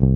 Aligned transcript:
On 0.00 0.06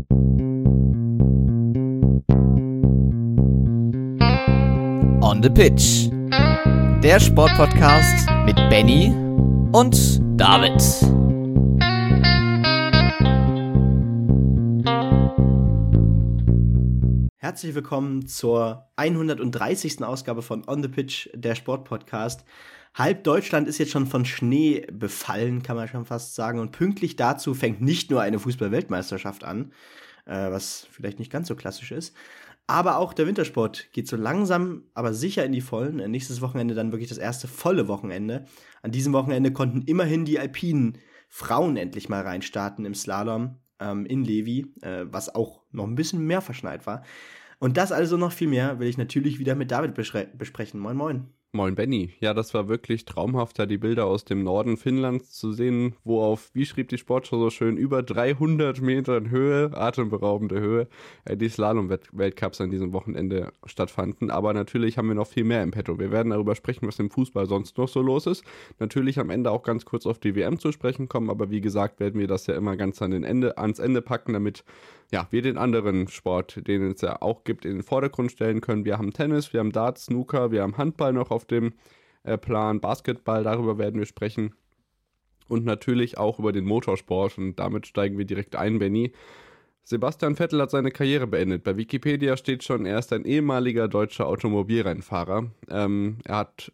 the 5.42 5.50
Pitch. 5.50 6.08
Der 7.02 7.18
Sportpodcast 7.18 8.28
mit 8.44 8.54
Benny 8.70 9.12
und 9.72 10.20
David. 10.40 10.80
Herzlich 17.36 17.74
willkommen 17.74 18.28
zur 18.28 18.86
130. 18.94 20.04
Ausgabe 20.04 20.42
von 20.42 20.62
On 20.68 20.80
the 20.80 20.88
Pitch, 20.88 21.28
der 21.34 21.56
Sportpodcast. 21.56 22.44
Halb 22.94 23.24
Deutschland 23.24 23.68
ist 23.68 23.78
jetzt 23.78 23.92
schon 23.92 24.06
von 24.06 24.24
Schnee 24.24 24.86
befallen, 24.92 25.62
kann 25.62 25.76
man 25.76 25.88
schon 25.88 26.04
fast 26.04 26.34
sagen. 26.34 26.58
Und 26.58 26.72
pünktlich 26.72 27.16
dazu 27.16 27.54
fängt 27.54 27.80
nicht 27.80 28.10
nur 28.10 28.20
eine 28.20 28.38
Fußball-Weltmeisterschaft 28.38 29.44
an, 29.44 29.72
äh, 30.26 30.50
was 30.50 30.86
vielleicht 30.90 31.18
nicht 31.18 31.32
ganz 31.32 31.48
so 31.48 31.56
klassisch 31.56 31.92
ist, 31.92 32.14
aber 32.66 32.96
auch 32.96 33.12
der 33.12 33.26
Wintersport 33.26 33.92
geht 33.92 34.08
so 34.08 34.16
langsam, 34.16 34.84
aber 34.94 35.12
sicher 35.14 35.44
in 35.44 35.52
die 35.52 35.60
Vollen. 35.60 35.98
Äh, 35.98 36.08
nächstes 36.08 36.40
Wochenende 36.40 36.74
dann 36.74 36.92
wirklich 36.92 37.08
das 37.08 37.18
erste 37.18 37.48
volle 37.48 37.88
Wochenende. 37.88 38.46
An 38.82 38.92
diesem 38.92 39.12
Wochenende 39.12 39.52
konnten 39.52 39.82
immerhin 39.82 40.24
die 40.24 40.38
alpinen 40.38 40.98
Frauen 41.28 41.76
endlich 41.76 42.08
mal 42.08 42.22
reinstarten 42.22 42.84
im 42.84 42.94
Slalom 42.94 43.58
ähm, 43.80 44.06
in 44.06 44.24
Levi, 44.24 44.72
äh, 44.82 45.04
was 45.06 45.34
auch 45.34 45.62
noch 45.70 45.86
ein 45.86 45.96
bisschen 45.96 46.24
mehr 46.26 46.40
verschneit 46.40 46.86
war. 46.86 47.02
Und 47.58 47.76
das 47.76 47.92
also 47.92 48.16
noch 48.16 48.32
viel 48.32 48.48
mehr 48.48 48.80
will 48.80 48.88
ich 48.88 48.98
natürlich 48.98 49.38
wieder 49.38 49.54
mit 49.54 49.70
David 49.70 49.94
besprechen. 49.94 50.80
Moin, 50.80 50.96
moin. 50.96 51.28
Moin 51.54 51.74
Benny. 51.74 52.14
Ja, 52.18 52.32
das 52.32 52.54
war 52.54 52.68
wirklich 52.68 53.04
traumhaft, 53.04 53.58
da 53.58 53.66
die 53.66 53.76
Bilder 53.76 54.06
aus 54.06 54.24
dem 54.24 54.42
Norden 54.42 54.78
Finnlands 54.78 55.32
zu 55.32 55.52
sehen, 55.52 55.96
wo 56.02 56.22
auf, 56.22 56.50
wie 56.54 56.64
schrieb 56.64 56.88
die 56.88 56.96
Sportschau 56.96 57.38
so 57.38 57.50
schön, 57.50 57.76
über 57.76 58.02
300 58.02 58.80
Metern 58.80 59.28
Höhe, 59.28 59.70
atemberaubende 59.74 60.58
Höhe, 60.58 60.88
äh, 61.26 61.36
die 61.36 61.50
Slalom-Weltcups 61.50 62.62
an 62.62 62.70
diesem 62.70 62.94
Wochenende 62.94 63.52
stattfanden. 63.66 64.30
Aber 64.30 64.54
natürlich 64.54 64.96
haben 64.96 65.08
wir 65.08 65.14
noch 65.14 65.26
viel 65.26 65.44
mehr 65.44 65.62
im 65.62 65.72
Petto. 65.72 65.98
Wir 65.98 66.10
werden 66.10 66.30
darüber 66.30 66.54
sprechen, 66.54 66.88
was 66.88 66.98
im 66.98 67.10
Fußball 67.10 67.44
sonst 67.44 67.76
noch 67.76 67.88
so 67.88 68.00
los 68.00 68.26
ist. 68.26 68.44
Natürlich 68.78 69.18
am 69.18 69.28
Ende 69.28 69.50
auch 69.50 69.62
ganz 69.62 69.84
kurz 69.84 70.06
auf 70.06 70.18
die 70.18 70.34
WM 70.34 70.58
zu 70.58 70.72
sprechen 70.72 71.06
kommen, 71.06 71.28
aber 71.28 71.50
wie 71.50 71.60
gesagt, 71.60 72.00
werden 72.00 72.18
wir 72.18 72.28
das 72.28 72.46
ja 72.46 72.54
immer 72.54 72.78
ganz 72.78 73.02
an 73.02 73.10
den 73.10 73.24
Ende, 73.24 73.58
ans 73.58 73.78
Ende 73.78 74.00
packen, 74.00 74.32
damit 74.32 74.64
ja, 75.12 75.28
wir 75.30 75.42
den 75.42 75.58
anderen 75.58 76.08
Sport, 76.08 76.66
den 76.66 76.90
es 76.90 77.02
ja 77.02 77.20
auch 77.20 77.44
gibt, 77.44 77.64
in 77.64 77.72
den 77.72 77.82
Vordergrund 77.82 78.32
stellen 78.32 78.62
können. 78.62 78.84
Wir 78.86 78.96
haben 78.98 79.12
Tennis, 79.12 79.52
wir 79.52 79.60
haben 79.60 79.70
Darts, 79.70 80.06
Snooker, 80.06 80.50
wir 80.50 80.62
haben 80.62 80.78
Handball 80.78 81.12
noch 81.12 81.30
auf 81.30 81.44
dem 81.44 81.74
äh, 82.24 82.38
Plan, 82.38 82.80
Basketball, 82.80 83.44
darüber 83.44 83.76
werden 83.76 83.98
wir 83.98 84.06
sprechen. 84.06 84.54
Und 85.48 85.66
natürlich 85.66 86.16
auch 86.16 86.38
über 86.38 86.52
den 86.52 86.64
Motorsport. 86.64 87.36
Und 87.36 87.56
damit 87.56 87.86
steigen 87.86 88.16
wir 88.16 88.24
direkt 88.24 88.56
ein, 88.56 88.78
Benny. 88.78 89.12
Sebastian 89.84 90.36
Vettel 90.36 90.62
hat 90.62 90.70
seine 90.70 90.90
Karriere 90.90 91.26
beendet. 91.26 91.62
Bei 91.64 91.76
Wikipedia 91.76 92.36
steht 92.38 92.64
schon, 92.64 92.86
er 92.86 92.98
ist 92.98 93.12
ein 93.12 93.26
ehemaliger 93.26 93.88
deutscher 93.88 94.28
Automobilrennfahrer. 94.28 95.50
Ähm, 95.68 96.18
er 96.24 96.36
hat 96.36 96.72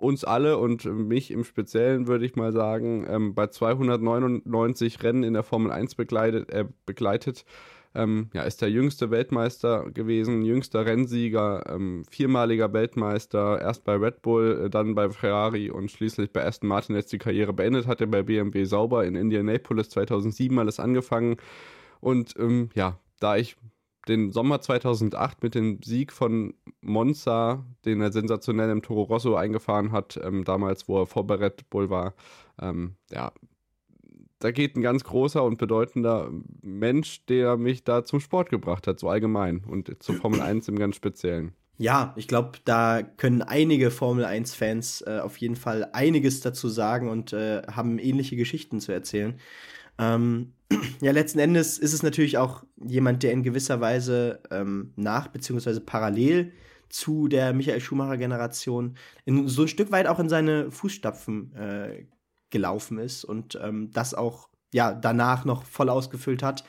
uns 0.00 0.24
alle 0.24 0.58
und 0.58 0.84
mich 0.84 1.30
im 1.30 1.44
Speziellen, 1.44 2.06
würde 2.06 2.24
ich 2.24 2.36
mal 2.36 2.52
sagen, 2.52 3.06
ähm, 3.08 3.34
bei 3.34 3.48
299 3.48 5.02
Rennen 5.02 5.22
in 5.22 5.34
der 5.34 5.42
Formel 5.42 5.70
1 5.70 5.94
begleitet. 5.94 6.50
Äh, 6.50 6.66
begleitet. 6.86 7.44
Ähm, 7.92 8.30
ja, 8.34 8.42
ist 8.42 8.62
der 8.62 8.70
jüngste 8.70 9.10
Weltmeister 9.10 9.90
gewesen, 9.90 10.42
jüngster 10.42 10.86
Rennsieger, 10.86 11.64
ähm, 11.68 12.04
viermaliger 12.08 12.72
Weltmeister, 12.72 13.60
erst 13.60 13.82
bei 13.82 13.96
Red 13.96 14.22
Bull, 14.22 14.66
äh, 14.66 14.70
dann 14.70 14.94
bei 14.94 15.10
Ferrari 15.10 15.70
und 15.70 15.90
schließlich 15.90 16.32
bei 16.32 16.44
Aston 16.44 16.68
Martin 16.68 16.94
jetzt 16.94 17.12
die 17.12 17.18
Karriere 17.18 17.52
beendet, 17.52 17.88
hat 17.88 18.00
er 18.00 18.06
bei 18.06 18.22
BMW 18.22 18.64
sauber 18.64 19.04
in 19.04 19.16
Indianapolis 19.16 19.90
2007 19.90 20.56
alles 20.60 20.78
angefangen. 20.78 21.38
Und 21.98 22.34
ähm, 22.38 22.70
ja, 22.74 23.00
da 23.18 23.36
ich 23.36 23.56
den 24.10 24.32
Sommer 24.32 24.60
2008 24.60 25.42
mit 25.42 25.54
dem 25.54 25.82
Sieg 25.82 26.12
von 26.12 26.54
Monza, 26.82 27.64
den 27.84 28.00
er 28.00 28.12
sensationell 28.12 28.70
im 28.70 28.82
Toro 28.82 29.02
Rosso 29.02 29.36
eingefahren 29.36 29.92
hat, 29.92 30.20
ähm, 30.22 30.44
damals, 30.44 30.88
wo 30.88 31.00
er 31.00 31.06
vor 31.06 31.26
bei 31.26 31.50
Bull 31.70 31.88
war, 31.88 32.14
ähm, 32.60 32.96
ja, 33.10 33.32
da 34.40 34.50
geht 34.50 34.76
ein 34.76 34.82
ganz 34.82 35.04
großer 35.04 35.44
und 35.44 35.58
bedeutender 35.58 36.30
Mensch, 36.62 37.24
der 37.26 37.56
mich 37.56 37.84
da 37.84 38.04
zum 38.04 38.20
Sport 38.20 38.48
gebracht 38.48 38.86
hat, 38.86 38.98
so 38.98 39.08
allgemein 39.08 39.62
und 39.64 40.02
zur 40.02 40.14
Formel 40.16 40.40
1 40.40 40.68
im 40.68 40.78
ganz 40.78 40.96
Speziellen. 40.96 41.52
Ja, 41.76 42.12
ich 42.16 42.26
glaube, 42.28 42.58
da 42.64 43.02
können 43.02 43.42
einige 43.42 43.90
Formel 43.90 44.24
1-Fans 44.24 45.02
äh, 45.06 45.20
auf 45.22 45.36
jeden 45.38 45.56
Fall 45.56 45.88
einiges 45.92 46.40
dazu 46.40 46.68
sagen 46.68 47.08
und 47.08 47.32
äh, 47.32 47.62
haben 47.70 47.98
ähnliche 47.98 48.36
Geschichten 48.36 48.80
zu 48.80 48.92
erzählen. 48.92 49.38
Ähm, 49.98 50.52
ja, 51.00 51.12
letzten 51.12 51.38
Endes 51.38 51.78
ist 51.78 51.92
es 51.92 52.02
natürlich 52.02 52.38
auch 52.38 52.64
jemand, 52.76 53.22
der 53.22 53.32
in 53.32 53.42
gewisser 53.42 53.80
Weise 53.80 54.40
ähm, 54.50 54.92
nach 54.96 55.28
beziehungsweise 55.28 55.80
parallel 55.80 56.52
zu 56.88 57.28
der 57.28 57.52
Michael 57.52 57.80
Schumacher-Generation 57.80 58.96
so 59.46 59.62
ein 59.62 59.68
Stück 59.68 59.92
weit 59.92 60.06
auch 60.06 60.18
in 60.18 60.28
seine 60.28 60.70
Fußstapfen 60.70 61.54
äh, 61.54 62.06
gelaufen 62.50 62.98
ist 62.98 63.24
und 63.24 63.58
ähm, 63.62 63.90
das 63.92 64.14
auch 64.14 64.48
ja 64.72 64.92
danach 64.92 65.44
noch 65.44 65.64
voll 65.64 65.88
ausgefüllt 65.88 66.42
hat. 66.42 66.64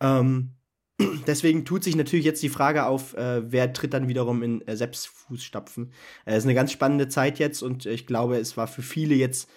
Ähm, 0.00 0.54
deswegen 1.26 1.64
tut 1.64 1.84
sich 1.84 1.96
natürlich 1.96 2.24
jetzt 2.24 2.42
die 2.42 2.48
Frage 2.48 2.86
auf, 2.86 3.14
äh, 3.14 3.50
wer 3.50 3.72
tritt 3.72 3.94
dann 3.94 4.08
wiederum 4.08 4.42
in 4.42 4.66
äh, 4.66 4.76
Sepps 4.76 5.06
Fußstapfen. 5.06 5.92
Es 6.24 6.34
äh, 6.34 6.38
ist 6.38 6.44
eine 6.44 6.54
ganz 6.54 6.72
spannende 6.72 7.08
Zeit 7.08 7.38
jetzt 7.38 7.62
und 7.62 7.86
ich 7.86 8.06
glaube, 8.06 8.38
es 8.38 8.56
war 8.56 8.68
für 8.68 8.82
viele 8.82 9.14
jetzt 9.14 9.50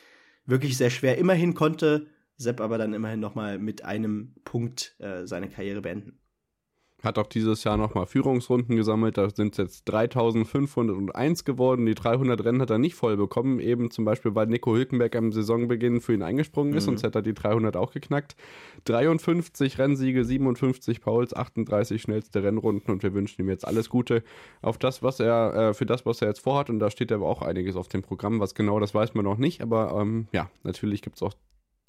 wirklich 0.45 0.77
sehr 0.77 0.89
schwer. 0.89 1.17
Immerhin 1.17 1.53
konnte 1.53 2.07
Sepp 2.41 2.61
aber 2.61 2.77
dann 2.77 2.93
immerhin 2.93 3.19
nochmal 3.19 3.59
mit 3.59 3.85
einem 3.85 4.33
Punkt 4.43 4.95
äh, 4.99 5.25
seine 5.25 5.49
Karriere 5.49 5.81
beenden. 5.81 6.21
Hat 7.03 7.17
auch 7.17 7.25
dieses 7.25 7.63
Jahr 7.63 7.77
nochmal 7.77 8.05
Führungsrunden 8.05 8.75
gesammelt. 8.75 9.17
Da 9.17 9.29
sind 9.31 9.53
es 9.53 9.57
jetzt 9.57 9.85
3501 9.85 11.45
geworden. 11.45 11.87
Die 11.87 11.95
300 11.95 12.45
Rennen 12.45 12.61
hat 12.61 12.69
er 12.69 12.77
nicht 12.77 12.93
voll 12.93 13.17
bekommen. 13.17 13.59
Eben 13.59 13.89
zum 13.89 14.05
Beispiel, 14.05 14.35
weil 14.35 14.45
Nico 14.45 14.75
Hülkenberg 14.75 15.15
am 15.15 15.31
Saisonbeginn 15.31 15.99
für 15.99 16.13
ihn 16.13 16.21
eingesprungen 16.21 16.73
ist. 16.73 16.83
Mhm. 16.83 16.91
Sonst 16.91 17.03
hätte 17.03 17.19
er 17.19 17.23
die 17.23 17.33
300 17.33 17.75
auch 17.75 17.91
geknackt. 17.91 18.35
53 18.85 19.79
Rennsiege, 19.79 20.23
57 20.23 21.01
Pauls, 21.01 21.33
38 21.35 21.99
schnellste 21.99 22.43
Rennrunden. 22.43 22.91
Und 22.91 23.01
wir 23.01 23.15
wünschen 23.15 23.41
ihm 23.41 23.49
jetzt 23.49 23.65
alles 23.65 23.89
Gute 23.89 24.23
auf 24.61 24.77
das, 24.77 25.01
was 25.01 25.19
er, 25.19 25.55
äh, 25.55 25.73
für 25.73 25.87
das, 25.87 26.05
was 26.05 26.21
er 26.21 26.27
jetzt 26.27 26.41
vorhat. 26.41 26.69
Und 26.69 26.77
da 26.77 26.91
steht 26.91 27.11
aber 27.11 27.25
auch 27.25 27.41
einiges 27.41 27.75
auf 27.75 27.87
dem 27.87 28.03
Programm. 28.03 28.39
Was 28.39 28.53
genau, 28.53 28.79
das 28.79 28.93
weiß 28.93 29.15
man 29.15 29.25
noch 29.25 29.37
nicht. 29.37 29.61
Aber 29.61 29.99
ähm, 29.99 30.27
ja, 30.33 30.51
natürlich 30.63 31.01
gibt 31.01 31.15
es 31.15 31.23
auch 31.23 31.33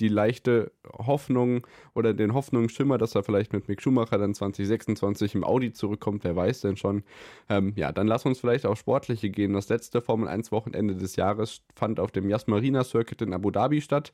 die 0.01 0.09
leichte 0.09 0.73
Hoffnung 0.87 1.67
oder 1.95 2.15
den 2.15 2.35
Hoffnungsschimmer, 2.35 2.99
dass 2.99 3.15
er 3.15 3.23
vielleicht 3.23 3.53
mit 3.53 3.69
Mick 3.69 3.83
Schumacher 3.83 4.19
dann 4.19 4.35
2026 4.35 5.35
im 5.35 5.45
Audi 5.45 5.73
zurückkommt, 5.73 6.25
wer 6.25 6.35
weiß 6.35 6.63
denn 6.63 6.77
schon. 6.77 7.05
Ähm, 7.49 7.73
ja, 7.77 7.93
dann 7.93 8.07
lass 8.07 8.27
uns 8.27 8.41
vielleicht 8.41 8.67
auch 8.67 8.77
sportliche 8.77 9.31
gehen. 9.31 9.53
Das 9.53 9.69
letzte 9.69 10.01
Formel 10.01 10.29
1 10.29 10.51
Wochenende 10.53 10.97
des 10.97 11.17
Jahres 11.17 11.63
fand 11.75 12.01
auf 12.01 12.11
dem 12.11 12.29
Yas 12.29 12.47
Marina 12.47 12.85
Circuit 12.85 13.23
in 13.23 13.33
Abu 13.35 13.51
Dhabi 13.51 13.81
statt. 13.81 14.13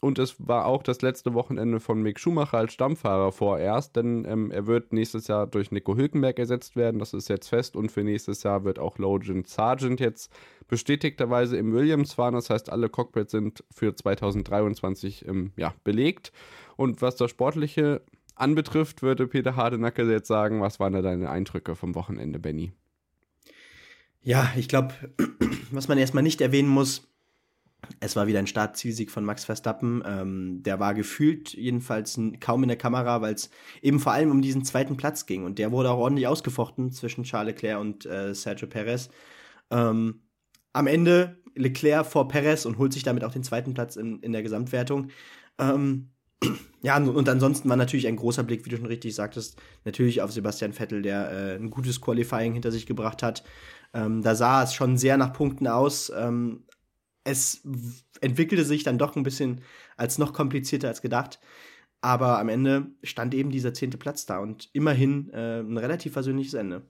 Und 0.00 0.18
es 0.18 0.36
war 0.38 0.66
auch 0.66 0.82
das 0.82 1.00
letzte 1.02 1.34
Wochenende 1.34 1.80
von 1.80 2.02
Mick 2.02 2.20
Schumacher 2.20 2.58
als 2.58 2.72
Stammfahrer 2.74 3.32
vorerst, 3.32 3.96
denn 3.96 4.24
ähm, 4.28 4.50
er 4.50 4.66
wird 4.66 4.92
nächstes 4.92 5.26
Jahr 5.26 5.46
durch 5.46 5.70
Nico 5.70 5.96
Hülkenberg 5.96 6.38
ersetzt 6.38 6.76
werden. 6.76 6.98
Das 6.98 7.14
ist 7.14 7.28
jetzt 7.28 7.48
fest. 7.48 7.76
Und 7.76 7.90
für 7.90 8.04
nächstes 8.04 8.42
Jahr 8.42 8.64
wird 8.64 8.78
auch 8.78 8.98
Logan 8.98 9.44
Sargent 9.44 10.00
jetzt 10.00 10.30
bestätigterweise 10.68 11.56
im 11.56 11.72
Williams 11.72 12.14
fahren. 12.14 12.34
Das 12.34 12.50
heißt, 12.50 12.70
alle 12.70 12.88
Cockpits 12.88 13.32
sind 13.32 13.64
für 13.70 13.94
2023 13.94 15.26
ähm, 15.26 15.52
ja, 15.56 15.74
belegt. 15.84 16.32
Und 16.76 17.00
was 17.02 17.16
das 17.16 17.30
Sportliche 17.30 18.02
anbetrifft, 18.34 19.02
würde 19.02 19.26
Peter 19.26 19.56
Hardenacke 19.56 20.02
jetzt 20.10 20.28
sagen, 20.28 20.60
was 20.60 20.78
waren 20.78 20.92
da 20.92 21.02
deine 21.02 21.30
Eindrücke 21.30 21.74
vom 21.74 21.94
Wochenende, 21.94 22.38
Benny? 22.38 22.72
Ja, 24.22 24.52
ich 24.56 24.68
glaube, 24.68 24.94
was 25.70 25.88
man 25.88 25.98
erstmal 25.98 26.22
nicht 26.22 26.40
erwähnen 26.40 26.68
muss, 26.68 27.08
es 28.00 28.16
war 28.16 28.26
wieder 28.26 28.38
ein 28.38 28.46
Startzielsieg 28.46 29.10
von 29.10 29.24
Max 29.24 29.44
Verstappen. 29.44 30.02
Ähm, 30.06 30.62
der 30.62 30.80
war 30.80 30.94
gefühlt 30.94 31.52
jedenfalls 31.52 32.18
kaum 32.40 32.62
in 32.62 32.68
der 32.68 32.78
Kamera, 32.78 33.20
weil 33.22 33.34
es 33.34 33.50
eben 33.82 34.00
vor 34.00 34.12
allem 34.12 34.30
um 34.30 34.42
diesen 34.42 34.64
zweiten 34.64 34.96
Platz 34.96 35.26
ging. 35.26 35.44
Und 35.44 35.58
der 35.58 35.72
wurde 35.72 35.90
auch 35.90 35.98
ordentlich 35.98 36.26
ausgefochten 36.26 36.92
zwischen 36.92 37.24
Charles 37.24 37.54
Leclerc 37.54 37.80
und 37.80 38.06
äh, 38.06 38.34
Sergio 38.34 38.68
Perez. 38.68 39.08
Ähm, 39.70 40.22
am 40.72 40.86
Ende 40.86 41.38
Leclerc 41.54 42.06
vor 42.06 42.28
Perez 42.28 42.66
und 42.66 42.78
holt 42.78 42.92
sich 42.92 43.02
damit 43.02 43.24
auch 43.24 43.32
den 43.32 43.42
zweiten 43.42 43.74
Platz 43.74 43.96
in, 43.96 44.20
in 44.20 44.32
der 44.32 44.42
Gesamtwertung. 44.42 45.08
Ähm, 45.58 46.10
ja, 46.82 46.96
und 46.98 47.28
ansonsten 47.28 47.68
war 47.68 47.76
natürlich 47.76 48.06
ein 48.06 48.16
großer 48.16 48.42
Blick, 48.42 48.64
wie 48.64 48.70
du 48.70 48.76
schon 48.76 48.86
richtig 48.86 49.14
sagtest, 49.14 49.60
natürlich 49.84 50.20
auf 50.22 50.32
Sebastian 50.32 50.72
Vettel, 50.72 51.02
der 51.02 51.30
äh, 51.30 51.56
ein 51.56 51.70
gutes 51.70 52.00
Qualifying 52.00 52.52
hinter 52.52 52.70
sich 52.70 52.86
gebracht 52.86 53.22
hat. 53.22 53.42
Ähm, 53.94 54.22
da 54.22 54.34
sah 54.34 54.62
es 54.62 54.74
schon 54.74 54.98
sehr 54.98 55.16
nach 55.16 55.32
Punkten 55.32 55.66
aus. 55.66 56.12
Ähm, 56.14 56.64
es 57.26 57.62
entwickelte 58.20 58.64
sich 58.64 58.84
dann 58.84 58.98
doch 58.98 59.16
ein 59.16 59.22
bisschen 59.22 59.62
als 59.96 60.18
noch 60.18 60.32
komplizierter 60.32 60.88
als 60.88 61.02
gedacht. 61.02 61.40
Aber 62.00 62.38
am 62.38 62.48
Ende 62.48 62.92
stand 63.02 63.34
eben 63.34 63.50
dieser 63.50 63.74
zehnte 63.74 63.98
Platz 63.98 64.26
da 64.26 64.38
und 64.38 64.70
immerhin 64.72 65.30
äh, 65.30 65.60
ein 65.60 65.76
relativ 65.76 66.12
versöhnliches 66.12 66.54
Ende. 66.54 66.88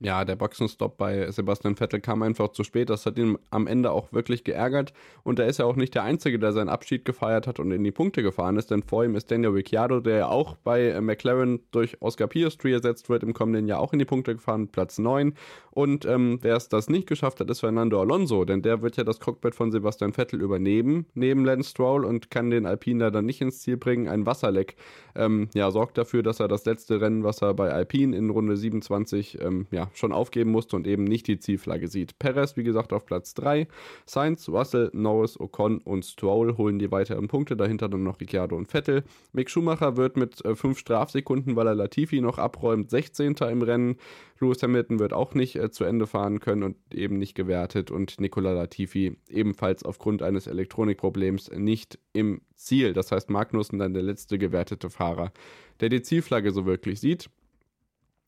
Ja, 0.00 0.24
der 0.24 0.36
Boxenstopp 0.36 0.96
bei 0.96 1.30
Sebastian 1.30 1.76
Vettel 1.76 2.00
kam 2.00 2.22
einfach 2.22 2.48
zu 2.48 2.62
spät. 2.62 2.88
Das 2.88 3.04
hat 3.04 3.18
ihn 3.18 3.36
am 3.50 3.66
Ende 3.66 3.90
auch 3.90 4.12
wirklich 4.12 4.44
geärgert. 4.44 4.92
Und 5.24 5.40
er 5.40 5.46
ist 5.46 5.58
ja 5.58 5.64
auch 5.64 5.74
nicht 5.74 5.94
der 5.94 6.04
Einzige, 6.04 6.38
der 6.38 6.52
seinen 6.52 6.68
Abschied 6.68 7.04
gefeiert 7.04 7.46
hat 7.48 7.58
und 7.58 7.72
in 7.72 7.82
die 7.82 7.90
Punkte 7.90 8.22
gefahren 8.22 8.56
ist, 8.56 8.70
denn 8.70 8.82
vor 8.82 9.04
ihm 9.04 9.16
ist 9.16 9.30
Daniel 9.30 9.50
Ricciardo, 9.50 10.00
der 10.00 10.16
ja 10.16 10.28
auch 10.28 10.56
bei 10.56 11.00
McLaren 11.00 11.60
durch 11.72 12.00
Oscar 12.00 12.28
Piastri 12.28 12.72
ersetzt 12.72 13.08
wird, 13.08 13.24
im 13.24 13.34
kommenden 13.34 13.66
Jahr 13.66 13.80
auch 13.80 13.92
in 13.92 13.98
die 13.98 14.04
Punkte 14.04 14.34
gefahren, 14.34 14.68
Platz 14.68 14.98
9. 14.98 15.34
Und 15.70 16.06
ähm, 16.06 16.38
wer 16.42 16.56
es 16.56 16.68
das 16.68 16.88
nicht 16.88 17.08
geschafft 17.08 17.40
hat, 17.40 17.50
ist 17.50 17.60
Fernando 17.60 18.00
Alonso, 18.00 18.44
denn 18.44 18.62
der 18.62 18.82
wird 18.82 18.96
ja 18.96 19.04
das 19.04 19.20
Cockpit 19.20 19.54
von 19.54 19.72
Sebastian 19.72 20.12
Vettel 20.12 20.40
übernehmen, 20.40 21.06
neben 21.14 21.44
Lance 21.44 21.70
Stroll 21.70 22.04
und 22.04 22.30
kann 22.30 22.50
den 22.50 22.66
Alpine 22.66 23.10
dann 23.10 23.26
nicht 23.26 23.40
ins 23.40 23.60
Ziel 23.60 23.76
bringen. 23.76 24.08
Ein 24.08 24.26
Wasserleck 24.26 24.76
ähm, 25.14 25.48
ja, 25.54 25.70
sorgt 25.70 25.98
dafür, 25.98 26.22
dass 26.22 26.40
er 26.40 26.48
das 26.48 26.64
letzte 26.64 27.00
Rennen, 27.00 27.24
was 27.24 27.42
er 27.42 27.54
bei 27.54 27.70
Alpine 27.70 28.16
in 28.16 28.30
Runde 28.30 28.56
27 28.56 29.40
ähm, 29.40 29.66
ja, 29.70 29.87
schon 29.94 30.12
aufgeben 30.12 30.50
musste 30.50 30.76
und 30.76 30.86
eben 30.86 31.04
nicht 31.04 31.26
die 31.26 31.38
Zielflagge 31.38 31.88
sieht. 31.88 32.18
Perez, 32.18 32.56
wie 32.56 32.64
gesagt, 32.64 32.92
auf 32.92 33.06
Platz 33.06 33.34
3. 33.34 33.68
Sainz, 34.06 34.48
Russell, 34.48 34.90
Norris, 34.92 35.38
Ocon 35.38 35.78
und 35.78 36.04
Stroll 36.04 36.56
holen 36.56 36.78
die 36.78 36.90
weiteren 36.90 37.28
Punkte. 37.28 37.56
Dahinter 37.56 37.88
dann 37.88 38.02
noch 38.02 38.20
Ricciardo 38.20 38.56
und 38.56 38.68
Vettel. 38.68 39.04
Mick 39.32 39.50
Schumacher 39.50 39.96
wird 39.96 40.16
mit 40.16 40.42
5 40.44 40.64
äh, 40.64 40.74
Strafsekunden, 40.74 41.56
weil 41.56 41.66
er 41.66 41.74
Latifi 41.74 42.20
noch 42.20 42.38
abräumt, 42.38 42.90
16. 42.90 43.34
im 43.50 43.62
Rennen. 43.62 43.96
Lewis 44.40 44.62
Hamilton 44.62 44.98
wird 44.98 45.12
auch 45.12 45.34
nicht 45.34 45.56
äh, 45.56 45.70
zu 45.70 45.84
Ende 45.84 46.06
fahren 46.06 46.40
können 46.40 46.62
und 46.62 46.76
eben 46.94 47.18
nicht 47.18 47.34
gewertet. 47.34 47.90
Und 47.90 48.20
Nicola 48.20 48.52
Latifi 48.52 49.16
ebenfalls 49.28 49.82
aufgrund 49.82 50.22
eines 50.22 50.46
Elektronikproblems 50.46 51.50
nicht 51.52 51.98
im 52.12 52.40
Ziel. 52.54 52.92
Das 52.92 53.12
heißt, 53.12 53.30
Magnussen 53.30 53.78
dann 53.78 53.94
der 53.94 54.02
letzte 54.02 54.38
gewertete 54.38 54.90
Fahrer, 54.90 55.32
der 55.80 55.88
die 55.88 56.02
Zielflagge 56.02 56.52
so 56.52 56.66
wirklich 56.66 57.00
sieht. 57.00 57.30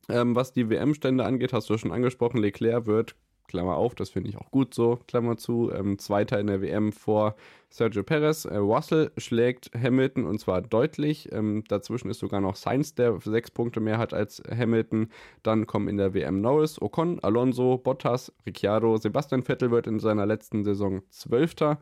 Ähm, 0.08 0.35
was 0.35 0.52
die 0.52 0.70
WM-Stände 0.70 1.25
angeht, 1.25 1.52
hast 1.52 1.70
du 1.70 1.79
schon 1.79 1.93
angesprochen, 1.93 2.38
Leclerc 2.38 2.87
wird, 2.87 3.14
Klammer 3.50 3.76
auf, 3.76 3.97
das 3.97 4.11
finde 4.11 4.31
ich 4.31 4.37
auch 4.37 4.50
gut 4.52 4.75
so, 4.75 5.00
Klammer 5.08 5.37
zu, 5.37 5.73
ähm, 5.73 5.99
Zweiter 5.99 6.38
in 6.38 6.47
der 6.47 6.62
WM 6.62 6.93
vor 6.93 7.35
Sergio 7.69 8.05
Perez. 8.05 8.44
Äh, 8.44 8.56
Russell 8.56 9.11
schlägt 9.17 9.73
Hamilton 9.75 10.25
und 10.25 10.38
zwar 10.38 10.62
deutlich. 10.62 11.32
Ähm, 11.32 11.64
dazwischen 11.67 12.11
ist 12.11 12.20
sogar 12.20 12.41
noch 12.41 12.55
Sainz, 12.55 12.94
der 12.94 13.19
sechs 13.20 13.50
Punkte 13.50 13.81
mehr 13.81 13.99
hat 13.99 14.14
als 14.14 14.41
Hamilton. 14.49 15.08
Dann 15.43 15.67
kommen 15.67 15.88
in 15.88 15.97
der 15.97 16.14
WM 16.14 16.41
Norris, 16.41 16.81
Ocon, 16.81 17.19
Alonso, 17.25 17.76
Bottas, 17.76 18.32
Ricciardo, 18.47 18.97
Sebastian 18.99 19.43
Vettel 19.43 19.73
wird 19.73 19.88
in 19.88 19.99
seiner 19.99 20.26
letzten 20.26 20.64
Saison 20.64 21.02
Zwölfter. 21.11 21.81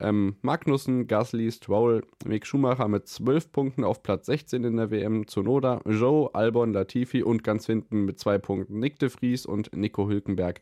Ähm, 0.00 0.36
Magnussen, 0.42 1.06
Gasly, 1.06 1.50
Stroll, 1.50 2.04
Mick 2.24 2.46
Schumacher 2.46 2.88
mit 2.88 3.08
12 3.08 3.52
Punkten 3.52 3.84
auf 3.84 4.02
Platz 4.02 4.26
16 4.26 4.64
in 4.64 4.76
der 4.76 4.90
WM, 4.90 5.26
Zunoda, 5.26 5.80
Joe, 5.86 6.34
Albon, 6.34 6.72
Latifi 6.72 7.22
und 7.22 7.44
ganz 7.44 7.66
hinten 7.66 8.04
mit 8.04 8.18
zwei 8.18 8.38
Punkten 8.38 8.78
Nick 8.78 8.98
de 8.98 9.08
Vries 9.08 9.46
und 9.46 9.74
Nico 9.74 10.08
Hülkenberg, 10.08 10.60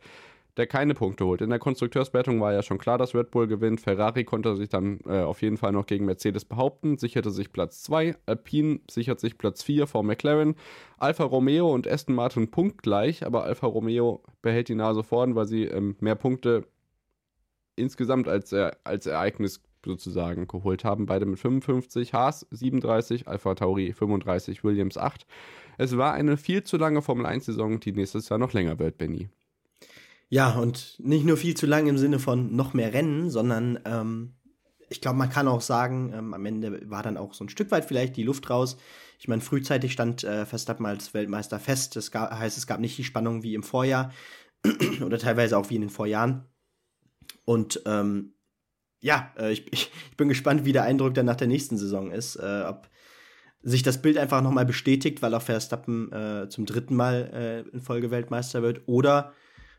der 0.57 0.67
keine 0.67 0.95
Punkte 0.95 1.27
holt. 1.27 1.41
In 1.41 1.51
der 1.51 1.59
Konstrukteurswertung 1.59 2.41
war 2.41 2.53
ja 2.53 2.63
schon 2.63 2.79
klar, 2.79 2.97
dass 2.97 3.15
Red 3.15 3.31
Bull 3.31 3.49
gewinnt. 3.49 3.81
Ferrari 3.81 4.25
konnte 4.25 4.55
sich 4.57 4.69
dann 4.69 5.01
äh, 5.07 5.21
auf 5.21 5.43
jeden 5.43 5.57
Fall 5.57 5.73
noch 5.73 5.87
gegen 5.87 6.05
Mercedes 6.05 6.45
behaupten, 6.45 6.97
sicherte 6.97 7.31
sich 7.31 7.53
Platz 7.53 7.83
2, 7.83 8.17
Alpine 8.27 8.81
sichert 8.89 9.19
sich 9.19 9.37
Platz 9.37 9.63
4 9.63 9.87
vor 9.87 10.05
McLaren, 10.05 10.55
Alfa 10.99 11.25
Romeo 11.25 11.73
und 11.73 11.89
Aston 11.89 12.15
Martin 12.15 12.51
punktgleich, 12.51 13.27
aber 13.27 13.45
Alfa 13.45 13.67
Romeo 13.67 14.23
behält 14.43 14.69
die 14.69 14.77
Nase 14.77 15.03
vorn, 15.03 15.35
weil 15.35 15.47
sie 15.47 15.65
ähm, 15.65 15.97
mehr 16.01 16.15
Punkte 16.15 16.65
insgesamt 17.77 18.29
als, 18.29 18.53
äh, 18.53 18.71
als 18.85 19.07
Ereignis 19.07 19.63
sozusagen 19.85 20.49
geholt 20.49 20.85
haben. 20.85 21.07
Beide 21.07 21.27
mit 21.27 21.39
55, 21.39 22.13
Haas 22.13 22.47
37, 22.51 23.29
Alpha 23.29 23.55
Tauri 23.55 23.93
35, 23.93 24.65
Williams 24.65 24.97
8. 24.97 25.27
Es 25.77 25.97
war 25.97 26.15
eine 26.15 26.37
viel 26.37 26.63
zu 26.63 26.77
lange 26.77 27.03
Formel 27.03 27.27
1-Saison, 27.27 27.81
die 27.81 27.93
nächstes 27.93 28.29
Jahr 28.29 28.39
noch 28.39 28.53
länger 28.53 28.79
wird, 28.79 28.99
Benny. 28.99 29.29
Ja, 30.31 30.55
und 30.55 30.97
nicht 30.99 31.25
nur 31.25 31.37
viel 31.37 31.55
zu 31.55 31.67
lang 31.67 31.87
im 31.87 31.99
Sinne 31.99 32.19
von 32.19 32.57
noch 32.57 32.75
mehr 32.75 32.93
Rennen, 32.93 33.31
sondern 33.31 33.79
ähm, 33.85 34.35
ich 34.89 35.01
glaube, 35.01 35.19
man 35.19 35.31
kann 35.31 35.49
auch 35.49 35.61
sagen, 35.61 36.13
ähm, 36.15 36.35
am 36.35 36.47
Ende 36.47 36.89
war 36.91 37.03
dann 37.03 37.17
auch 37.17 37.35
so 37.35 37.45
ein 37.45 37.49
Stück 37.49 37.71
weit 37.71 37.85
vielleicht 37.85 38.17
die 38.17 38.23
Luft 38.23 38.49
raus. 38.51 38.77
Ich 39.19 39.29
meine, 39.29 39.43
frühzeitig 39.43 39.93
stand 39.93 40.25
äh, 40.25 40.47
Verstappen 40.47 40.87
als 40.87 41.15
Weltmeister 41.15 41.59
fest. 41.59 41.97
Das 41.97 42.13
heißt, 42.15 42.59
es 42.59 42.67
gab 42.67 42.81
nicht 42.81 42.99
die 42.99 43.05
Spannung 43.05 43.43
wie 43.43 43.55
im 43.55 43.63
Vorjahr 43.63 44.13
oder 45.05 45.19
teilweise 45.19 45.59
auch 45.59 45.71
wie 45.71 45.77
in 45.77 45.83
den 45.83 45.91
Vorjahren. 45.91 46.47
Und 47.45 47.83
ähm, 47.87 48.35
ja, 49.01 49.33
äh, 49.39 49.53
ich, 49.53 49.73
ich, 49.73 49.91
bin 50.17 50.29
gespannt, 50.29 50.65
wie 50.65 50.73
der 50.73 50.85
Eindruck 50.85 51.15
dann 51.15 51.27
nach 51.27 51.37
der 51.37 51.49
nächsten 51.49 51.77
Saison 51.77 52.11
ist. 52.11 52.37
Äh, 52.37 52.65
ob 52.67 52.89
sich 53.63 53.83
das 53.83 54.03
Bild 54.03 54.19
einfach 54.19 54.43
nochmal 54.43 54.67
bestätigt, 54.67 55.23
weil 55.23 55.35
auch 55.35 55.43
Verstappen 55.43 56.13
äh, 56.13 56.49
zum 56.49 56.67
dritten 56.67 56.95
Mal 56.95 57.65
äh, 57.67 57.71
in 57.71 57.81
Folge 57.81 58.11
Weltmeister 58.11 58.63
wird. 58.63 58.83
Oder 58.87 59.33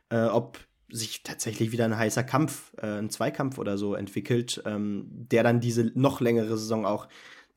äh, 0.10 0.26
ob 0.26 0.60
sich 0.90 1.24
tatsächlich 1.24 1.72
wieder 1.72 1.86
ein 1.86 1.98
heißer 1.98 2.24
Kampf, 2.24 2.74
äh, 2.78 3.00
ein 3.00 3.10
Zweikampf 3.10 3.58
oder 3.58 3.78
so 3.78 3.96
entwickelt, 3.96 4.62
ähm, 4.66 5.08
der 5.12 5.44
dann 5.44 5.60
diese 5.60 5.92
noch 5.96 6.22
längere 6.22 6.58
Saison 6.58 6.86
auch 6.86 7.08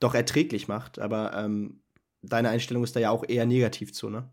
doch 0.01 0.15
erträglich 0.15 0.69
macht. 0.69 0.99
Aber 0.99 1.35
ähm, 1.35 1.83
deine 2.23 2.51
Einstellung 2.51 2.85
ist 2.85 2.97
da 2.97 3.01
ja 3.01 3.11
auch 3.11 3.25
eher 3.27 3.47
negativ 3.47 3.93
zu, 3.93 4.11
ne? 4.11 4.31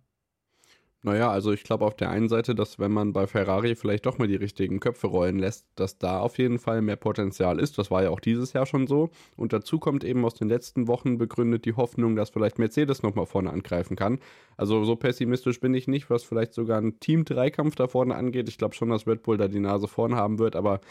Naja, 1.05 1.29
also 1.29 1.51
ich 1.51 1.63
glaube 1.63 1.85
auf 1.85 1.95
der 1.95 2.09
einen 2.09 2.29
Seite, 2.29 2.55
dass 2.55 2.79
wenn 2.79 2.91
man 2.91 3.13
bei 3.13 3.27
Ferrari 3.27 3.75
vielleicht 3.75 4.07
doch 4.07 4.17
mal 4.17 4.27
die 4.27 4.37
richtigen 4.37 4.79
Köpfe 4.79 5.05
rollen 5.05 5.37
lässt, 5.37 5.67
dass 5.75 5.99
da 5.99 6.19
auf 6.19 6.39
jeden 6.39 6.57
Fall 6.57 6.81
mehr 6.81 6.95
Potenzial 6.95 7.59
ist. 7.59 7.77
Das 7.77 7.91
war 7.91 8.01
ja 8.01 8.09
auch 8.09 8.19
dieses 8.19 8.53
Jahr 8.53 8.65
schon 8.65 8.87
so. 8.87 9.11
Und 9.37 9.53
dazu 9.53 9.77
kommt 9.77 10.03
eben 10.03 10.25
aus 10.25 10.33
den 10.33 10.49
letzten 10.49 10.87
Wochen 10.87 11.19
begründet 11.19 11.65
die 11.65 11.75
Hoffnung, 11.75 12.15
dass 12.15 12.31
vielleicht 12.31 12.57
Mercedes 12.57 13.03
nochmal 13.03 13.27
vorne 13.27 13.53
angreifen 13.53 13.95
kann. 13.95 14.17
Also 14.57 14.83
so 14.83 14.95
pessimistisch 14.95 15.59
bin 15.59 15.75
ich 15.75 15.87
nicht, 15.87 16.09
was 16.09 16.23
vielleicht 16.23 16.55
sogar 16.55 16.81
ein 16.81 16.99
Team-Dreikampf 16.99 17.75
da 17.75 17.87
vorne 17.87 18.15
angeht. 18.15 18.49
Ich 18.49 18.57
glaube 18.57 18.73
schon, 18.73 18.89
dass 18.89 19.05
Red 19.05 19.21
Bull 19.21 19.37
da 19.37 19.47
die 19.47 19.59
Nase 19.59 19.87
vorne 19.87 20.15
haben 20.15 20.39
wird, 20.39 20.55
aber 20.55 20.81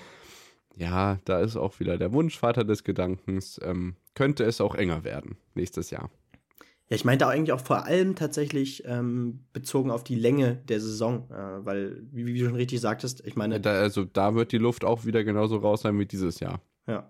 ja, 0.77 1.19
da 1.25 1.41
ist 1.41 1.57
auch 1.57 1.81
wieder 1.81 1.99
der 1.99 2.13
Wunschvater 2.13 2.63
des 2.63 2.85
Gedankens. 2.85 3.61
Ähm, 3.65 3.97
könnte 4.15 4.45
es 4.45 4.61
auch 4.61 4.77
enger 4.77 5.03
werden 5.03 5.39
nächstes 5.57 5.91
Jahr. 5.91 6.09
Ja, 6.89 6.97
ich 6.97 7.05
meinte 7.05 7.27
eigentlich 7.27 7.53
auch 7.53 7.65
vor 7.65 7.87
allem 7.87 8.15
tatsächlich 8.15 8.85
ähm, 8.87 9.47
bezogen 9.53 9.91
auf 9.91 10.05
die 10.05 10.17
Länge 10.17 10.57
der 10.57 10.81
Saison, 10.81 11.31
äh, 11.31 11.65
weil, 11.65 12.03
wie, 12.13 12.27
wie, 12.27 12.39
du 12.39 12.47
schon 12.47 12.57
richtig 12.57 12.81
sagtest, 12.81 13.27
ich 13.27 13.37
meine. 13.37 13.61
Da, 13.61 13.73
also 13.73 14.05
da 14.05 14.35
wird 14.35 14.53
die 14.53 14.59
Luft 14.59 14.85
auch 14.85 15.07
wieder 15.07 15.25
genauso 15.25 15.57
raus 15.57 15.81
sein 15.83 15.99
wie 15.99 16.07
dieses 16.07 16.41
Jahr. 16.41 16.61
Ja. 16.87 17.09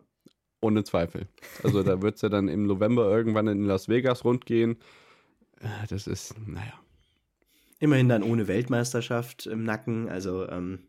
Ohne 0.60 0.84
Zweifel. 0.84 1.26
Also 1.62 1.82
da 1.82 2.00
wird 2.02 2.16
es 2.16 2.22
ja 2.22 2.28
dann 2.28 2.48
im 2.48 2.66
November 2.66 3.10
irgendwann 3.10 3.48
in 3.48 3.64
Las 3.64 3.88
Vegas 3.88 4.24
rundgehen. 4.24 4.76
Äh, 5.60 5.86
das 5.88 6.06
ist, 6.06 6.34
naja. 6.46 6.74
Immerhin 7.80 8.08
dann 8.08 8.22
ohne 8.22 8.46
Weltmeisterschaft 8.46 9.46
im 9.46 9.64
Nacken, 9.64 10.08
also 10.08 10.48
ähm, 10.48 10.84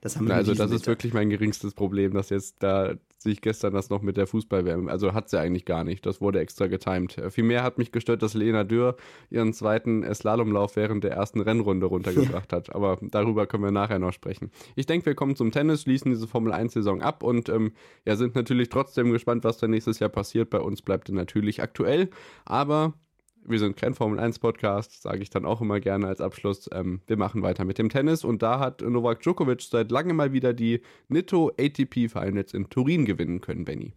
das 0.00 0.16
haben 0.16 0.28
wir 0.28 0.34
Also 0.34 0.54
das 0.54 0.70
ist 0.70 0.86
wirklich 0.86 1.12
mein 1.12 1.30
geringstes 1.30 1.74
Problem, 1.74 2.14
dass 2.14 2.30
jetzt 2.30 2.62
da 2.62 2.94
sich 3.18 3.42
gestern 3.42 3.74
das 3.74 3.90
noch 3.90 4.00
mit 4.00 4.16
der 4.16 4.26
Fußballwärme, 4.26 4.90
also 4.90 5.12
hat 5.12 5.28
sie 5.28 5.38
eigentlich 5.38 5.66
gar 5.66 5.84
nicht, 5.84 6.06
das 6.06 6.22
wurde 6.22 6.40
extra 6.40 6.68
getimed. 6.68 7.20
Vielmehr 7.28 7.62
hat 7.62 7.76
mich 7.76 7.92
gestört, 7.92 8.22
dass 8.22 8.32
Lena 8.32 8.64
Dürr 8.64 8.96
ihren 9.28 9.52
zweiten 9.52 10.02
Slalomlauf 10.14 10.76
während 10.76 11.04
der 11.04 11.12
ersten 11.12 11.40
Rennrunde 11.40 11.86
runtergebracht 11.86 12.50
ja. 12.50 12.56
hat, 12.56 12.74
aber 12.74 12.98
darüber 13.02 13.46
können 13.46 13.64
wir 13.64 13.70
nachher 13.70 13.98
noch 13.98 14.12
sprechen. 14.12 14.50
Ich 14.74 14.86
denke, 14.86 15.04
wir 15.04 15.14
kommen 15.14 15.36
zum 15.36 15.52
Tennis, 15.52 15.82
schließen 15.82 16.10
diese 16.10 16.26
Formel 16.26 16.52
1 16.52 16.72
Saison 16.72 17.02
ab 17.02 17.22
und 17.22 17.50
ähm, 17.50 17.72
ja, 18.06 18.16
sind 18.16 18.34
natürlich 18.34 18.70
trotzdem 18.70 19.12
gespannt, 19.12 19.44
was 19.44 19.58
da 19.58 19.68
nächstes 19.68 19.98
Jahr 19.98 20.10
passiert. 20.10 20.48
Bei 20.48 20.60
uns 20.60 20.80
bleibt 20.80 21.10
natürlich 21.10 21.62
aktuell, 21.62 22.08
aber 22.46 22.94
wir 23.44 23.58
sind 23.58 23.76
kein 23.76 23.94
Formel 23.94 24.18
1 24.18 24.38
Podcast, 24.38 25.02
sage 25.02 25.22
ich 25.22 25.30
dann 25.30 25.44
auch 25.44 25.60
immer 25.60 25.80
gerne 25.80 26.06
als 26.06 26.20
Abschluss. 26.20 26.68
Ähm, 26.72 27.00
wir 27.06 27.16
machen 27.16 27.42
weiter 27.42 27.64
mit 27.64 27.78
dem 27.78 27.88
Tennis 27.88 28.24
und 28.24 28.42
da 28.42 28.58
hat 28.58 28.82
Novak 28.82 29.20
Djokovic 29.20 29.62
seit 29.62 29.90
langem 29.90 30.16
mal 30.16 30.32
wieder 30.32 30.52
die 30.52 30.82
Nitto 31.08 31.50
ATP 31.58 32.08
Finals 32.08 32.54
in 32.54 32.68
Turin 32.68 33.04
gewinnen 33.04 33.40
können, 33.40 33.64
Benny. 33.64 33.94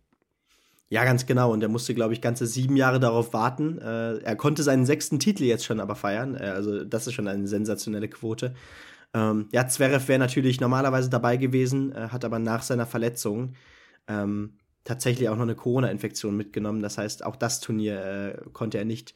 Ja, 0.90 1.06
ganz 1.06 1.26
genau. 1.26 1.52
Und 1.52 1.64
er 1.64 1.70
musste, 1.70 1.96
glaube 1.96 2.14
ich, 2.14 2.22
ganze 2.22 2.46
sieben 2.46 2.78
Jahre 2.78 3.00
darauf 3.00 3.34
warten. 3.34 3.80
Äh, 3.80 4.18
er 4.20 4.36
konnte 4.36 4.62
seinen 4.62 4.86
sechsten 4.86 5.20
Titel 5.20 5.44
jetzt 5.44 5.66
schon 5.66 5.80
aber 5.80 5.96
feiern. 5.96 6.36
Äh, 6.36 6.50
also, 6.50 6.84
das 6.84 7.08
ist 7.08 7.14
schon 7.14 7.28
eine 7.28 7.48
sensationelle 7.48 8.08
Quote. 8.08 8.54
Ähm, 9.14 9.48
ja, 9.52 9.68
Zverev 9.68 10.08
wäre 10.08 10.20
natürlich 10.20 10.62
normalerweise 10.62 11.10
dabei 11.10 11.38
gewesen, 11.38 11.94
äh, 11.94 12.10
hat 12.10 12.26
aber 12.26 12.40
nach 12.40 12.62
seiner 12.64 12.86
Verletzung 12.86 13.54
ähm, 14.08 14.58
tatsächlich 14.84 15.30
auch 15.30 15.36
noch 15.36 15.44
eine 15.44 15.56
Corona-Infektion 15.56 16.36
mitgenommen. 16.36 16.82
Das 16.82 16.98
heißt, 16.98 17.26
auch 17.26 17.36
das 17.36 17.60
Turnier 17.60 18.06
äh, 18.06 18.50
konnte 18.52 18.78
er 18.78 18.86
nicht 18.86 19.14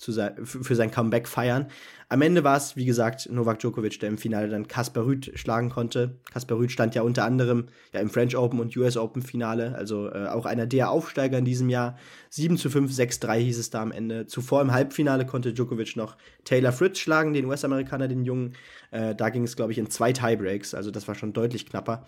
zu 0.00 0.12
sein, 0.12 0.34
für 0.44 0.74
sein 0.74 0.90
Comeback 0.90 1.28
feiern. 1.28 1.66
Am 2.08 2.22
Ende 2.22 2.42
war 2.42 2.56
es, 2.56 2.74
wie 2.74 2.86
gesagt, 2.86 3.28
Novak 3.30 3.60
Djokovic, 3.60 4.00
der 4.00 4.08
im 4.08 4.18
Finale 4.18 4.48
dann 4.48 4.66
Kasper 4.66 5.06
Rüth 5.06 5.30
schlagen 5.34 5.70
konnte. 5.70 6.18
Kasper 6.32 6.56
Rüth 6.56 6.72
stand 6.72 6.94
ja 6.94 7.02
unter 7.02 7.24
anderem 7.24 7.68
ja 7.92 8.00
im 8.00 8.10
French 8.10 8.36
Open 8.36 8.58
und 8.58 8.76
US 8.76 8.96
Open 8.96 9.22
Finale, 9.22 9.74
also 9.76 10.08
äh, 10.08 10.26
auch 10.26 10.46
einer 10.46 10.66
der 10.66 10.90
Aufsteiger 10.90 11.38
in 11.38 11.44
diesem 11.44 11.68
Jahr. 11.68 11.96
7 12.30 12.56
zu 12.56 12.70
5, 12.70 12.90
6-3 12.90 13.38
hieß 13.38 13.58
es 13.58 13.70
da 13.70 13.82
am 13.82 13.92
Ende. 13.92 14.26
Zuvor 14.26 14.62
im 14.62 14.72
Halbfinale 14.72 15.26
konnte 15.26 15.52
Djokovic 15.52 15.96
noch 15.96 16.16
Taylor 16.44 16.72
Fritz 16.72 16.98
schlagen, 16.98 17.34
den 17.34 17.44
US-Amerikaner, 17.44 18.08
den 18.08 18.24
Jungen. 18.24 18.54
Äh, 18.90 19.14
da 19.14 19.28
ging 19.28 19.44
es, 19.44 19.54
glaube 19.54 19.72
ich, 19.72 19.78
in 19.78 19.90
zwei 19.90 20.12
Tiebreaks, 20.12 20.74
also 20.74 20.90
das 20.90 21.06
war 21.06 21.14
schon 21.14 21.32
deutlich 21.32 21.66
knapper. 21.66 22.06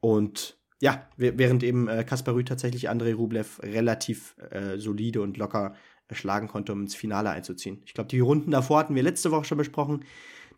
Und 0.00 0.56
ja, 0.80 1.08
während 1.16 1.62
eben 1.62 1.88
äh, 1.88 2.04
Kaspar 2.04 2.34
Rüth 2.34 2.48
tatsächlich 2.48 2.90
Andrei 2.90 3.14
Rublev 3.14 3.60
relativ 3.62 4.36
äh, 4.50 4.78
solide 4.78 5.22
und 5.22 5.38
locker 5.38 5.74
schlagen 6.12 6.48
konnte, 6.48 6.72
um 6.72 6.82
ins 6.82 6.94
Finale 6.94 7.30
einzuziehen. 7.30 7.82
Ich 7.84 7.94
glaube, 7.94 8.08
die 8.08 8.20
Runden 8.20 8.50
davor 8.50 8.78
hatten 8.78 8.94
wir 8.94 9.02
letzte 9.02 9.30
Woche 9.30 9.44
schon 9.44 9.58
besprochen. 9.58 10.04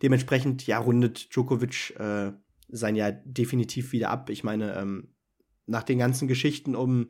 Dementsprechend, 0.03 0.67
ja, 0.67 0.79
rundet 0.79 1.35
Djokovic 1.35 1.99
äh, 1.99 2.33
sein 2.69 2.97
Jahr 2.97 3.13
definitiv 3.13 3.93
wieder 3.93 4.11
ab. 4.11 4.31
Ich 4.31 4.45
meine, 4.45 4.77
ähm, 4.77 5.09
nach 5.67 5.83
den 5.83 5.99
ganzen 5.99 6.29
Geschichten 6.29 6.77
um 6.77 7.09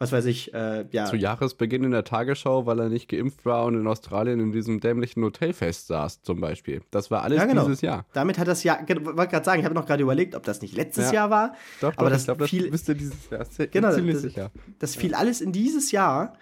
was 0.00 0.12
weiß 0.12 0.24
ich, 0.24 0.54
äh, 0.54 0.86
ja. 0.92 1.04
Zu 1.04 1.16
Jahresbeginn 1.16 1.84
in 1.84 1.90
der 1.90 2.04
Tagesschau, 2.04 2.64
weil 2.64 2.80
er 2.80 2.88
nicht 2.88 3.06
geimpft 3.06 3.44
war 3.44 3.66
und 3.66 3.74
in 3.74 3.86
Australien 3.86 4.40
in 4.40 4.50
diesem 4.50 4.80
dämlichen 4.80 5.22
Hotelfest 5.22 5.88
saß, 5.88 6.22
zum 6.22 6.40
Beispiel. 6.40 6.80
Das 6.90 7.10
war 7.10 7.22
alles 7.22 7.36
ja, 7.36 7.44
genau. 7.44 7.66
dieses 7.66 7.82
Jahr. 7.82 8.06
Damit 8.14 8.38
hat 8.38 8.48
das 8.48 8.64
Jahr, 8.64 8.80
wollte 8.88 9.28
gerade 9.30 9.44
sagen, 9.44 9.60
ich 9.60 9.66
habe 9.66 9.74
noch 9.74 9.84
gerade 9.84 10.02
überlegt, 10.02 10.34
ob 10.34 10.42
das 10.42 10.62
nicht 10.62 10.74
letztes 10.74 11.08
ja. 11.08 11.16
Jahr 11.16 11.30
war. 11.30 11.54
Doch, 11.82 11.92
aber 11.98 12.08
doch, 12.08 12.12
das 12.12 12.22
ich 12.22 12.24
glaube, 12.24 12.40
das 12.44 12.70
müsste 12.70 12.94
dieses 12.94 13.28
Jahr. 13.28 13.46
Genau, 13.70 13.92
ziemlich 13.92 14.14
das, 14.14 14.22
sicher. 14.22 14.50
Das 14.78 14.96
fiel 14.96 15.14
alles 15.14 15.42
in 15.42 15.52
dieses 15.52 15.92
Jahr. 15.92 16.32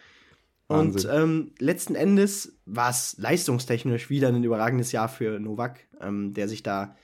Wahnsinn. 0.68 1.10
Und 1.10 1.16
ähm, 1.16 1.52
letzten 1.58 1.94
Endes 1.94 2.58
war 2.66 2.90
es 2.90 3.16
leistungstechnisch 3.18 4.10
wieder 4.10 4.28
ein 4.28 4.44
überragendes 4.44 4.92
Jahr 4.92 5.08
für 5.08 5.40
Novak, 5.40 5.80
ähm, 6.00 6.34
der 6.34 6.48
sich 6.48 6.62
da, 6.62 6.96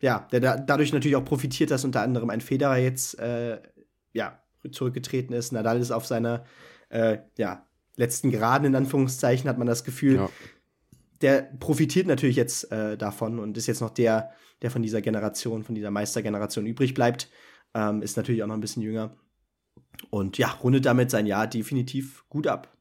ja, 0.00 0.28
der 0.30 0.40
da, 0.40 0.56
dadurch 0.56 0.92
natürlich 0.92 1.16
auch 1.16 1.24
profitiert, 1.24 1.70
dass 1.70 1.84
unter 1.84 2.02
anderem 2.02 2.30
ein 2.30 2.40
Federer 2.40 2.76
jetzt, 2.76 3.18
äh, 3.18 3.60
ja, 4.12 4.42
zurückgetreten 4.70 5.34
ist. 5.34 5.52
Nadal 5.52 5.80
ist 5.80 5.90
auf 5.90 6.04
seiner 6.06 6.44
äh, 6.90 7.18
ja, 7.36 7.66
letzten 7.96 8.30
Geraden, 8.30 8.66
in 8.66 8.74
Anführungszeichen, 8.74 9.48
hat 9.48 9.58
man 9.58 9.66
das 9.66 9.84
Gefühl. 9.84 10.16
Ja. 10.16 10.30
Der 11.20 11.42
profitiert 11.42 12.06
natürlich 12.06 12.36
jetzt 12.36 12.70
äh, 12.70 12.96
davon 12.96 13.38
und 13.38 13.56
ist 13.56 13.66
jetzt 13.66 13.80
noch 13.80 13.90
der, 13.90 14.30
der 14.62 14.70
von 14.70 14.82
dieser 14.82 15.00
Generation, 15.00 15.64
von 15.64 15.74
dieser 15.74 15.90
Meistergeneration 15.90 16.66
übrig 16.66 16.94
bleibt. 16.94 17.30
Ähm, 17.74 18.02
ist 18.02 18.16
natürlich 18.16 18.42
auch 18.42 18.46
noch 18.46 18.54
ein 18.54 18.60
bisschen 18.60 18.82
jünger. 18.82 19.16
Und 20.10 20.38
ja, 20.38 20.48
rundet 20.48 20.86
damit 20.86 21.10
sein 21.10 21.26
Jahr 21.26 21.46
definitiv 21.46 22.24
gut 22.28 22.46
ab. 22.46 22.77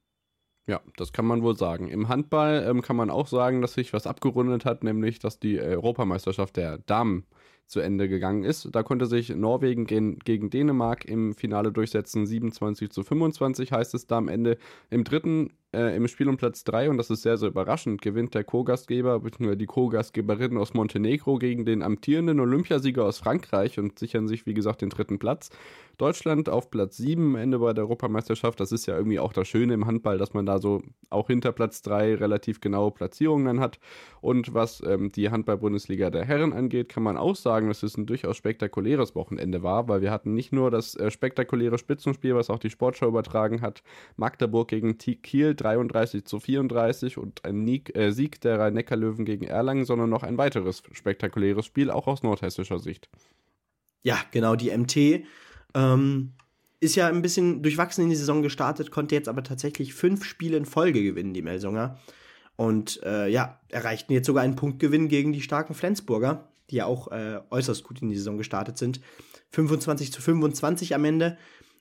Ja, 0.68 0.82
das 0.98 1.14
kann 1.14 1.26
man 1.26 1.44
wohl 1.44 1.58
sagen. 1.58 1.88
Im 1.88 2.10
Handball 2.10 2.66
ähm, 2.68 2.82
kann 2.82 2.98
man 2.98 3.10
auch 3.10 3.28
sagen, 3.28 3.62
dass 3.62 3.74
sich 3.74 3.94
was 3.94 4.06
abgerundet 4.06 4.66
hat, 4.66 4.84
nämlich 4.84 5.20
dass 5.20 5.40
die 5.40 5.60
Europameisterschaft 5.60 6.58
der 6.58 6.80
Damen 6.80 7.26
zu 7.68 7.80
Ende 7.80 8.10
gegangen 8.10 8.44
ist. 8.44 8.70
Da 8.74 8.84
konnte 8.84 9.06
sich 9.06 9.30
Norwegen 9.30 9.86
gegen, 9.86 10.20
gegen 10.20 10.50
Dänemark 10.50 11.06
im 11.06 11.34
Finale 11.34 11.72
durchsetzen. 11.72 12.26
27 12.26 12.90
zu 12.92 13.04
25 13.04 13.72
heißt 13.72 13.94
es 13.94 14.08
da 14.08 14.18
am 14.18 14.28
Ende. 14.28 14.58
Im 14.90 15.04
dritten, 15.04 15.54
äh, 15.74 15.96
im 15.96 16.08
Spiel 16.08 16.30
um 16.30 16.38
Platz 16.38 16.64
3, 16.64 16.90
und 16.90 16.98
das 16.98 17.10
ist 17.10 17.22
sehr, 17.22 17.38
sehr 17.38 17.50
überraschend, 17.50 18.02
gewinnt 18.02 18.34
der 18.34 18.44
Co-Gastgeber, 18.44 19.20
bzw. 19.20 19.56
die 19.56 19.66
Co-Gastgeberin 19.66 20.58
aus 20.58 20.74
Montenegro 20.74 21.38
gegen 21.38 21.66
den 21.66 21.84
amtierenden 21.84 22.40
Olympiasieger 22.40 23.06
aus 23.06 23.20
Frankreich 23.20 23.80
und 23.80 24.00
sichern 24.00 24.28
sich, 24.28 24.46
wie 24.46 24.54
gesagt, 24.54 24.82
den 24.82 24.90
dritten 24.90 25.20
Platz. 25.20 25.50
Deutschland 25.98 26.48
auf 26.48 26.70
Platz 26.70 26.98
7 26.98 27.24
am 27.24 27.36
Ende 27.36 27.58
bei 27.58 27.74
der 27.74 27.86
Europameisterschaft. 27.86 28.60
Das 28.60 28.72
ist 28.72 28.86
ja 28.86 28.96
irgendwie 28.96 29.18
auch 29.20 29.34
das 29.34 29.48
Schöne 29.48 29.74
im 29.74 29.88
Handball, 29.88 30.20
dass 30.20 30.34
man 30.34 30.46
da 30.46 30.60
so 30.60 30.84
auch 31.10 31.28
hinter 31.28 31.52
Platz 31.52 31.82
3 31.82 32.16
relativ 32.16 32.62
genaue 32.62 32.92
Platzierungen 32.92 33.46
dann 33.46 33.60
hat. 33.60 33.80
Und 34.22 34.54
was 34.54 34.82
ähm, 34.86 35.12
die 35.12 35.32
Handball-Bundesliga 35.32 36.12
der 36.12 36.24
Herren 36.24 36.54
angeht, 36.54 36.90
kann 36.90 37.02
man 37.02 37.18
auch 37.18 37.36
sagen, 37.36 37.68
dass 37.68 37.82
es 37.82 37.98
ein 37.98 38.06
durchaus 38.06 38.38
spektakuläres 38.38 39.16
Wochenende 39.16 39.64
war, 39.64 39.88
weil 39.88 40.02
wir 40.02 40.12
hatten 40.12 40.36
nicht 40.36 40.54
nur 40.54 40.70
das 40.70 40.96
äh, 40.96 41.10
spektakuläre 41.10 41.80
Spitzenspiel, 41.80 42.36
was 42.36 42.52
auch 42.52 42.60
die 42.60 42.70
Sportschau 42.70 43.08
übertragen 43.08 43.62
hat, 43.62 43.82
Magdeburg 44.18 44.68
gegen 44.68 45.00
Kiel 45.00 45.56
33 45.58 46.26
zu 46.26 46.40
34 46.40 47.18
und 47.18 47.46
ein 47.46 47.68
äh, 47.68 48.12
Sieg 48.12 48.42
der 48.42 48.60
Rhein-Neckar-Löwen 48.60 49.26
gegen 49.26 49.46
Erlangen, 49.46 49.86
sondern 49.86 50.10
noch 50.10 50.24
ein 50.24 50.38
weiteres 50.38 50.84
spektakuläres 50.92 51.66
Spiel, 51.66 51.92
auch 51.92 52.08
aus 52.08 52.24
nordhessischer 52.24 52.80
Sicht. 52.80 53.10
Ja, 54.04 54.18
genau, 54.32 54.56
die 54.56 54.76
MT 54.76 55.26
ähm, 55.74 56.34
ist 56.80 56.96
ja 56.96 57.08
ein 57.08 57.22
bisschen 57.22 57.64
durchwachsen 57.64 58.04
in 58.04 58.10
die 58.10 58.16
Saison 58.16 58.42
gestartet, 58.42 58.92
konnte 58.92 59.16
jetzt 59.16 59.28
aber 59.28 59.44
tatsächlich 59.44 59.94
fünf 59.94 60.24
Spiele 60.24 60.58
in 60.58 60.66
Folge 60.66 61.04
gewinnen, 61.04 61.34
die 61.34 61.42
Melsunger. 61.42 62.00
Und 62.56 63.02
äh, 63.04 63.28
ja, 63.28 63.60
erreichten 63.70 64.14
jetzt 64.14 64.28
sogar 64.28 64.44
einen 64.44 64.56
Punktgewinn 64.56 65.10
gegen 65.10 65.32
die 65.32 65.42
starken 65.42 65.74
Flensburger, 65.74 66.50
die 66.70 66.78
ja 66.78 66.86
auch 66.86 67.12
äh, 67.12 67.40
äußerst 67.50 67.84
gut 67.84 68.02
in 68.02 68.10
die 68.10 68.16
Saison 68.16 68.38
gestartet 68.38 68.78
sind. 68.78 69.00
25 69.52 70.12
zu 70.12 70.22
25 70.22 70.96
am 70.96 71.06
Ende. 71.06 71.38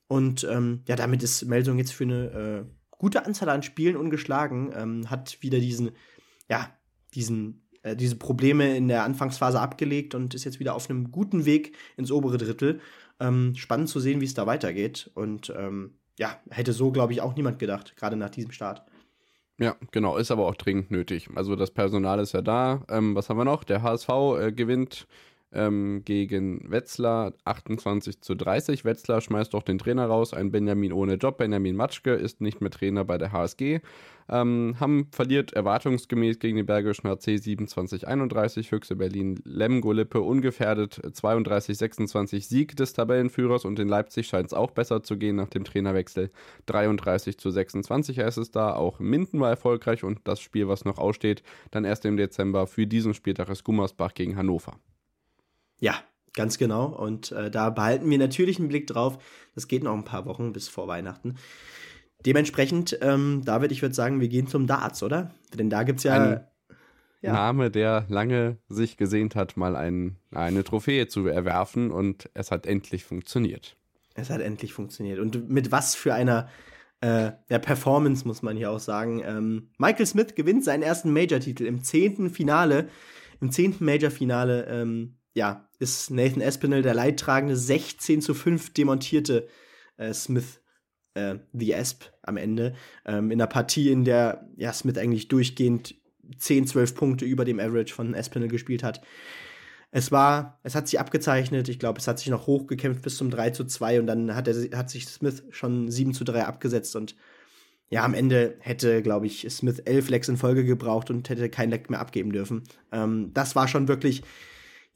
Und 0.09 0.45
ähm, 0.45 0.83
ja, 0.87 0.97
damit 0.97 1.23
ist 1.23 1.45
Melsung 1.47 1.79
jetzt 1.79 1.93
für 1.93 2.05
eine 2.05 2.65
äh, 2.65 2.65
gute 2.99 3.25
Anzahl 3.25 3.49
an 3.49 3.63
Spielen 3.63 3.97
ungeschlagen. 3.97 4.73
Ähm, 4.75 5.11
hat 5.11 5.39
wieder 5.43 5.59
diesen, 5.59 5.93
ja, 6.49 6.71
diesen, 7.15 7.67
äh, 7.83 7.97
diese 7.97 8.17
Probleme 8.17 8.77
in 8.77 8.89
der 8.89 9.05
Anfangsphase 9.05 9.61
abgelegt 9.61 10.15
und 10.15 10.35
ist 10.35 10.45
jetzt 10.45 10.61
wieder 10.61 10.75
auf 10.75 10.89
einem 10.91 11.11
guten 11.11 11.45
Weg 11.45 11.77
ins 11.97 12.11
obere 12.11 12.39
Drittel. 12.39 12.81
Ähm, 13.21 13.55
spannend 13.55 13.89
zu 13.89 14.01
sehen, 14.01 14.21
wie 14.21 14.27
es 14.27 14.35
da 14.35 14.47
weitergeht. 14.47 15.11
Und 15.15 15.53
ähm, 15.57 15.95
ja, 16.19 16.41
hätte 16.51 16.73
so, 16.73 16.91
glaube 16.93 17.13
ich, 17.13 17.21
auch 17.21 17.35
niemand 17.35 17.59
gedacht, 17.59 17.97
gerade 17.97 18.17
nach 18.17 18.31
diesem 18.31 18.53
Start. 18.53 18.83
Ja, 19.59 19.77
genau, 19.91 20.19
ist 20.19 20.31
aber 20.31 20.47
auch 20.47 20.55
dringend 20.55 20.91
nötig. 20.91 21.29
Also 21.35 21.57
das 21.57 21.71
Personal 21.71 22.21
ist 22.21 22.33
ja 22.33 22.43
da. 22.43 22.85
Ähm, 22.91 23.15
was 23.15 23.31
haben 23.31 23.39
wir 23.39 23.45
noch? 23.45 23.65
Der 23.65 23.83
HSV 23.83 24.09
äh, 24.39 24.53
gewinnt 24.53 25.07
ähm, 25.53 26.03
gegen 26.05 26.71
Wetzlar 26.71 27.33
28 27.45 28.21
zu 28.21 28.35
30. 28.35 28.85
Wetzlar 28.85 29.21
schmeißt 29.21 29.55
doch 29.55 29.63
den 29.63 29.79
Trainer 29.79 30.07
raus, 30.07 30.35
ein 30.35 30.51
Benjamin 30.51 30.93
ohne 30.93 31.15
Job. 31.15 31.39
Benjamin 31.39 31.77
Matschke 31.77 32.13
ist 32.13 32.41
nicht 32.41 32.61
mehr 32.61 32.71
Trainer 32.71 33.05
bei 33.05 33.19
der 33.19 33.33
HSG. 33.33 33.81
Ähm, 34.29 34.75
Hamm 34.81 35.07
verliert 35.13 35.53
erwartungsgemäß 35.53 36.41
gegen 36.41 36.57
den 36.57 36.67
Bergischen 36.67 37.09
HC 37.09 37.37
27-31. 37.37 38.69
Füchse 38.69 38.97
Berlin 38.97 39.41
Lemgo-Lippe 39.45 40.21
ungefährdet 40.21 41.01
32-26 41.05 42.41
Sieg 42.41 42.77
des 42.77 42.93
Tabellenführers 42.93 43.65
und 43.65 43.79
in 43.79 43.89
Leipzig 43.89 44.27
scheint 44.27 44.47
es 44.47 44.53
auch 44.53 44.73
besser 44.73 45.03
zu 45.03 45.17
gehen 45.17 45.37
nach 45.37 45.49
dem 45.49 45.65
Trainerwechsel. 45.65 46.31
33 46.67 47.39
zu 47.39 47.51
26 47.51 48.19
heißt 48.19 48.39
es 48.39 48.51
da. 48.51 48.75
Auch 48.75 48.99
Minden 48.99 49.39
war 49.39 49.51
erfolgreich 49.51 50.03
und 50.03 50.21
das 50.25 50.41
Spiel, 50.41 50.67
was 50.67 50.85
noch 50.85 50.99
aussteht, 50.99 51.43
dann 51.71 51.85
erst 51.85 52.05
im 52.05 52.17
Dezember 52.17 52.67
für 52.67 52.87
diesen 52.87 53.15
Spieltag 53.15 53.49
ist 53.49 53.63
Gummersbach 53.63 54.15
gegen 54.15 54.37
Hannover. 54.37 54.77
Ja, 55.81 55.95
ganz 56.35 56.59
genau. 56.59 56.87
Und 56.87 57.33
äh, 57.33 57.51
da 57.51 57.71
behalten 57.71 58.09
wir 58.09 58.19
natürlich 58.19 58.59
einen 58.59 58.69
Blick 58.69 58.87
drauf. 58.87 59.19
Das 59.55 59.69
geht 59.69 59.83
noch 59.83 59.95
ein 59.95 60.05
paar 60.05 60.27
Wochen 60.27 60.53
bis 60.53 60.69
vor 60.69 60.89
Weihnachten. 60.89 61.37
Dementsprechend, 62.25 62.99
ähm, 63.03 63.43
David, 63.45 63.73
ich 63.73 63.83
würde 63.83 63.95
sagen, 63.95 64.21
wir 64.21 64.29
gehen 64.29 64.47
zum 64.47 64.67
Darts, 64.67 65.03
oder? 65.03 65.31
Denn 65.55 65.71
da 65.71 65.83
gibt 65.83 65.99
es 65.99 66.05
ja. 66.05 66.15
Ein 66.15 66.41
ja. 67.23 67.33
Name, 67.33 67.71
der 67.71 68.05
lange 68.09 68.59
sich 68.69 68.97
gesehnt 68.97 69.35
hat, 69.35 69.57
mal 69.57 69.75
ein, 69.77 70.17
eine 70.33 70.65
Trophäe 70.65 71.09
zu 71.09 71.27
erwerfen 71.27 71.91
und 71.91 72.31
es 72.35 72.51
hat 72.51 72.67
endlich 72.67 73.05
funktioniert. 73.05 73.77
Es 74.15 74.31
hat 74.31 74.41
endlich 74.41 74.73
funktioniert. 74.73 75.19
Und 75.19 75.49
mit 75.49 75.73
was 75.73 75.95
für 75.95 76.15
einer 76.15 76.49
äh, 77.01 77.33
ja, 77.49 77.59
Performance, 77.59 78.27
muss 78.27 78.43
man 78.43 78.57
hier 78.57 78.71
auch 78.71 78.79
sagen. 78.79 79.23
Ähm, 79.25 79.71
Michael 79.79 80.07
Smith 80.07 80.35
gewinnt 80.35 80.65
seinen 80.65 80.83
ersten 80.83 81.13
Major-Titel 81.13 81.65
im 81.65 81.83
zehnten 81.83 82.31
Finale. 82.31 82.89
Im 83.41 83.51
zehnten 83.51 83.85
Major-Finale 83.85 84.67
ähm, 84.67 85.17
ja, 85.37 85.69
ist 85.79 86.11
Nathan 86.11 86.41
Espinel 86.41 86.81
der 86.81 86.95
leidtragende 86.95 87.57
16 87.57 88.23
zu 88.23 88.33
5 88.33 88.73
demontierte 88.73 89.47
äh, 89.99 90.15
Smith 90.15 90.63
äh, 91.13 91.37
The 91.53 91.75
Asp 91.75 92.05
am 92.23 92.39
Ende. 92.39 92.75
Ähm, 93.05 93.31
in 93.31 93.39
der 93.39 93.47
Partie, 93.47 93.91
in 93.91 94.07
der 94.07 94.49
ja, 94.57 94.73
Smith 94.73 94.97
eigentlich 94.97 95.29
durchgehend 95.29 95.95
10, 96.39 96.67
12 96.69 96.95
Punkte 96.95 97.25
über 97.27 97.45
dem 97.45 97.61
Average 97.61 97.93
von 97.93 98.15
Espinel 98.15 98.49
gespielt 98.49 98.83
hat. 98.83 99.03
Es 99.91 100.11
war, 100.11 100.59
es 100.63 100.75
hat 100.75 100.89
sich 100.89 100.99
abgezeichnet, 100.99 101.69
ich 101.69 101.79
glaube, 101.79 101.99
es 101.99 102.09
hat 102.09 102.19
sich 102.19 102.29
noch 102.29 102.47
hochgekämpft 102.47 103.03
bis 103.03 103.19
zum 103.19 103.31
3 103.31 103.51
zu 103.51 103.65
2 103.65 104.01
und 104.01 104.07
dann 104.07 104.35
hat, 104.35 104.49
er, 104.49 104.79
hat 104.79 104.89
sich 104.89 105.07
Smith 105.07 105.45
schon 105.51 105.91
7 105.91 106.15
zu 106.15 106.25
3 106.25 106.47
abgesetzt 106.47 106.97
und 106.97 107.15
ja, 107.91 108.05
am 108.05 108.15
Ende 108.15 108.57
hätte, 108.61 109.03
glaube 109.03 109.27
ich, 109.27 109.47
Smith 109.51 109.81
elf 109.85 110.09
Lecks 110.09 110.29
in 110.29 110.39
Folge 110.39 110.65
gebraucht 110.65 111.11
und 111.11 111.29
hätte 111.29 111.51
kein 111.51 111.69
Leck 111.69 111.91
mehr 111.91 112.01
abgeben 112.01 112.33
dürfen. 112.33 112.65
Ähm, 112.91 113.33
das 113.35 113.55
war 113.55 113.69
schon 113.69 113.87
wirklich 113.87 114.23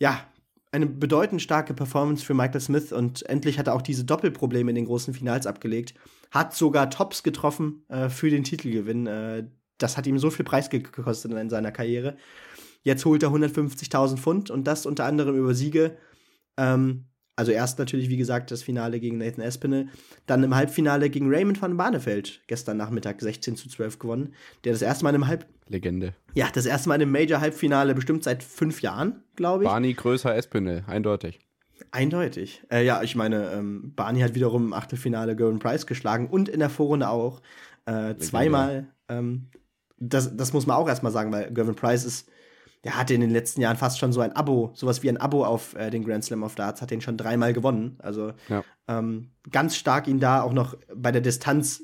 ja, 0.01 0.27
eine 0.73 0.87
bedeutend 0.87 1.43
starke 1.43 1.75
Performance 1.75 2.25
für 2.25 2.35
Michael 2.35 2.61
Smith 2.61 2.93
und 2.93 3.29
endlich 3.29 3.59
hat 3.59 3.67
er 3.67 3.75
auch 3.75 3.83
diese 3.83 4.05
Doppelprobleme 4.05 4.71
in 4.71 4.77
den 4.77 4.87
großen 4.87 5.15
Finals 5.15 5.47
abgelegt. 5.47 5.95
Hat 6.31 6.55
sogar 6.55 6.91
Tops 6.91 7.23
getroffen 7.23 7.85
äh, 7.89 8.09
für 8.09 8.31
den 8.31 8.45
Titelgewinn. 8.45 9.07
Äh, 9.07 9.49
das 9.79 9.97
hat 9.97 10.07
ihm 10.07 10.19
so 10.19 10.31
viel 10.31 10.45
Preis 10.45 10.71
gekostet 10.71 11.33
in 11.33 11.51
seiner 11.51 11.73
Karriere. 11.73 12.17
Jetzt 12.83 13.05
holt 13.05 13.23
er 13.23 13.31
150.000 13.31 14.17
Pfund 14.17 14.51
und 14.51 14.65
das 14.65 14.87
unter 14.87 15.05
anderem 15.05 15.37
über 15.37 15.55
Siege 15.55 15.97
ähm, 16.57 17.07
also 17.37 17.53
erst 17.53 17.79
natürlich, 17.79 18.09
wie 18.09 18.17
gesagt, 18.17 18.51
das 18.51 18.63
Finale 18.63 19.01
gegen 19.01 19.19
Nathan 19.19 19.43
Espinel, 19.43 19.89
dann 20.27 20.43
im 20.43 20.55
Halbfinale 20.55 21.09
gegen 21.11 21.33
Raymond 21.33 21.61
van 21.61 21.77
Barneveld 21.77 22.43
gestern 22.47 22.77
Nachmittag 22.77 23.21
16 23.21 23.57
zu 23.57 23.69
12 23.69 23.99
gewonnen, 23.99 24.35
der 24.65 24.73
das 24.73 24.83
erste 24.83 25.05
Mal 25.05 25.15
im 25.15 25.27
Halb... 25.27 25.47
Legende. 25.69 26.15
Ja, 26.35 26.49
das 26.53 26.67
erste 26.67 26.89
Mal 26.89 27.01
im 27.01 27.11
Major-Halbfinale 27.13 27.95
bestimmt 27.95 28.25
seit 28.25 28.43
fünf 28.43 28.83
Jahren, 28.83 29.23
glaube 29.37 29.65
ich. 29.65 29.71
Barney 29.71 29.95
größer 29.95 30.35
Espinel, 30.37 30.85
eindeutig. 30.87 31.39
Eindeutig. 31.93 32.63
Äh, 32.71 32.85
ja, 32.85 33.03
ich 33.03 33.17
meine, 33.17 33.51
ähm, 33.53 33.93
Barney 33.97 34.21
hat 34.21 34.35
wiederum 34.35 34.67
im 34.67 34.73
Achtelfinale 34.73 35.35
Golden 35.35 35.59
Price 35.61 35.87
geschlagen 35.87 36.29
und 36.29 36.49
in 36.49 36.61
der 36.61 36.71
Vorrunde 36.71 37.09
auch. 37.09 37.41
Äh, 37.87 38.17
zweimal. 38.17 38.89
Ähm, 39.09 39.47
das, 39.99 40.37
das 40.37 40.53
muss 40.53 40.67
man 40.67 40.77
auch 40.77 40.89
erstmal 40.89 41.13
sagen, 41.13 41.33
weil 41.33 41.53
Gervin 41.53 41.75
Price 41.75 42.05
ist 42.05 42.29
der 42.85 42.97
hatte 42.97 43.15
in 43.15 43.21
den 43.21 43.31
letzten 43.31 43.61
Jahren 43.61 43.77
fast 43.77 43.99
schon 43.99 44.13
so 44.13 44.21
ein 44.21 44.35
Abo, 44.35 44.71
sowas 44.75 45.03
wie 45.03 45.09
ein 45.09 45.19
Abo 45.19 45.45
auf 45.45 45.75
äh, 45.75 45.91
den 45.91 46.05
Grand 46.05 46.25
Slam 46.25 46.43
of 46.43 46.55
Darts, 46.55 46.81
hat 46.81 46.91
den 46.91 47.01
schon 47.01 47.17
dreimal 47.17 47.53
gewonnen. 47.53 47.97
Also 47.99 48.33
ja. 48.49 48.65
ähm, 48.89 49.33
ganz 49.51 49.77
stark 49.77 50.09
ihn 50.09 50.21
da 50.21 50.43
auch 50.43 50.53
noch 50.53 50.77
bei 50.95 51.13
der 51.13 51.21
Distanz 51.21 51.83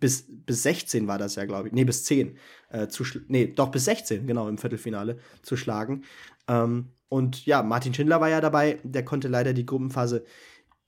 bis, 0.00 0.26
bis 0.28 0.62
16 0.62 1.08
war 1.08 1.18
das 1.18 1.34
ja, 1.34 1.44
glaube 1.44 1.68
ich. 1.68 1.74
Nee, 1.74 1.84
bis 1.84 2.04
10. 2.04 2.36
Äh, 2.70 2.88
zu 2.88 3.04
nee, 3.26 3.48
doch 3.48 3.70
bis 3.70 3.86
16, 3.86 4.26
genau, 4.26 4.48
im 4.48 4.58
Viertelfinale 4.58 5.18
zu 5.42 5.56
schlagen. 5.56 6.04
Ähm, 6.46 6.92
und 7.08 7.46
ja, 7.46 7.62
Martin 7.62 7.94
Schindler 7.94 8.20
war 8.20 8.28
ja 8.28 8.40
dabei. 8.40 8.78
Der 8.84 9.04
konnte 9.04 9.28
leider 9.28 9.52
die 9.52 9.66
Gruppenphase 9.66 10.24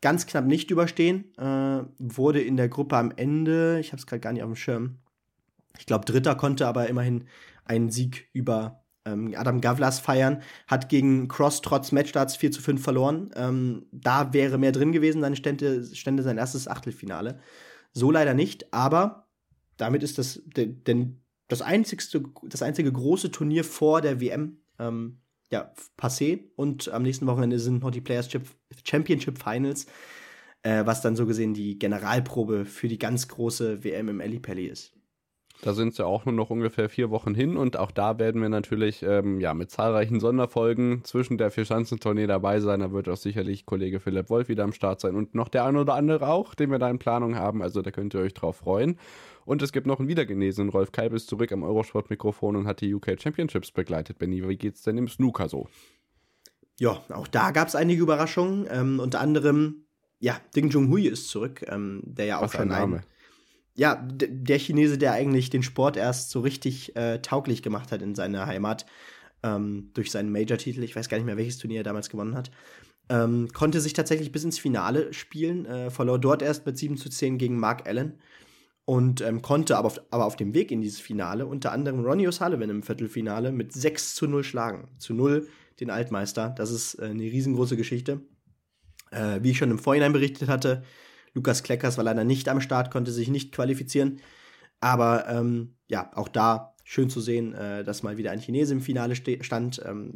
ganz 0.01 0.27
knapp 0.27 0.45
nicht 0.45 0.71
überstehen. 0.71 1.37
Äh, 1.39 1.83
wurde 1.99 2.41
in 2.41 2.57
der 2.57 2.69
Gruppe 2.69 2.97
am 2.97 3.13
Ende, 3.17 3.79
ich 3.81 3.93
habe 3.93 3.99
es 3.99 4.07
gerade 4.07 4.21
gar 4.21 4.33
nicht 4.33 4.43
auf 4.43 4.51
dem 4.51 4.57
Schirm, 4.57 4.99
ich 5.79 5.87
glaube, 5.87 6.05
Dritter 6.05 6.35
konnte 6.35 6.67
aber 6.67 6.89
immerhin 6.89 7.25
einen 7.65 7.91
Sieg 7.91 8.29
über 8.33 8.80
ähm, 9.13 9.35
Adam 9.37 9.61
Gavlas 9.61 10.01
feiern. 10.01 10.43
Hat 10.67 10.89
gegen 10.89 11.29
Cross 11.29 11.63
trotz 11.63 11.93
Matchstarts 11.93 12.37
4 12.37 12.53
zu 12.53 12.63
5 12.63 12.83
verloren. 12.83 13.31
Ähm, 13.35 13.87
da 13.93 14.33
wäre 14.33 14.59
mehr 14.59 14.73
drin 14.73 14.93
gewesen, 14.93 15.23
dann 15.23 15.37
stände, 15.37 15.85
stände 15.95 16.23
sein 16.23 16.39
erstes 16.39 16.69
Achtelfinale. 16.69 17.41
So 17.93 18.11
leider 18.11 18.35
nicht, 18.35 18.73
aber 18.73 19.29
damit 19.77 20.03
ist 20.03 20.19
das 20.19 20.43
denn 20.47 21.23
das 21.49 21.63
einzigste, 21.63 22.23
das 22.45 22.63
einzige 22.63 22.93
große 22.93 23.31
Turnier 23.31 23.65
vor 23.65 24.01
der 24.01 24.21
WM 24.21 24.59
ähm, 24.79 25.21
ja, 25.51 25.73
passé. 25.99 26.45
Und 26.57 26.89
am 26.89 27.03
nächsten 27.03 27.27
Wochenende 27.27 27.59
sind 27.59 27.83
noch 27.83 27.91
die 27.91 28.01
Players 28.01 28.29
Championship 28.85 29.39
Finals, 29.43 29.87
äh, 30.63 30.87
was 30.87 31.03
dann 31.03 31.17
so 31.17 31.27
gesehen 31.27 31.55
die 31.55 31.79
Generalprobe 31.79 32.65
für 32.65 32.89
die 32.89 32.99
ganz 32.99 33.29
große 33.29 33.83
WM 33.85 34.09
im 34.09 34.21
Ellipelli 34.21 34.67
ist. 34.67 34.93
Da 35.63 35.75
sind 35.75 35.89
es 35.89 35.99
ja 35.99 36.07
auch 36.07 36.25
nur 36.25 36.35
noch 36.35 36.49
ungefähr 36.49 36.89
vier 36.89 37.11
Wochen 37.11 37.35
hin 37.35 37.59
und 37.59 37.77
auch 37.77 37.91
da 37.91 38.19
werden 38.19 38.41
wir 38.41 38.49
natürlich 38.49 39.03
ähm, 39.03 39.41
ja, 39.41 39.53
mit 39.53 39.71
zahlreichen 39.71 40.19
Sonderfolgen 40.19 41.05
zwischen 41.05 41.37
der 41.37 41.51
Vierschanzentournee 41.51 42.27
dabei 42.27 42.61
sein. 42.61 42.81
Da 42.81 42.93
wird 42.93 43.11
auch 43.11 43.19
sicherlich 43.19 43.67
Kollege 43.67 44.01
Philipp 44.01 44.31
Wolf 44.31 44.49
wieder 44.49 44.65
am 44.65 44.73
Start 44.73 45.01
sein 45.01 45.17
und 45.17 45.35
noch 45.35 45.49
der 45.49 45.67
ein 45.67 45.77
oder 45.77 45.95
andere 45.95 46.29
auch, 46.29 46.55
den 46.55 46.71
wir 46.71 46.79
da 46.79 46.89
in 46.89 46.99
Planung 46.99 47.37
haben. 47.37 47.63
Also 47.63 47.83
da 47.83 47.91
könnt 47.91 48.15
ihr 48.15 48.21
euch 48.21 48.33
drauf 48.33 48.57
freuen. 48.57 48.99
Und 49.45 49.61
es 49.61 49.73
gibt 49.73 49.87
noch 49.87 49.99
einen 49.99 50.09
wiedergenesenen 50.09 50.71
Rolf 50.71 50.93
Kalbis 50.93 51.27
zurück 51.27 51.53
am 51.53 51.63
Eurosport-Mikrofon 51.63 52.57
und 52.57 52.67
hat 52.67 52.81
die 52.81 52.95
UK 52.95 53.21
Championships 53.21 53.71
begleitet. 53.71 54.19
Benny, 54.19 54.47
wie 54.49 54.57
geht's 54.57 54.83
denn 54.83 54.97
im 54.97 55.09
Snooker 55.09 55.49
so? 55.49 55.69
Ja, 56.79 57.03
auch 57.11 57.29
da 57.29 57.51
gab 57.51 57.69
es 57.69 57.75
einige 57.75 58.01
Überraschungen. 58.01 58.67
Ähm, 58.71 59.01
unter 59.01 59.21
anderem, 59.21 59.85
ja, 60.21 60.41
Ding 60.57 60.71
Junhui 60.71 61.07
ist 61.07 61.29
zurück, 61.29 61.63
ähm, 61.69 62.01
der 62.05 62.25
ja 62.25 62.39
auch 62.39 62.43
Was 62.45 62.53
schon 62.53 62.73
ein, 62.73 63.03
ja, 63.75 63.97
der 63.97 64.59
Chinese, 64.59 64.99
der 64.99 65.13
eigentlich 65.13 65.51
den 65.51 65.63
Sport 65.63 65.97
erst 65.97 66.31
so 66.31 66.41
richtig 66.41 66.97
äh, 66.97 67.21
tauglich 67.21 67.63
gemacht 67.63 67.93
hat 67.93 68.03
in 68.03 68.15
seiner 68.15 68.47
Heimat 68.47 68.87
ähm, 69.43 69.91
durch 69.95 70.11
seinen 70.11 70.33
Major-Titel. 70.33 70.83
Ich 70.83 70.97
weiß 70.97 71.09
gar 71.09 71.17
nicht 71.17 71.27
mehr, 71.27 71.37
welches 71.37 71.59
Turnier 71.59 71.81
er 71.81 71.85
damals 71.85 72.11
gewonnen 72.11 72.35
hat. 72.35 72.51
Ähm, 73.09 73.49
konnte 73.53 73.81
sich 73.81 73.93
tatsächlich 73.93 74.33
bis 74.33 74.45
ins 74.45 74.59
Finale 74.59 75.13
spielen, 75.13 75.67
äh, 75.67 75.91
verlor 75.91 76.19
dort 76.19 76.43
erst 76.43 76.67
mit 76.67 76.79
7 76.79 76.97
zu 76.97 77.09
10 77.09 77.39
gegen 77.39 77.59
Mark 77.59 77.89
Allen 77.89 78.19
und 78.85 79.21
ähm, 79.21 79.43
konnte 79.43 79.77
aber 79.77 79.87
auf, 79.87 80.01
aber 80.11 80.27
auf 80.27 80.37
dem 80.37 80.55
Weg 80.55 80.71
in 80.71 80.81
dieses 80.81 81.01
Finale 81.01 81.47
unter 81.47 81.73
anderem 81.73 82.05
Ronnie 82.05 82.29
O'Sullivan 82.29 82.71
im 82.71 82.83
Viertelfinale 82.83 83.53
mit 83.53 83.73
6 83.73 84.15
zu 84.15 84.27
0 84.27 84.45
schlagen. 84.45 84.89
Zu 84.99 85.15
0 85.15 85.49
den 85.81 85.91
Altmeister. 85.91 86.51
Das 86.51 86.71
ist 86.71 86.95
äh, 86.95 87.07
eine 87.07 87.23
riesengroße 87.23 87.77
Geschichte. 87.77 88.21
Äh, 89.11 89.41
wie 89.43 89.51
ich 89.51 89.59
schon 89.59 89.71
im 89.71 89.79
Vorhinein 89.79 90.13
berichtet 90.13 90.49
hatte, 90.49 90.85
Lukas 91.35 91.63
Kleckers 91.63 91.97
war 91.97 92.05
leider 92.05 92.25
nicht 92.25 92.49
am 92.49 92.61
Start, 92.61 92.91
konnte 92.91 93.13
sich 93.13 93.29
nicht 93.29 93.53
qualifizieren. 93.53 94.21
Aber 94.81 95.29
ähm, 95.29 95.75
ja, 95.89 96.11
auch 96.15 96.29
da 96.29 96.75
schön 96.85 97.11
zu 97.11 97.21
sehen, 97.21 97.55
äh, 97.55 97.85
dass 97.85 98.03
mal 98.03 98.17
wieder 98.17 98.31
ein 98.31 98.41
Chinese 98.41 98.73
im 98.73 98.81
Finale 98.81 99.15
stand. 99.15 99.83
Ähm, 99.85 100.15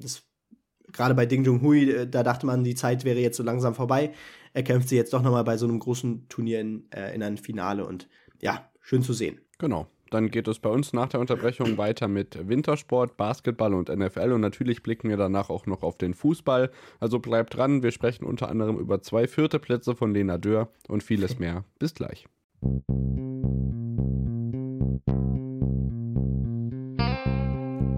Gerade 0.92 1.14
bei 1.14 1.26
Ding 1.26 1.44
Junhui, 1.44 1.90
äh, 1.90 2.08
da 2.08 2.22
dachte 2.22 2.46
man, 2.46 2.64
die 2.64 2.74
Zeit 2.74 3.04
wäre 3.04 3.18
jetzt 3.20 3.36
so 3.36 3.42
langsam 3.42 3.74
vorbei. 3.74 4.12
Er 4.52 4.62
kämpft 4.62 4.88
sie 4.88 4.96
jetzt 4.96 5.12
doch 5.12 5.22
nochmal 5.22 5.44
bei 5.44 5.56
so 5.56 5.66
einem 5.66 5.78
großen 5.78 6.28
Turnier 6.28 6.60
in, 6.60 6.90
äh, 6.92 7.14
in 7.14 7.22
ein 7.22 7.36
Finale 7.36 7.86
und 7.86 8.08
ja, 8.40 8.70
schön 8.80 9.02
zu 9.02 9.12
sehen. 9.12 9.40
Genau. 9.58 9.88
Dann 10.14 10.30
geht 10.30 10.46
es 10.46 10.60
bei 10.60 10.70
uns 10.70 10.92
nach 10.92 11.08
der 11.08 11.18
Unterbrechung 11.18 11.76
weiter 11.76 12.06
mit 12.06 12.46
Wintersport, 12.48 13.16
Basketball 13.16 13.74
und 13.74 13.88
NFL 13.88 14.30
und 14.30 14.42
natürlich 14.42 14.80
blicken 14.84 15.08
wir 15.08 15.16
danach 15.16 15.50
auch 15.50 15.66
noch 15.66 15.82
auf 15.82 15.98
den 15.98 16.14
Fußball. 16.14 16.70
Also 17.00 17.18
bleibt 17.18 17.56
dran, 17.56 17.82
wir 17.82 17.90
sprechen 17.90 18.24
unter 18.24 18.48
anderem 18.48 18.78
über 18.78 19.02
zwei 19.02 19.26
vierte 19.26 19.58
Plätze 19.58 19.96
von 19.96 20.14
Lena 20.14 20.38
Dörr 20.38 20.68
und 20.86 21.02
vieles 21.02 21.40
mehr. 21.40 21.64
Bis 21.80 21.94
gleich. 21.94 22.28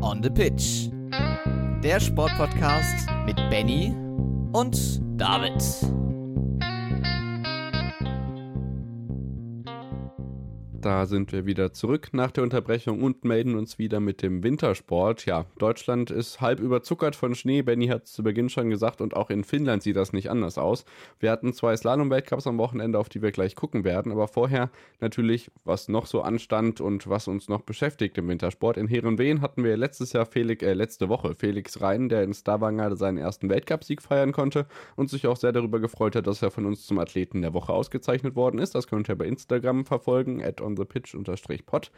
On 0.00 0.22
the 0.22 0.30
Pitch. 0.30 0.88
Der 1.84 2.00
Sportpodcast 2.00 3.10
mit 3.26 3.36
Benny 3.50 3.94
und 4.54 5.02
David. 5.20 5.62
Da 10.80 11.06
sind 11.06 11.32
wir 11.32 11.46
wieder 11.46 11.72
zurück 11.72 12.08
nach 12.12 12.30
der 12.30 12.44
Unterbrechung 12.44 13.02
und 13.02 13.24
melden 13.24 13.54
uns 13.54 13.78
wieder 13.78 13.98
mit 13.98 14.22
dem 14.22 14.42
Wintersport. 14.42 15.24
Ja, 15.24 15.46
Deutschland 15.58 16.10
ist 16.10 16.40
halb 16.40 16.60
überzuckert 16.60 17.16
von 17.16 17.34
Schnee. 17.34 17.62
Benny 17.62 17.86
hat 17.86 18.04
es 18.04 18.12
zu 18.12 18.22
Beginn 18.22 18.48
schon 18.48 18.68
gesagt 18.68 19.00
und 19.00 19.16
auch 19.16 19.30
in 19.30 19.42
Finnland 19.42 19.82
sieht 19.82 19.96
das 19.96 20.12
nicht 20.12 20.30
anders 20.30 20.58
aus. 20.58 20.84
Wir 21.18 21.30
hatten 21.30 21.52
zwei 21.52 21.76
Slalom-Weltcups 21.76 22.46
am 22.46 22.58
Wochenende, 22.58 22.98
auf 22.98 23.08
die 23.08 23.22
wir 23.22 23.32
gleich 23.32 23.54
gucken 23.54 23.84
werden. 23.84 24.12
Aber 24.12 24.28
vorher 24.28 24.70
natürlich, 25.00 25.50
was 25.64 25.88
noch 25.88 26.06
so 26.06 26.22
anstand 26.22 26.80
und 26.80 27.08
was 27.08 27.26
uns 27.26 27.48
noch 27.48 27.62
beschäftigt 27.62 28.18
im 28.18 28.28
Wintersport. 28.28 28.76
In 28.76 28.86
Herenveen 28.86 29.40
hatten 29.40 29.64
wir 29.64 29.76
letztes 29.76 30.12
Jahr 30.12 30.26
Felix, 30.26 30.62
äh, 30.62 30.74
letzte 30.74 31.08
Woche 31.08 31.34
Felix 31.34 31.80
Rhein, 31.80 32.08
der 32.08 32.22
in 32.22 32.34
Stavanger 32.34 32.96
seinen 32.96 33.18
ersten 33.18 33.48
Weltcupsieg 33.48 34.02
feiern 34.02 34.32
konnte 34.32 34.66
und 34.94 35.08
sich 35.10 35.26
auch 35.26 35.36
sehr 35.36 35.52
darüber 35.52 35.80
gefreut 35.80 36.16
hat, 36.16 36.26
dass 36.26 36.42
er 36.42 36.50
von 36.50 36.66
uns 36.66 36.86
zum 36.86 36.98
Athleten 36.98 37.42
der 37.42 37.54
Woche 37.54 37.72
ausgezeichnet 37.72 38.36
worden 38.36 38.58
ist. 38.58 38.74
Das 38.74 38.86
könnt 38.86 39.08
ihr 39.08 39.16
bei 39.16 39.26
Instagram 39.26 39.86
verfolgen, 39.86 40.40
on 40.66 40.76
the 40.76 40.84
pitch-pod. 40.84 41.90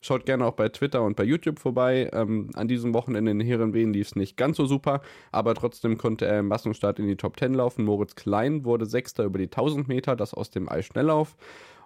Schaut 0.00 0.24
gerne 0.24 0.46
auch 0.46 0.54
bei 0.54 0.68
Twitter 0.68 1.02
und 1.02 1.16
bei 1.16 1.24
YouTube 1.24 1.58
vorbei. 1.58 2.08
Ähm, 2.12 2.50
an 2.54 2.68
diesem 2.68 2.94
Wochenende 2.94 3.32
in 3.32 3.40
Herrenwehen 3.40 3.92
lief 3.92 4.08
es 4.08 4.16
nicht 4.16 4.36
ganz 4.36 4.56
so 4.56 4.66
super, 4.66 5.02
aber 5.32 5.54
trotzdem 5.54 5.98
konnte 5.98 6.26
er 6.26 6.40
im 6.40 6.48
Massenstart 6.48 6.98
in 6.98 7.06
die 7.06 7.16
Top 7.16 7.38
10 7.38 7.54
laufen. 7.54 7.84
Moritz 7.84 8.14
Klein 8.14 8.64
wurde 8.64 8.86
Sechster 8.86 9.24
über 9.24 9.38
die 9.38 9.46
1000 9.46 9.88
Meter, 9.88 10.16
das 10.16 10.32
aus 10.32 10.50
dem 10.50 10.68
Eisschnelllauf. 10.68 11.36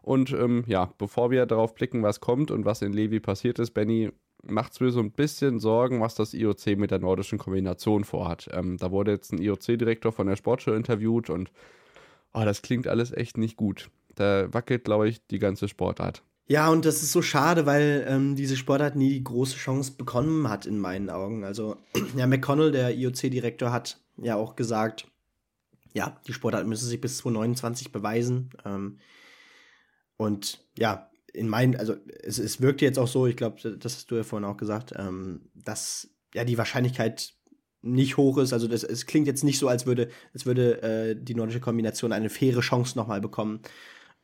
Und 0.03 0.33
ähm, 0.33 0.64
ja, 0.66 0.92
bevor 0.99 1.31
wir 1.31 1.47
darauf 1.47 1.75
blicken, 1.75 2.03
was 2.03 2.20
kommt 2.20 2.51
und 2.51 2.66
was 2.66 2.83
in 2.83 2.92
Levi 2.92 3.20
passiert 3.20 3.59
ist, 3.59 3.70
Benny, 3.70 4.11
macht 4.47 4.73
es 4.73 4.81
mir 4.81 4.90
so 4.90 5.01
ein 5.01 5.11
bisschen 5.11 5.59
Sorgen, 5.59 6.01
was 6.01 6.14
das 6.14 6.35
IOC 6.35 6.77
mit 6.77 6.90
der 6.90 6.99
nordischen 6.99 7.38
Kombination 7.38 8.05
vorhat. 8.05 8.49
Ähm, 8.53 8.77
da 8.77 8.90
wurde 8.90 9.12
jetzt 9.12 9.33
ein 9.33 9.38
IOC-Direktor 9.40 10.12
von 10.12 10.27
der 10.27 10.37
Sportschau 10.37 10.73
interviewt 10.73 11.31
und 11.31 11.51
oh, 12.35 12.44
das 12.44 12.62
klingt 12.62 12.87
alles 12.87 13.12
echt 13.12 13.38
nicht 13.38 13.57
gut. 13.57 13.90
Da 14.14 14.53
wackelt, 14.53 14.85
glaube 14.85 15.09
ich, 15.09 15.27
die 15.27 15.38
ganze 15.38 15.68
Sportart. 15.68 16.22
Ja, 16.46 16.68
und 16.68 16.85
das 16.85 17.03
ist 17.03 17.12
so 17.12 17.22
schade, 17.22 17.64
weil 17.64 18.05
ähm, 18.07 18.37
diese 18.37 18.57
Sportart 18.57 18.96
nie 18.96 19.11
die 19.11 19.24
große 19.24 19.57
Chance 19.57 19.92
bekommen 19.96 20.48
hat, 20.48 20.66
in 20.66 20.79
meinen 20.79 21.09
Augen. 21.09 21.44
Also, 21.44 21.77
ja, 22.16 22.27
McConnell, 22.27 22.70
der 22.70 22.94
IOC-Direktor, 22.94 23.72
hat 23.72 23.98
ja 24.18 24.37
auch 24.37 24.55
gesagt, 24.55 25.07
ja, 25.94 26.20
die 26.27 26.33
Sportart 26.33 26.66
müsse 26.66 26.87
sich 26.87 27.00
bis 27.00 27.18
2029 27.18 27.92
beweisen. 27.92 28.50
Ähm, 28.64 28.98
und 30.16 30.64
ja, 30.79 31.11
in 31.33 31.48
meinen, 31.48 31.77
also 31.77 31.96
es, 32.22 32.38
es 32.38 32.61
wirkt 32.61 32.81
jetzt 32.81 32.98
auch 32.98 33.09
so, 33.09 33.27
ich 33.27 33.37
glaube, 33.37 33.57
das 33.79 33.96
hast 33.96 34.11
du 34.11 34.16
ja 34.16 34.22
vorhin 34.22 34.48
auch 34.48 34.57
gesagt, 34.57 34.92
ähm, 34.96 35.50
dass 35.55 36.11
ja 36.35 36.44
die 36.44 36.59
Wahrscheinlichkeit 36.59 37.35
nicht 37.83 38.16
hoch 38.16 38.38
ist. 38.38 38.53
Also 38.53 38.66
das, 38.68 38.83
es 38.83 39.07
klingt 39.07 39.27
jetzt 39.27 39.44
nicht 39.44 39.59
so, 39.59 39.68
als 39.68 39.87
würde, 39.87 40.09
als 40.33 40.46
würde 40.46 40.83
äh, 40.83 41.16
die 41.16 41.35
nordische 41.35 41.61
Kombination 41.61 42.12
eine 42.12 42.31
faire 42.31 42.61
Chance 42.61 42.96
nochmal 42.96 43.20
bekommen. 43.20 43.61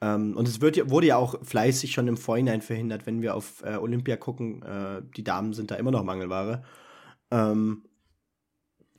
Ähm, 0.01 0.37
und 0.37 0.49
es 0.49 0.61
wird, 0.61 0.91
wurde 0.91 1.09
ja 1.09 1.17
auch 1.17 1.35
fleißig 1.45 1.93
schon 1.93 2.09
im 2.09 2.17
Vorhinein 2.17 2.63
verhindert, 2.63 3.07
wenn 3.07 3.23
wir 3.23 3.35
auf 3.35 3.63
äh, 3.65 3.77
Olympia 3.77 4.17
gucken. 4.17 4.63
Äh, 4.63 5.03
die 5.17 5.25
Damen 5.25 5.53
sind 5.53 5.71
da 5.71 5.77
immer 5.77 5.91
noch 5.91 6.05
Mangelware. 6.05 6.63
Ähm, 7.31 7.83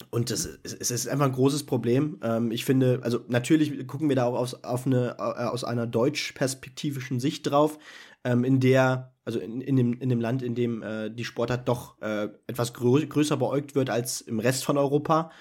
und 0.09 0.31
das, 0.31 0.45
es 0.45 0.91
ist 0.91 1.07
einfach 1.07 1.25
ein 1.25 1.31
großes 1.31 1.65
Problem. 1.65 2.19
Ähm, 2.23 2.51
ich 2.51 2.65
finde, 2.65 2.99
also 3.03 3.23
natürlich 3.27 3.87
gucken 3.87 4.09
wir 4.09 4.15
da 4.15 4.25
auch 4.25 4.37
aus, 4.37 4.63
auf 4.63 4.85
eine, 4.85 5.15
äh, 5.17 5.21
aus 5.21 5.63
einer 5.63 5.87
deutsch-perspektivischen 5.87 7.19
Sicht 7.19 7.49
drauf, 7.49 7.77
ähm, 8.23 8.43
in 8.43 8.59
der, 8.59 9.13
also 9.25 9.39
in, 9.39 9.61
in, 9.61 9.75
dem, 9.75 9.93
in 9.93 10.09
dem 10.09 10.19
Land, 10.19 10.41
in 10.41 10.55
dem 10.55 10.81
äh, 10.81 11.09
die 11.09 11.25
Sportart 11.25 11.67
doch 11.67 12.01
äh, 12.01 12.29
etwas 12.47 12.73
grö 12.73 13.05
größer 13.05 13.37
beäugt 13.37 13.75
wird 13.75 13.89
als 13.89 14.21
im 14.21 14.39
Rest 14.39 14.65
von 14.65 14.77
Europa. 14.77 15.31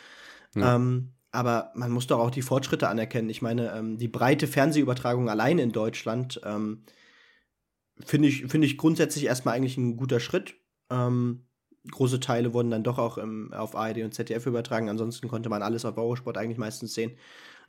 Ja. 0.55 0.77
Ähm, 0.77 1.13
aber 1.33 1.71
man 1.75 1.91
muss 1.91 2.07
doch 2.07 2.19
auch 2.19 2.31
die 2.31 2.43
Fortschritte 2.43 2.89
anerkennen. 2.89 3.31
Ich 3.31 3.43
meine, 3.43 3.73
ähm, 3.73 3.99
die 3.99 4.09
breite 4.09 4.47
Fernsehübertragung 4.47 5.29
allein 5.29 5.59
in 5.59 5.73
Deutschland 5.73 6.41
ähm, 6.45 6.83
finde 8.05 8.29
ich, 8.29 8.47
find 8.47 8.65
ich 8.65 8.79
grundsätzlich 8.79 9.25
erstmal 9.25 9.55
eigentlich 9.55 9.77
ein 9.77 9.97
guter 9.97 10.21
Schritt. 10.21 10.55
Ähm, 10.91 11.47
große 11.91 12.21
Teile 12.21 12.53
wurden 12.53 12.71
dann 12.71 12.83
doch 12.83 12.99
auch 12.99 13.19
im, 13.19 13.53
auf 13.53 13.77
ARD 13.77 13.99
und 13.99 14.13
ZDF 14.13 14.47
übertragen. 14.47 14.89
Ansonsten 14.89 15.29
konnte 15.29 15.49
man 15.49 15.63
alles 15.63 15.85
auf 15.85 15.97
Eurosport 15.97 16.37
eigentlich 16.37 16.59
meistens 16.59 16.95
sehen. 16.95 17.13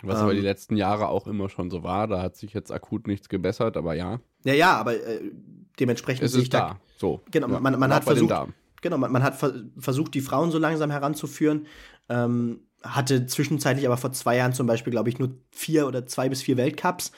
Was 0.04 0.20
aber 0.20 0.34
die 0.34 0.40
ähm, 0.40 0.46
letzten 0.46 0.76
Jahre 0.76 1.10
auch 1.10 1.28
immer 1.28 1.50
schon 1.50 1.70
so 1.70 1.84
war. 1.84 2.08
Da 2.08 2.22
hat 2.22 2.36
sich 2.36 2.54
jetzt 2.54 2.72
akut 2.72 3.08
nichts 3.08 3.30
gebessert, 3.30 3.78
aber 3.78 3.94
ja. 3.94 4.20
Ja, 4.44 4.54
ja, 4.54 4.74
aber 4.74 4.96
äh, 4.96 5.32
dementsprechend 5.80 6.26
es 6.26 6.34
ist 6.34 6.54
da. 6.54 6.60
da. 6.60 6.80
So. 6.98 7.22
Genau, 7.30 7.48
ja. 7.50 7.60
man, 7.60 7.80
man 7.80 7.94
hat 7.94 8.04
versucht. 8.04 8.34
Genau, 8.82 8.98
man, 8.98 9.12
man 9.12 9.22
hat 9.22 9.36
ver 9.36 9.54
versucht, 9.78 10.16
die 10.16 10.22
Frauen 10.22 10.50
so 10.50 10.58
langsam 10.58 10.90
heranzuführen. 10.90 11.68
Ähm, 12.10 12.62
hatte 12.84 13.26
zwischenzeitlich 13.26 13.86
aber 13.86 13.98
vor 13.98 14.12
zwei 14.12 14.38
Jahren 14.38 14.54
zum 14.54 14.68
Beispiel, 14.68 14.92
glaube 14.92 15.10
ich, 15.10 15.20
nur 15.20 15.36
vier 15.52 15.88
oder 15.88 16.06
zwei 16.06 16.30
bis 16.30 16.42
vier 16.42 16.58
Weltcups. 16.58 17.12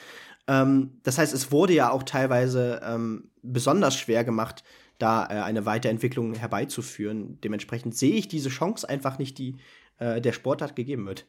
Ähm, 0.48 1.00
das 1.04 1.18
heißt, 1.18 1.34
es 1.34 1.52
wurde 1.52 1.74
ja 1.74 1.92
auch 1.92 2.04
teilweise 2.04 2.82
ähm, 2.86 3.30
besonders 3.42 3.96
schwer 3.96 4.24
gemacht, 4.24 4.64
da 4.98 5.26
äh, 5.26 5.42
eine 5.42 5.66
Weiterentwicklung 5.66 6.34
herbeizuführen. 6.34 7.40
Dementsprechend 7.42 7.96
sehe 7.96 8.16
ich 8.16 8.28
diese 8.28 8.50
Chance 8.50 8.88
einfach 8.88 9.20
nicht, 9.20 9.38
die 9.38 9.56
äh, 10.00 10.22
der 10.22 10.34
Sportart 10.34 10.76
gegeben 10.76 11.06
wird. 11.06 11.26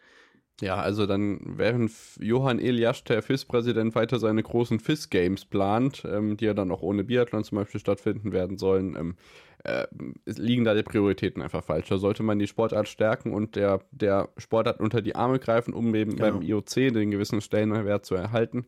Ja, 0.61 0.77
also 0.77 1.07
dann, 1.07 1.40
während 1.44 1.90
Johann 2.20 2.61
Elias, 2.61 3.03
der 3.03 3.23
FIS-Präsident, 3.23 3.97
weiter 3.97 4.20
seine 4.20 4.42
großen 4.42 4.79
FIS-Games 4.79 5.47
plant, 5.47 6.05
ähm, 6.05 6.37
die 6.37 6.44
ja 6.44 6.55
dann 6.55 6.70
auch 6.70 6.83
ohne 6.83 7.03
Biathlon 7.03 7.42
zum 7.42 7.57
Beispiel 7.57 7.81
stattfinden 7.81 8.31
werden 8.31 8.57
sollen, 8.57 8.94
ähm, 8.97 9.16
äh, 9.64 9.87
liegen 10.27 10.64
da 10.64 10.74
die 10.74 10.83
Prioritäten 10.83 11.42
einfach 11.42 11.64
falsch. 11.64 11.88
Da 11.88 11.98
sollte 11.98 12.22
man 12.22 12.38
die 12.38 12.46
Sportart 12.46 12.88
stärken 12.88 13.33
und 13.33 13.57
der, 13.57 13.81
der 13.90 14.29
Sportart 14.37 14.81
unter 14.81 15.03
die 15.03 15.16
Arme 15.16 15.38
greifen, 15.38 15.74
um 15.74 15.94
eben 15.94 16.16
genau. 16.16 16.33
beim 16.33 16.42
IOC 16.42 16.74
den 16.92 17.11
gewissen 17.11 17.40
Stellenwert 17.40 18.05
zu 18.05 18.14
erhalten. 18.14 18.66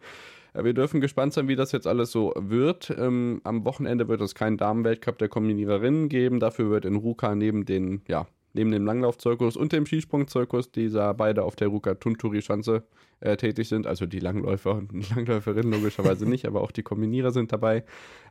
Äh, 0.54 0.64
wir 0.64 0.74
dürfen 0.74 1.00
gespannt 1.00 1.35
sein, 1.35 1.48
wie 1.48 1.56
das 1.56 1.72
jetzt 1.72 1.87
alles 1.87 2.11
so 2.11 2.32
wird. 2.37 2.94
Ähm, 2.96 3.40
am 3.44 3.64
Wochenende 3.64 4.09
wird 4.09 4.20
es 4.20 4.35
keinen 4.35 4.56
Damenweltcup 4.56 5.18
der 5.18 5.28
Kombiniererinnen 5.28 6.09
geben. 6.09 6.40
Dafür 6.40 6.70
wird 6.70 6.85
in 6.85 6.96
Ruka 6.96 7.35
neben 7.35 7.64
den 7.64 8.02
ja, 8.09 8.26
neben 8.56 8.72
dem 8.72 8.84
Langlaufzirkus 8.84 9.56
und 9.56 9.72
dem 9.72 9.86
Skisprungzirkus, 9.86 10.72
die 10.72 10.90
da 10.90 11.12
beide 11.12 11.44
auf 11.44 11.54
der 11.54 11.68
Ruka 11.68 11.94
Tunturi-Schanze 11.94 12.82
äh, 13.20 13.36
tätig 13.36 13.68
sind. 13.68 13.86
Also 13.86 14.06
die 14.06 14.18
Langläufer 14.18 14.74
und 14.74 15.10
Langläuferinnen 15.14 15.72
logischerweise 15.72 16.26
nicht, 16.28 16.46
aber 16.46 16.62
auch 16.62 16.72
die 16.72 16.82
Kombinierer 16.82 17.30
sind 17.30 17.52
dabei. 17.52 17.84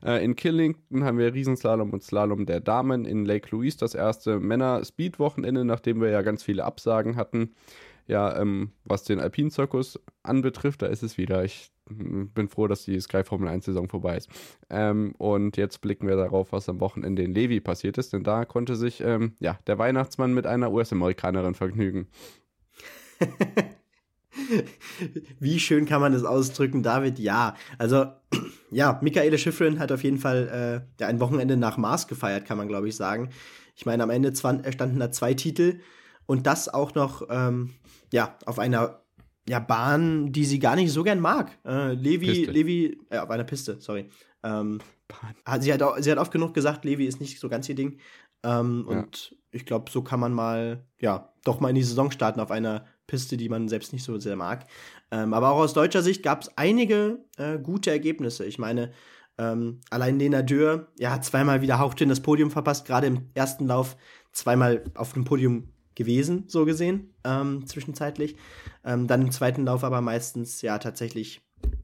Äh, 0.04 0.24
in 0.26 0.36
Killington 0.36 1.04
haben 1.04 1.18
wir 1.18 1.34
Riesenslalom 1.34 1.92
und 1.92 2.04
Slalom 2.04 2.46
der 2.46 2.60
Damen. 2.60 3.06
In 3.06 3.26
Lake 3.26 3.50
Louise 3.52 3.78
das 3.78 3.96
erste 3.96 4.40
Männer-Speed-Wochenende, 4.40 5.64
nachdem 5.64 6.02
wir 6.02 6.10
ja 6.10 6.22
ganz 6.22 6.44
viele 6.44 6.66
Absagen 6.66 7.16
hatten. 7.16 7.56
Ja, 8.08 8.40
ähm, 8.40 8.72
was 8.84 9.04
den 9.04 9.20
Alpinzirkus 9.20 10.00
anbetrifft, 10.22 10.82
da 10.82 10.88
ist 10.88 11.02
es 11.04 11.18
wieder. 11.18 11.44
Ich 11.44 11.72
bin 11.88 12.50
froh, 12.50 12.68
dass 12.68 12.84
die 12.84 13.00
Sky 13.00 13.24
Formel 13.24 13.48
1 13.48 13.66
Saison 13.66 13.88
vorbei 13.88 14.18
ist. 14.18 14.30
Ähm, 14.70 15.14
und 15.18 15.58
jetzt 15.58 15.82
blicken 15.82 16.08
wir 16.08 16.16
darauf, 16.16 16.52
was 16.52 16.68
am 16.70 16.80
Wochenende 16.80 17.24
in 17.24 17.34
Levi 17.34 17.60
passiert 17.60 17.98
ist, 17.98 18.14
denn 18.14 18.24
da 18.24 18.46
konnte 18.46 18.76
sich 18.76 19.02
ähm, 19.02 19.34
ja, 19.40 19.60
der 19.68 19.78
Weihnachtsmann 19.78 20.34
mit 20.34 20.48
einer 20.48 20.72
US-Amerikanerin 20.72 21.54
vergnügen. 21.54 22.08
Wie 25.40 25.60
schön 25.60 25.86
kann 25.86 26.02
man 26.02 26.12
das 26.12 26.24
ausdrücken, 26.24 26.84
David? 26.84 27.20
Ja, 27.20 27.56
also 27.78 28.08
ja, 28.72 29.00
Michaela 29.02 29.38
Schifrin 29.38 29.80
hat 29.80 29.92
auf 29.92 30.04
jeden 30.04 30.18
Fall 30.18 30.86
äh, 31.00 31.04
ein 31.04 31.20
Wochenende 31.20 31.56
nach 31.56 31.78
Mars 31.78 32.08
gefeiert, 32.08 32.46
kann 32.46 32.58
man 32.58 32.68
glaube 32.68 32.90
ich 32.90 32.96
sagen. 32.96 33.30
Ich 33.76 33.86
meine, 33.86 34.04
am 34.04 34.10
Ende 34.10 34.36
standen 34.36 35.00
da 35.00 35.12
zwei 35.12 35.34
Titel 35.34 35.80
und 36.26 36.48
das 36.48 36.74
auch 36.74 36.96
noch 36.96 37.28
ähm, 37.30 37.74
ja 38.12 38.38
auf 38.46 38.60
einer 38.60 39.05
ja, 39.48 39.60
Bahn, 39.60 40.32
die 40.32 40.46
sie 40.46 40.60
gar 40.60 40.76
nicht 40.76 40.92
so 40.92 41.04
gern 41.04 41.20
mag. 41.20 41.58
Äh, 41.66 41.94
Levi, 41.94 42.28
Piste. 42.28 42.52
Levi, 42.52 42.98
ja, 43.12 43.24
auf 43.24 43.30
einer 43.30 43.44
Piste, 43.44 43.78
sorry. 43.80 44.10
Ähm, 44.44 44.80
sie, 45.60 45.74
hat 45.74 45.82
auch, 45.84 45.98
sie 46.00 46.12
hat 46.12 46.18
oft 46.18 46.32
genug 46.32 46.54
gesagt, 46.54 46.86
Levi 46.86 47.06
ist 47.06 47.20
nicht 47.20 47.40
so 47.40 47.50
ganz 47.50 47.70
ihr 47.70 47.76
Ding. 47.76 48.00
Ähm, 48.44 48.86
ja. 48.90 48.98
Und 48.98 49.36
ich 49.52 49.66
glaube, 49.66 49.92
so 49.92 50.02
kann 50.02 50.20
man 50.20 50.34
mal, 50.34 50.84
ja, 51.00 51.34
doch 51.44 51.60
mal 51.60 51.70
in 51.70 51.76
die 51.76 51.84
Saison 51.84 52.12
starten 52.12 52.40
auf 52.40 52.52
einer 52.52 52.86
Piste, 53.08 53.38
die 53.38 53.50
man 53.50 53.68
selbst 53.70 53.94
nicht 53.94 54.04
so 54.04 54.20
sehr 54.20 54.36
mag. 54.36 54.66
Ähm, 55.12 55.34
aber 55.34 55.52
auch 55.52 55.60
aus 55.60 55.74
deutscher 55.74 56.02
Sicht 56.02 56.24
gab 56.24 56.42
es 56.42 56.58
einige 56.58 57.20
äh, 57.38 57.60
gute 57.60 57.92
Ergebnisse. 57.92 58.46
Ich 58.46 58.58
meine, 58.58 58.92
ähm, 59.38 59.82
allein 59.90 60.18
Lena 60.18 60.42
Dürr, 60.42 60.88
ja, 60.98 61.12
hat 61.12 61.24
zweimal 61.26 61.62
wieder 61.62 61.80
hauchdünn 61.80 62.10
das 62.10 62.22
Podium 62.22 62.50
verpasst, 62.50 62.86
gerade 62.86 63.08
im 63.08 63.30
ersten 63.34 63.68
Lauf 63.68 63.96
zweimal 64.32 64.84
auf 64.96 65.14
dem 65.14 65.24
Podium 65.24 65.70
gewesen, 65.96 66.44
so 66.48 66.66
gesehen, 66.66 67.14
ähm, 67.24 67.66
zwischenzeitlich. 67.66 68.36
Ähm, 68.84 69.08
dann 69.08 69.22
im 69.22 69.32
zweiten 69.32 69.66
Lauf 69.66 69.84
aber 69.84 70.02
meistens 70.02 70.62
ja 70.62 70.78
tatsächlich 70.78 71.42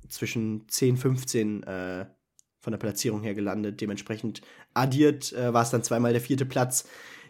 zwischen 0.07 0.67
10, 0.67 0.97
15 0.97 1.63
äh, 1.63 2.05
von 2.59 2.71
der 2.71 2.77
Platzierung 2.77 3.23
her 3.23 3.33
gelandet. 3.33 3.81
Dementsprechend 3.81 4.41
addiert 4.73 5.33
äh, 5.33 5.53
war 5.53 5.63
es 5.63 5.71
dann 5.71 5.83
zweimal 5.83 6.11
der 6.11 6.21
vierte 6.21 6.45
Platz, 6.45 6.87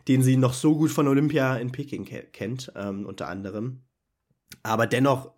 den 0.08 0.24
sie 0.24 0.38
noch 0.38 0.54
so 0.54 0.76
gut 0.76 0.91
von 0.91 1.08
Olympia 1.08 1.56
in 1.58 1.72
Peking 1.72 2.06
ke 2.06 2.24
kennt, 2.32 2.72
ähm, 2.76 3.06
unter 3.06 3.28
anderem. 3.28 3.84
Aber 4.63 4.88
dennoch, 4.88 5.32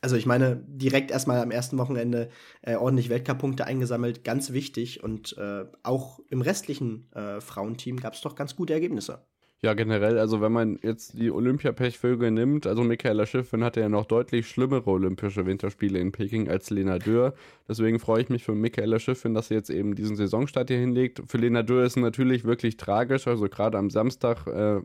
also 0.00 0.16
ich 0.16 0.26
meine, 0.26 0.56
direkt 0.66 1.10
erstmal 1.10 1.40
am 1.40 1.50
ersten 1.50 1.78
Wochenende 1.78 2.30
äh, 2.62 2.76
ordentlich 2.76 3.08
Weltcup-Punkte 3.08 3.66
eingesammelt, 3.66 4.24
ganz 4.24 4.52
wichtig. 4.52 5.02
Und 5.02 5.36
äh, 5.38 5.66
auch 5.82 6.20
im 6.30 6.40
restlichen 6.40 7.10
äh, 7.12 7.40
Frauenteam 7.40 7.98
gab 7.98 8.14
es 8.14 8.20
doch 8.20 8.34
ganz 8.34 8.56
gute 8.56 8.72
Ergebnisse. 8.72 9.26
Ja, 9.60 9.74
generell, 9.74 10.20
also 10.20 10.40
wenn 10.40 10.52
man 10.52 10.78
jetzt 10.82 11.18
die 11.18 11.32
Olympiapechvögel 11.32 12.30
nimmt, 12.30 12.64
also 12.64 12.84
Michaela 12.84 13.26
Schiffrin 13.26 13.64
hatte 13.64 13.80
ja 13.80 13.88
noch 13.88 14.06
deutlich 14.06 14.48
schlimmere 14.48 14.86
Olympische 14.86 15.46
Winterspiele 15.46 15.98
in 15.98 16.12
Peking 16.12 16.48
als 16.48 16.70
Lena 16.70 17.00
Dürr. 17.00 17.34
Deswegen 17.68 17.98
freue 17.98 18.22
ich 18.22 18.28
mich 18.28 18.44
für 18.44 18.54
Michaela 18.54 19.00
Schiffrin, 19.00 19.34
dass 19.34 19.48
sie 19.48 19.54
jetzt 19.54 19.70
eben 19.70 19.96
diesen 19.96 20.14
Saisonstart 20.14 20.68
hier 20.68 20.78
hinlegt. 20.78 21.22
Für 21.26 21.38
Lena 21.38 21.64
Dürr 21.64 21.82
ist 21.82 21.96
es 21.96 22.02
natürlich 22.02 22.44
wirklich 22.44 22.76
tragisch, 22.76 23.26
also 23.26 23.48
gerade 23.48 23.78
am 23.78 23.90
Samstag 23.90 24.46
äh, 24.46 24.80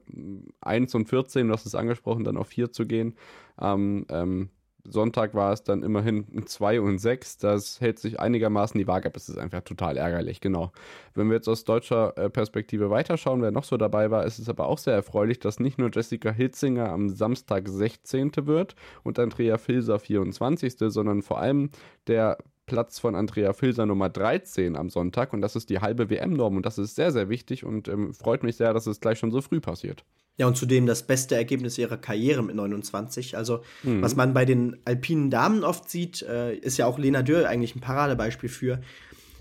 1 0.62 0.96
und 0.96 1.08
14, 1.08 1.48
du 1.48 1.54
hast 1.54 1.68
es 1.68 1.76
angesprochen, 1.76 2.24
dann 2.24 2.36
auf 2.38 2.48
4 2.48 2.72
zu 2.72 2.88
gehen. 2.88 3.14
Ähm, 3.62 4.08
ähm, 4.10 4.50
Sonntag 4.86 5.34
war 5.34 5.54
es 5.54 5.64
dann 5.64 5.82
immerhin 5.82 6.46
2 6.46 6.82
und 6.82 7.00
6. 7.00 7.38
Das 7.38 7.80
hält 7.80 8.00
sich 8.00 8.20
einigermaßen 8.20 8.78
die 8.78 8.88
Waage, 8.88 9.08
aber 9.08 9.18
es 9.18 9.30
ist 9.30 9.38
einfach 9.38 9.62
total 9.62 9.98
ärgerlich, 9.98 10.42
genau. 10.42 10.72
Wenn 11.14 11.30
wir 11.30 11.36
jetzt 11.36 11.48
aus 11.48 11.64
deutscher 11.64 12.18
äh, 12.18 12.30
Perspektive 12.30 12.90
weiterschauen, 12.90 13.42
wer 13.42 13.52
noch 13.52 13.64
so 13.64 13.78
dabei 13.78 14.12
war, 14.12 14.26
ist 14.26 14.40
es 14.40 14.50
aber 14.50 14.68
auch 14.68 14.78
sehr 14.78 14.94
erfreulich, 14.94 15.40
dass 15.40 15.60
nicht 15.60 15.78
nur 15.78 15.90
Jessica 15.94 16.32
Hitzinger 16.32 16.90
am 16.90 17.10
Samstag 17.10 17.70
16. 17.70 18.32
wird 18.46 18.76
und 19.04 19.20
Andrea 19.20 19.58
Filser 19.58 20.00
24., 20.00 20.76
sondern 20.78 21.22
vor 21.22 21.40
allem 21.40 21.70
der 22.08 22.38
Platz 22.66 23.00
von 23.00 23.16
Andrea 23.16 23.54
Filser 23.54 23.86
Nummer 23.86 24.10
13 24.10 24.76
am 24.76 24.90
Sonntag 24.90 25.34
und 25.34 25.42
das 25.42 25.56
ist 25.56 25.70
die 25.70 25.80
halbe 25.80 26.10
WM-Norm 26.10 26.58
und 26.58 26.66
das 26.66 26.78
ist 26.78 26.96
sehr, 26.96 27.12
sehr 27.12 27.30
wichtig 27.30 27.64
und 27.64 27.88
ähm, 27.88 28.14
freut 28.14 28.44
mich 28.44 28.56
sehr, 28.56 28.74
dass 28.74 28.88
es 28.88 29.00
gleich 29.00 29.20
schon 29.20 29.32
so 29.32 29.42
früh 29.42 29.60
passiert. 29.60 30.04
Ja, 30.38 30.48
und 30.48 30.58
zudem 30.58 30.88
das 30.88 31.06
beste 31.06 31.36
Ergebnis 31.36 31.78
ihrer 31.78 31.98
Karriere 31.98 32.42
mit 32.42 32.56
29. 32.56 33.38
Also, 33.38 33.62
mhm. 33.84 34.02
was 34.02 34.16
man 34.16 34.34
bei 34.34 34.46
den 34.46 34.78
alpinen 34.84 35.30
Damen 35.30 35.64
oft 35.64 35.90
sieht, 35.90 36.24
äh, 36.24 36.56
ist 36.56 36.78
ja 36.78 36.88
auch 36.88 36.98
Lena 36.98 37.22
Dürr 37.22 37.48
eigentlich 37.48 37.76
ein 37.76 37.82
Paradebeispiel 37.82 38.50
für. 38.50 38.82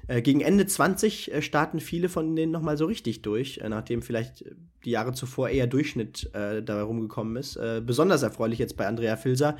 Äh, 0.08 0.20
gegen 0.20 0.40
Ende 0.40 0.66
20 0.66 1.32
äh, 1.32 1.42
starten 1.42 1.80
viele 1.80 2.08
von 2.08 2.34
denen 2.36 2.52
nochmal 2.52 2.76
so 2.76 2.86
richtig 2.86 3.22
durch, 3.22 3.58
äh, 3.58 3.68
nachdem 3.68 4.02
vielleicht 4.02 4.44
die 4.84 4.90
Jahre 4.90 5.12
zuvor 5.12 5.48
eher 5.48 5.66
Durchschnitt 5.66 6.30
äh, 6.34 6.62
dabei 6.62 6.82
rumgekommen 6.82 7.36
ist. 7.36 7.58
Besonders 7.86 8.22
erfreulich 8.22 8.58
jetzt 8.58 8.76
bei 8.76 8.86
Andrea 8.86 9.16
Filser. 9.16 9.56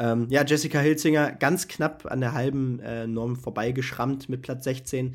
Ähm, 0.00 0.26
ja, 0.30 0.44
Jessica 0.44 0.80
Hilzinger 0.80 1.32
ganz 1.32 1.68
knapp 1.68 2.10
an 2.10 2.20
der 2.20 2.32
halben 2.32 2.80
Norm 3.12 3.36
vorbeigeschrammt 3.36 4.28
mit 4.28 4.42
Platz 4.42 4.64
16. 4.64 5.14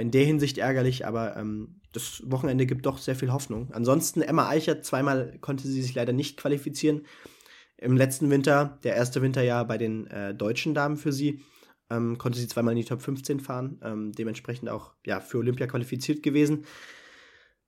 in 0.00 0.10
der 0.10 0.24
Hinsicht 0.24 0.58
ärgerlich, 0.58 1.06
aber 1.06 1.36
ähm, 1.36 1.78
das 1.92 2.22
Wochenende 2.26 2.66
gibt 2.66 2.86
doch 2.86 2.98
sehr 2.98 3.16
viel 3.16 3.32
Hoffnung. 3.32 3.70
Ansonsten 3.72 4.22
Emma 4.22 4.48
Eichert, 4.48 4.84
zweimal 4.84 5.38
konnte 5.40 5.66
sie 5.66 5.82
sich 5.82 5.94
leider 5.94 6.12
nicht 6.12 6.36
qualifizieren. 6.36 7.06
Im 7.76 7.96
letzten 7.96 8.30
Winter, 8.30 8.78
der 8.82 8.96
erste 8.96 9.22
Winterjahr 9.22 9.64
bei 9.66 9.78
den 9.78 10.06
äh, 10.08 10.34
deutschen 10.34 10.74
Damen 10.74 10.96
für 10.96 11.12
sie, 11.12 11.42
ähm, 11.90 12.18
konnte 12.18 12.38
sie 12.38 12.48
zweimal 12.48 12.72
in 12.72 12.80
die 12.80 12.84
Top 12.84 13.00
15 13.00 13.40
fahren. 13.40 13.80
Ähm, 13.82 14.12
dementsprechend 14.12 14.68
auch 14.68 14.92
ja, 15.06 15.20
für 15.20 15.38
Olympia 15.38 15.66
qualifiziert 15.66 16.22
gewesen. 16.22 16.66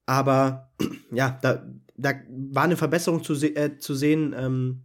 Aber 0.06 0.72
ja, 1.12 1.38
da, 1.42 1.64
da 1.96 2.12
war 2.28 2.64
eine 2.64 2.76
Verbesserung 2.76 3.22
zu, 3.22 3.34
se 3.34 3.54
äh, 3.54 3.78
zu 3.78 3.94
sehen, 3.94 4.34
ähm, 4.36 4.84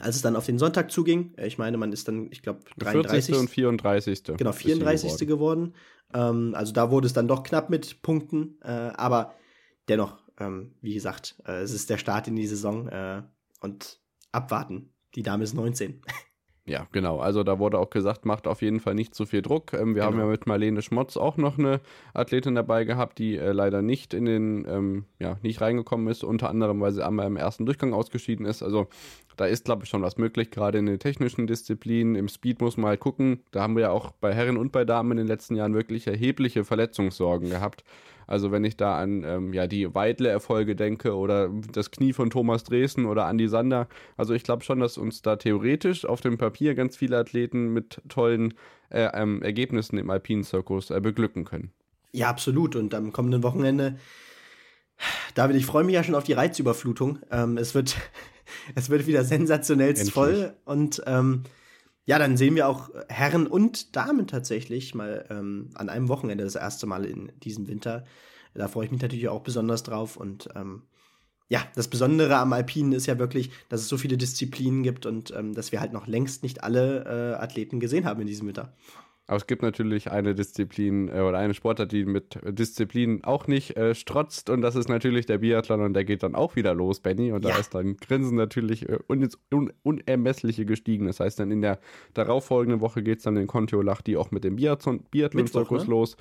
als 0.00 0.16
es 0.16 0.22
dann 0.22 0.36
auf 0.36 0.46
den 0.46 0.58
Sonntag 0.58 0.90
zuging. 0.90 1.32
Ich 1.36 1.58
meine, 1.58 1.76
man 1.76 1.92
ist 1.92 2.08
dann, 2.08 2.28
ich 2.30 2.42
glaube, 2.42 2.60
33. 2.78 3.34
40. 3.34 3.36
und 3.36 3.50
34. 3.50 4.24
Genau, 4.36 4.52
34. 4.52 5.26
geworden. 5.28 5.74
Ähm, 6.12 6.54
also 6.56 6.72
da 6.72 6.90
wurde 6.90 7.06
es 7.06 7.12
dann 7.12 7.28
doch 7.28 7.42
knapp 7.42 7.70
mit 7.70 8.02
Punkten, 8.02 8.58
äh, 8.62 8.70
aber 8.70 9.34
dennoch, 9.88 10.18
ähm, 10.38 10.74
wie 10.80 10.94
gesagt, 10.94 11.36
äh, 11.46 11.60
es 11.62 11.72
ist 11.72 11.90
der 11.90 11.98
Start 11.98 12.28
in 12.28 12.36
die 12.36 12.46
Saison 12.46 12.88
äh, 12.88 13.22
und 13.60 14.00
abwarten. 14.32 14.90
Die 15.14 15.22
Dame 15.22 15.44
ist 15.44 15.54
19. 15.54 16.00
Ja, 16.66 16.86
genau. 16.92 17.18
Also 17.18 17.42
da 17.42 17.58
wurde 17.58 17.78
auch 17.78 17.90
gesagt, 17.90 18.24
macht 18.24 18.46
auf 18.46 18.62
jeden 18.62 18.80
Fall 18.80 18.94
nicht 18.94 19.14
zu 19.14 19.26
viel 19.26 19.42
Druck. 19.42 19.74
Ähm, 19.74 19.94
wir 19.94 20.02
genau. 20.02 20.06
haben 20.06 20.18
ja 20.18 20.24
mit 20.24 20.46
Marlene 20.46 20.80
Schmotz 20.80 21.18
auch 21.18 21.36
noch 21.36 21.58
eine 21.58 21.80
Athletin 22.14 22.54
dabei 22.54 22.84
gehabt, 22.84 23.18
die 23.18 23.36
äh, 23.36 23.52
leider 23.52 23.82
nicht 23.82 24.14
in 24.14 24.24
den, 24.24 24.66
ähm, 24.66 25.04
ja, 25.18 25.36
nicht 25.42 25.60
reingekommen 25.60 26.08
ist, 26.08 26.24
unter 26.24 26.48
anderem, 26.48 26.80
weil 26.80 26.92
sie 26.92 27.04
einmal 27.04 27.26
im 27.26 27.36
ersten 27.36 27.66
Durchgang 27.66 27.92
ausgeschieden 27.92 28.46
ist. 28.46 28.62
Also 28.62 28.88
da 29.36 29.44
ist, 29.44 29.66
glaube 29.66 29.84
ich, 29.84 29.90
schon 29.90 30.00
was 30.00 30.16
möglich, 30.16 30.50
gerade 30.50 30.78
in 30.78 30.86
den 30.86 30.98
technischen 30.98 31.46
Disziplinen. 31.46 32.14
Im 32.14 32.28
Speed 32.28 32.62
muss 32.62 32.78
man 32.78 32.88
halt 32.88 33.00
gucken. 33.00 33.40
Da 33.50 33.60
haben 33.60 33.76
wir 33.76 33.82
ja 33.82 33.90
auch 33.90 34.12
bei 34.12 34.32
Herren 34.32 34.56
und 34.56 34.72
bei 34.72 34.86
Damen 34.86 35.10
in 35.12 35.16
den 35.18 35.26
letzten 35.26 35.56
Jahren 35.56 35.74
wirklich 35.74 36.06
erhebliche 36.06 36.64
Verletzungssorgen 36.64 37.50
gehabt. 37.50 37.84
Also 38.26 38.52
wenn 38.52 38.64
ich 38.64 38.76
da 38.76 38.98
an 38.98 39.24
ähm, 39.24 39.52
ja, 39.52 39.66
die 39.66 39.94
Weidle-Erfolge 39.94 40.76
denke 40.76 41.14
oder 41.14 41.50
das 41.72 41.90
Knie 41.90 42.12
von 42.12 42.30
Thomas 42.30 42.64
Dresden 42.64 43.06
oder 43.06 43.28
Andy 43.28 43.48
Sander. 43.48 43.88
Also 44.16 44.34
ich 44.34 44.42
glaube 44.42 44.64
schon, 44.64 44.80
dass 44.80 44.98
uns 44.98 45.22
da 45.22 45.36
theoretisch 45.36 46.04
auf 46.04 46.20
dem 46.20 46.38
Papier 46.38 46.74
ganz 46.74 46.96
viele 46.96 47.18
Athleten 47.18 47.72
mit 47.72 48.00
tollen 48.08 48.54
äh, 48.90 49.08
ähm, 49.14 49.42
Ergebnissen 49.42 49.98
im 49.98 50.10
Alpinen 50.10 50.44
Zirkus 50.44 50.90
äh, 50.90 51.00
beglücken 51.00 51.44
können. 51.44 51.72
Ja, 52.12 52.28
absolut. 52.28 52.76
Und 52.76 52.94
am 52.94 53.12
kommenden 53.12 53.42
Wochenende, 53.42 53.96
David, 55.34 55.56
ich 55.56 55.66
freue 55.66 55.84
mich 55.84 55.94
ja 55.94 56.04
schon 56.04 56.14
auf 56.14 56.24
die 56.24 56.32
Reizüberflutung. 56.32 57.18
Ähm, 57.30 57.58
es, 57.58 57.74
wird, 57.74 57.96
es 58.74 58.88
wird 58.88 59.06
wieder 59.06 59.24
sensationell 59.24 59.96
voll 59.96 60.54
und 60.64 61.02
ähm, 61.06 61.42
ja, 62.06 62.18
dann 62.18 62.36
sehen 62.36 62.54
wir 62.54 62.68
auch 62.68 62.90
Herren 63.08 63.46
und 63.46 63.96
Damen 63.96 64.26
tatsächlich 64.26 64.94
mal 64.94 65.24
ähm, 65.30 65.70
an 65.74 65.88
einem 65.88 66.08
Wochenende 66.08 66.44
das 66.44 66.54
erste 66.54 66.86
Mal 66.86 67.04
in 67.04 67.32
diesem 67.40 67.66
Winter. 67.66 68.04
Da 68.54 68.68
freue 68.68 68.84
ich 68.86 68.92
mich 68.92 69.02
natürlich 69.02 69.28
auch 69.28 69.40
besonders 69.40 69.82
drauf. 69.82 70.16
Und 70.16 70.48
ähm, 70.54 70.82
ja, 71.48 71.62
das 71.74 71.88
Besondere 71.88 72.36
am 72.36 72.52
Alpinen 72.52 72.92
ist 72.92 73.06
ja 73.06 73.18
wirklich, 73.18 73.50
dass 73.68 73.80
es 73.80 73.88
so 73.88 73.96
viele 73.96 74.16
Disziplinen 74.16 74.82
gibt 74.82 75.06
und 75.06 75.32
ähm, 75.36 75.54
dass 75.54 75.72
wir 75.72 75.80
halt 75.80 75.92
noch 75.92 76.06
längst 76.06 76.42
nicht 76.42 76.62
alle 76.62 77.04
äh, 77.04 77.42
Athleten 77.42 77.80
gesehen 77.80 78.04
haben 78.04 78.20
in 78.20 78.26
diesem 78.26 78.46
Winter. 78.46 78.74
Aber 79.26 79.38
es 79.38 79.46
gibt 79.46 79.62
natürlich 79.62 80.10
eine 80.10 80.34
Disziplin 80.34 81.08
äh, 81.08 81.20
oder 81.20 81.38
eine 81.38 81.54
Sportart, 81.54 81.92
die 81.92 82.04
mit 82.04 82.38
Disziplin 82.44 83.24
auch 83.24 83.46
nicht 83.46 83.76
äh, 83.76 83.94
strotzt 83.94 84.50
und 84.50 84.60
das 84.60 84.76
ist 84.76 84.88
natürlich 84.88 85.24
der 85.24 85.38
Biathlon 85.38 85.80
und 85.80 85.94
der 85.94 86.04
geht 86.04 86.22
dann 86.22 86.34
auch 86.34 86.56
wieder 86.56 86.74
los, 86.74 87.00
Benny. 87.00 87.32
Und 87.32 87.44
ja. 87.44 87.52
da 87.52 87.58
ist 87.58 87.74
dann 87.74 87.96
Grinsen 87.96 88.36
natürlich 88.36 88.86
äh, 88.88 88.98
un 89.08 89.26
un 89.50 89.72
unermessliche 89.82 90.66
gestiegen. 90.66 91.06
Das 91.06 91.20
heißt, 91.20 91.40
dann 91.40 91.50
in 91.50 91.62
der 91.62 91.78
darauffolgenden 92.12 92.80
Woche 92.82 93.02
geht 93.02 93.18
es 93.18 93.24
dann 93.24 93.36
in 93.36 93.46
Kontiolach, 93.46 94.02
die 94.02 94.18
auch 94.18 94.30
mit 94.30 94.44
dem 94.44 94.56
Biathlon-Zirkus 94.56 95.84
ne? 95.84 95.90
los. 95.90 96.16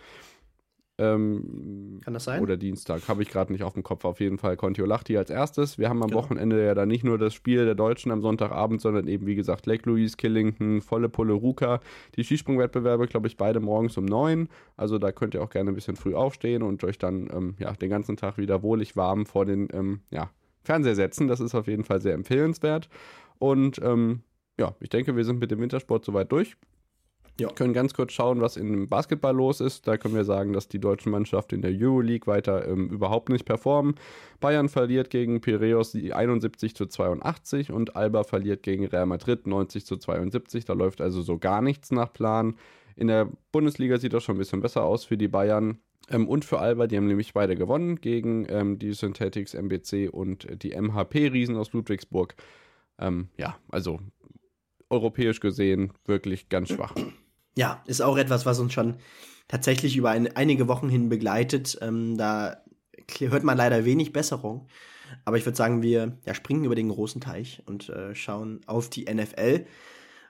Ähm, 0.99 1.99
Kann 2.03 2.13
das 2.13 2.25
sein? 2.25 2.41
Oder 2.41 2.56
Dienstag, 2.56 3.08
habe 3.08 3.23
ich 3.23 3.29
gerade 3.29 3.51
nicht 3.51 3.63
auf 3.63 3.73
dem 3.73 3.82
Kopf. 3.82 4.06
Auf 4.06 4.19
jeden 4.19 4.38
Fall 4.38 4.56
Kontiolahti 4.58 5.17
als 5.17 5.32
erstes. 5.32 5.79
Wir 5.79 5.89
haben 5.89 6.03
am 6.03 6.10
genau. 6.10 6.21
Wochenende 6.21 6.63
ja 6.63 6.75
dann 6.75 6.88
nicht 6.88 7.03
nur 7.03 7.17
das 7.17 7.34
Spiel 7.34 7.65
der 7.65 7.73
Deutschen 7.73 8.12
am 8.12 8.21
Sonntagabend, 8.21 8.79
sondern 8.79 9.08
eben, 9.08 9.25
wie 9.25 9.36
gesagt, 9.36 9.65
Lake 9.65 9.89
Louise, 9.89 10.17
Killington, 10.17 10.82
volle 10.82 11.10
Pulle 11.10 11.34
Ruka. 11.34 11.79
Die 12.15 12.23
Skisprungwettbewerbe, 12.23 13.08
glaube 13.08 13.27
ich, 13.27 13.38
beide 13.38 13.60
morgens 13.60 13.97
um 13.97 14.06
neun. 14.06 14.49
Also 14.77 14.99
da 14.99 15.12
könnt 15.12 15.34
ihr 15.34 15.41
auch 15.41 15.49
gerne 15.49 15.71
ein 15.71 15.75
bisschen 15.75 15.95
früh 15.95 16.13
aufstehen 16.13 16.62
und 16.62 16.84
euch 16.84 16.99
dann 16.99 17.27
ähm, 17.34 17.56
ja, 17.58 17.71
den 17.73 17.89
ganzen 17.89 18.15
Tag 18.15 18.38
wieder 18.38 18.62
wohlig 18.62 18.95
warm 18.95 19.25
vor 19.25 19.45
den 19.45 19.69
ähm, 19.73 20.01
ja, 20.12 20.29
Fernseher 20.63 20.95
setzen. 20.95 21.27
Das 21.27 21.39
ist 21.39 21.56
auf 21.56 21.67
jeden 21.67 21.86
Fall 21.86 22.01
sehr 22.01 22.13
empfehlenswert. 22.13 22.88
Und 23.39 23.79
ähm, 23.84 24.21
ja, 24.60 24.75
ich 24.79 24.89
denke, 24.89 25.15
wir 25.15 25.25
sind 25.25 25.39
mit 25.39 25.49
dem 25.49 25.60
Wintersport 25.60 26.06
soweit 26.06 26.32
durch. 26.32 26.56
Ja. 27.39 27.50
Können 27.50 27.74
ganz 27.74 27.96
kurz 27.96 28.13
schauen, 28.13 28.41
was 28.41 28.58
im 28.58 28.88
Basketball 28.88 29.36
los 29.36 29.60
ist. 29.60 29.88
Da 29.88 29.98
können 29.98 30.13
wir 30.13 30.24
sagen, 30.24 30.54
dass 30.54 30.67
die 30.67 30.80
deutsche 30.80 31.10
Mannschaft 31.10 31.52
in 31.52 31.63
der 31.63 31.72
Euroleague 31.72 32.28
weiter 32.28 32.67
ähm, 32.67 32.89
überhaupt 32.89 33.30
nicht 33.30 33.46
performen. 33.46 33.96
Bayern 34.39 34.69
verliert 34.69 35.10
gegen 35.10 35.41
Piraeus 35.41 35.96
71 35.96 36.76
zu 36.76 36.86
82 36.86 37.72
und 37.72 37.96
Alba 37.96 38.24
verliert 38.24 38.62
gegen 38.62 38.86
Real 38.86 39.08
Madrid 39.08 39.48
90 39.48 39.84
zu 39.84 39.98
72. 39.98 40.65
Da 40.65 40.74
läuft 40.74 41.02
also 41.02 41.24
so 41.24 41.39
gar 41.39 41.63
nichts 41.63 41.89
nach 41.89 42.13
Plan. 42.13 42.56
In 42.96 43.08
der 43.08 43.28
Bundesliga 43.52 43.98
sieht 43.98 44.13
das 44.13 44.24
schon 44.24 44.36
ein 44.36 44.39
bisschen 44.39 44.62
besser 44.62 44.84
aus 44.84 45.04
für 45.04 45.17
die 45.17 45.28
Bayern. 45.28 45.80
Ähm, 46.10 46.28
und 46.28 46.46
für 46.46 46.60
Alba, 46.60 46.86
die 46.86 46.98
haben 46.98 47.08
nämlich 47.08 47.34
beide 47.34 47.56
gewonnen 47.56 48.00
gegen 48.00 48.46
ähm, 48.48 48.78
die 48.78 48.93
Synthetics 48.93 49.56
MBC 49.56 50.08
und 50.12 50.48
die 50.62 50.80
MHP-Riesen 50.80 51.56
aus 51.58 51.74
Ludwigsburg. 51.74 52.36
Ähm, 53.00 53.30
ja, 53.38 53.58
also 53.72 54.00
europäisch 54.91 55.39
gesehen 55.39 55.93
wirklich 56.06 56.50
ganz 56.50 56.69
schwach 56.69 56.93
ja, 57.56 57.84
ist 57.86 58.02
auch 58.02 58.18
etwas, 58.18 58.46
was 58.46 58.60
uns 58.60 58.74
schon 58.74 58.96
tatsächlich 59.48 59.98
über 59.98 60.12
ein, 60.12 60.36
einige 60.36 60.68
Wochen 60.68 60.89
hin 60.89 61.10
begleitet. 61.10 61.78
Ähm, 61.82 62.18
da 62.18 62.58
hört 63.20 63.44
man 63.44 63.58
leider 63.58 63.86
wenig 63.86 64.13
Besserung. 64.13 64.68
Aber 65.26 65.38
ich 65.38 65.46
würde 65.46 65.58
sagen, 65.58 65.82
wir 65.82 66.18
ja, 66.26 66.34
springen 66.34 66.66
über 66.66 66.76
den 66.76 66.89
großen 66.89 67.22
Teich 67.22 67.62
und 67.66 67.89
äh, 67.89 68.16
schauen 68.16 68.62
auf 68.66 68.89
die 68.89 69.06
NFL. 69.06 69.66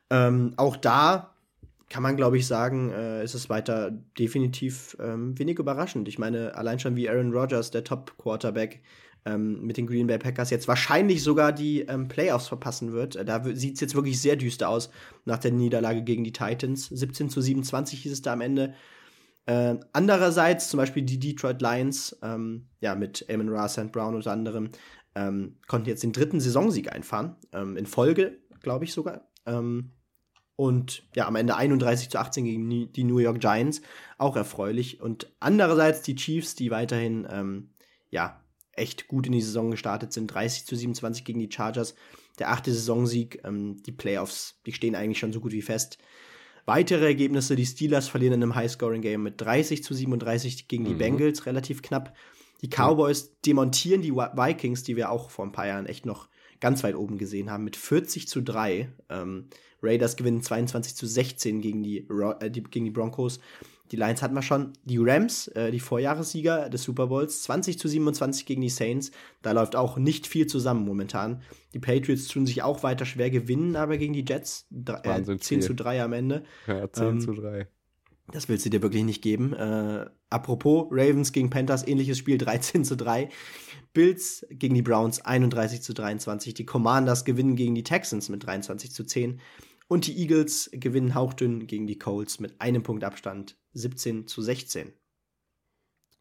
Ähm, 0.10 0.54
auch 0.58 0.76
da 0.76 1.34
kann 1.90 2.04
man, 2.04 2.18
glaube 2.18 2.38
ich, 2.38 2.48
sagen, 2.48 2.92
äh, 2.92 3.24
ist 3.24 3.34
es 3.34 3.50
weiter 3.50 3.92
definitiv 3.92 4.98
ähm, 5.00 5.38
wenig 5.38 5.60
überraschend. 5.60 6.08
Ich 6.08 6.18
meine, 6.18 6.56
allein 6.56 6.80
schon 6.80 6.96
wie 6.96 7.10
Aaron 7.10 7.32
Rodgers, 7.32 7.72
der 7.72 7.84
Top-Quarterback, 7.84 8.82
ähm, 9.26 9.62
mit 9.62 9.78
den 9.78 9.88
Green 9.88 10.08
Bay 10.08 10.18
Packers 10.18 10.50
jetzt 10.50 10.68
wahrscheinlich 10.68 11.24
sogar 11.24 11.52
die 11.52 11.82
ähm, 11.82 12.08
Playoffs 12.08 12.48
verpassen 12.48 12.92
wird. 12.92 13.16
Äh, 13.16 13.26
da 13.26 13.44
sieht 13.44 13.76
es 13.76 13.82
jetzt 13.82 13.96
wirklich 13.96 14.22
sehr 14.22 14.36
düster 14.36 14.70
aus 14.70 14.90
nach 15.26 15.38
der 15.38 15.52
Niederlage 15.52 16.04
gegen 16.04 16.24
die 16.24 16.34
Titans. 16.34 16.88
17 16.88 17.30
zu 17.30 17.42
27 17.42 18.02
hieß 18.02 18.12
es 18.12 18.22
da 18.22 18.34
am 18.34 18.42
Ende. 18.42 18.74
Äh, 19.46 19.76
andererseits 19.92 20.70
zum 20.70 20.78
Beispiel 20.78 21.04
die 21.04 21.20
Detroit 21.20 21.62
Lions, 21.62 22.18
ähm, 22.22 22.68
ja, 22.80 22.96
mit 22.96 23.26
Amon 23.30 23.50
Ra, 23.50 23.68
St. 23.68 23.92
Brown 23.92 24.16
unter 24.16 24.32
anderem, 24.32 24.70
ähm, 25.16 25.58
konnten 25.68 25.90
jetzt 25.90 26.04
den 26.04 26.14
dritten 26.14 26.40
Saisonsieg 26.40 26.92
einfahren. 26.92 27.36
Ähm, 27.52 27.78
in 27.78 27.86
Folge, 27.86 28.40
glaube 28.62 28.86
ich 28.86 28.94
sogar. 28.94 29.28
Ähm, 29.46 29.92
und 30.56 31.04
ja, 31.16 31.28
am 31.28 31.36
Ende 31.36 31.56
31 31.56 32.10
zu 32.10 32.20
18 32.20 32.46
gegen 32.46 32.94
die 32.94 33.04
New 33.04 33.18
York 33.18 33.40
Giants. 33.40 33.82
Auch 34.18 34.36
erfreulich. 34.36 35.02
Und 35.02 35.34
andererseits 35.40 36.04
die 36.04 36.16
Chiefs, 36.16 36.56
die 36.56 36.72
weiterhin, 36.72 37.28
ähm, 37.30 37.72
ja, 38.12 38.43
echt 38.76 39.08
gut 39.08 39.26
in 39.28 39.34
die 39.34 39.42
Saison 39.42 39.72
gestartet 39.72 40.14
sind. 40.14 40.28
30 40.28 40.66
zu 40.66 40.76
27 40.76 41.24
gegen 41.24 41.40
die 41.40 41.52
Chargers. 41.52 41.96
Der 42.40 42.52
achte 42.52 42.74
Saisonsieg. 42.74 43.42
Ähm, 43.44 43.82
die 43.84 43.92
Playoffs, 43.92 44.60
die 44.66 44.74
stehen 44.74 44.96
eigentlich 44.96 45.20
schon 45.20 45.34
so 45.34 45.40
gut 45.40 45.52
wie 45.52 45.62
fest. 45.62 45.98
Weitere 46.66 47.06
Ergebnisse, 47.06 47.56
die 47.56 47.66
Steelers 47.66 48.08
verlieren 48.08 48.36
in 48.36 48.44
einem 48.44 48.56
Highscoring-Game 48.56 49.22
mit 49.22 49.42
30 49.42 49.84
zu 49.84 49.94
37 49.94 50.68
gegen 50.68 50.86
die 50.86 50.94
mhm. 50.94 50.98
Bengals, 50.98 51.46
relativ 51.46 51.82
knapp. 51.82 52.16
Die 52.62 52.70
Cowboys 52.70 53.34
demontieren 53.46 54.02
die 54.02 54.14
Vikings, 54.14 54.84
die 54.84 54.96
wir 54.96 55.12
auch 55.12 55.30
vor 55.30 55.46
ein 55.46 55.52
paar 55.52 55.68
Jahren 55.68 55.86
echt 55.86 56.06
noch 56.06 56.30
ganz 56.62 56.82
weit 56.84 56.96
oben 56.96 57.18
gesehen 57.18 57.52
haben, 57.52 57.66
mit 57.66 57.76
40 57.76 58.30
zu 58.30 58.42
3. 58.42 58.90
Ähm, 59.10 59.50
Raiders 59.82 60.16
gewinnen 60.16 60.42
22 60.42 60.96
zu 60.96 61.06
16 61.06 61.60
gegen 61.60 61.84
die, 61.84 62.08
äh, 62.08 62.50
die, 62.50 62.64
gegen 62.64 62.86
die 62.86 62.92
Broncos. 62.92 63.42
Die 63.92 63.96
Lions 63.98 64.22
hatten 64.22 64.34
wir 64.34 64.42
schon. 64.42 64.74
Die 64.86 64.98
Rams, 64.98 65.48
äh, 65.50 65.72
die 65.72 65.80
Vorjahressieger 65.80 66.70
des 66.70 66.84
Super 66.84 67.08
Bowls, 67.08 67.44
20 67.44 67.78
zu 67.78 67.88
27 67.88 68.46
gegen 68.46 68.62
die 68.62 68.70
Saints. 68.70 69.12
Da 69.42 69.52
läuft 69.52 69.76
auch 69.76 69.98
nicht 69.98 70.26
viel 70.26 70.48
zusammen 70.48 70.86
momentan. 70.86 71.42
Die 71.74 71.80
Patriots 71.80 72.28
tun 72.28 72.46
sich 72.46 72.64
auch 72.64 72.84
weiter 72.84 73.06
schwer, 73.06 73.30
gewinnen 73.30 73.76
aber 73.76 73.98
gegen 73.98 74.14
die 74.14 74.26
Jets. 74.28 74.68
Äh, 74.72 75.24
10 75.24 75.40
viel. 75.40 75.60
zu 75.62 75.76
3 75.76 76.04
am 76.04 76.14
Ende. 76.14 76.44
Ja, 76.66 76.92
10 76.92 77.08
ähm, 77.08 77.22
zu 77.22 77.34
3. 77.34 77.68
Das 78.32 78.48
willst 78.48 78.66
du 78.66 78.70
dir 78.70 78.82
wirklich 78.82 79.04
nicht 79.04 79.22
geben. 79.22 79.54
Äh, 79.54 80.06
apropos, 80.30 80.88
Ravens 80.90 81.34
gegen 81.34 81.50
Panthers, 81.50 81.86
ähnliches 81.86 82.18
Spiel, 82.18 82.38
13 82.40 82.86
zu 82.86 82.96
3. 82.96 83.30
Bills 83.94 84.46
gegen 84.50 84.74
die 84.74 84.82
Browns, 84.82 85.22
31 85.22 85.82
zu 85.82 85.94
23. 85.94 86.54
Die 86.54 86.66
Commanders 86.66 87.26
gewinnen 87.26 87.56
gegen 87.56 87.76
die 87.76 87.84
Texans 87.84 88.30
mit 88.30 88.46
23 88.46 88.92
zu 88.92 89.04
10. 89.04 89.40
Und 89.94 90.08
die 90.08 90.18
Eagles 90.18 90.72
gewinnen 90.74 91.14
hauchdünn 91.14 91.68
gegen 91.68 91.86
die 91.86 92.00
Colts 92.00 92.40
mit 92.40 92.60
einem 92.60 92.82
Punkt 92.82 93.04
Abstand 93.04 93.60
17 93.74 94.26
zu 94.26 94.42
16. 94.42 94.92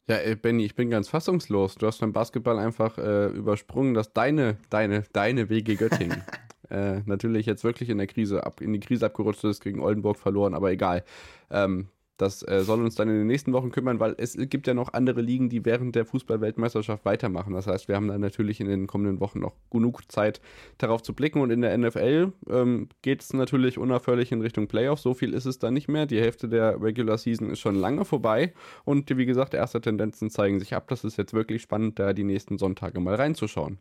Ja, 0.07 0.17
ey, 0.17 0.37
Benny, 0.37 0.67
ich 0.67 0.75
bin 0.75 0.91
ganz 0.91 1.09
fassungslos. 1.09 1.77
Du 1.77 1.87
hast 1.87 2.01
beim 2.01 2.13
Basketball 2.13 2.59
einfach 2.59 2.99
äh, 2.99 3.29
übersprungen, 3.29 3.95
dass 3.95 4.13
deine, 4.13 4.59
deine, 4.69 5.05
deine 5.15 5.49
WG 5.49 5.77
Göttingen 5.77 6.23
äh, 6.69 7.01
natürlich 7.07 7.47
jetzt 7.47 7.65
wirklich 7.65 7.89
in 7.89 7.97
der 7.97 8.09
Krise 8.09 8.45
ab, 8.45 8.61
in 8.61 8.75
die 8.75 8.81
Krise 8.81 9.07
abgerutscht 9.07 9.45
ist, 9.45 9.63
gegen 9.63 9.81
Oldenburg 9.81 10.19
verloren, 10.19 10.53
aber 10.53 10.71
egal. 10.71 11.03
Ähm, 11.51 11.89
das 12.23 12.47
äh, 12.47 12.61
soll 12.63 12.81
uns 12.81 12.95
dann 12.95 13.09
in 13.09 13.17
den 13.17 13.27
nächsten 13.27 13.53
Wochen 13.53 13.71
kümmern, 13.71 14.01
weil 14.01 14.15
es 14.17 14.37
gibt 14.39 14.67
ja 14.67 14.75
noch 14.75 14.93
andere 14.93 15.21
Ligen, 15.21 15.49
die 15.49 15.65
während 15.65 15.95
der 15.95 16.07
Fußball-Weltmeisterschaft 16.07 17.05
weitermachen. 17.05 17.53
Das 17.53 17.67
heißt, 17.67 17.89
wir 17.89 17.97
haben 17.97 18.09
dann 18.09 18.21
natürlich 18.21 18.61
in 18.61 18.69
den 18.69 18.87
kommenden 18.87 19.21
Wochen 19.21 19.41
noch 19.41 19.55
genug 19.71 20.11
Zeit, 20.11 20.41
darauf 20.79 21.03
zu 21.03 21.15
blicken. 21.15 21.41
Und 21.41 21.51
in 21.51 21.61
der 21.61 21.77
NFL 21.77 22.33
ähm, 22.49 22.89
geht 23.03 23.23
es 23.23 23.33
natürlich 23.33 23.77
unaufhörlich 23.77 24.33
in 24.33 24.41
Richtung 24.41 24.69
Playoffs. 24.69 25.03
So 25.03 25.15
viel 25.15 25.35
ist 25.35 25.47
es 25.47 25.59
da 25.59 25.71
nicht 25.71 25.89
mehr. 25.89 26.07
Die 26.07 26.21
Hälfte 26.21 26.49
der 26.49 26.81
Regular 26.81 27.19
Season 27.19 27.51
ist 27.51 27.61
schon 27.61 27.75
lange 27.75 28.05
vorbei. 28.05 28.55
Und 28.85 29.15
wie 29.17 29.27
gesagt, 29.27 29.53
erste 29.53 29.81
Tendenzen 29.81 30.31
zeigen 30.31 30.61
sich 30.61 30.75
ab. 30.75 30.89
Das 30.89 31.05
ist 31.05 31.19
jetzt 31.19 31.35
wirklich 31.35 31.63
spannend, 31.63 31.99
da 31.99 32.13
die 32.13 32.25
nächsten 32.25 32.57
Sonntage 32.57 33.01
mal 33.01 33.17
reinzuschauen. 33.17 33.79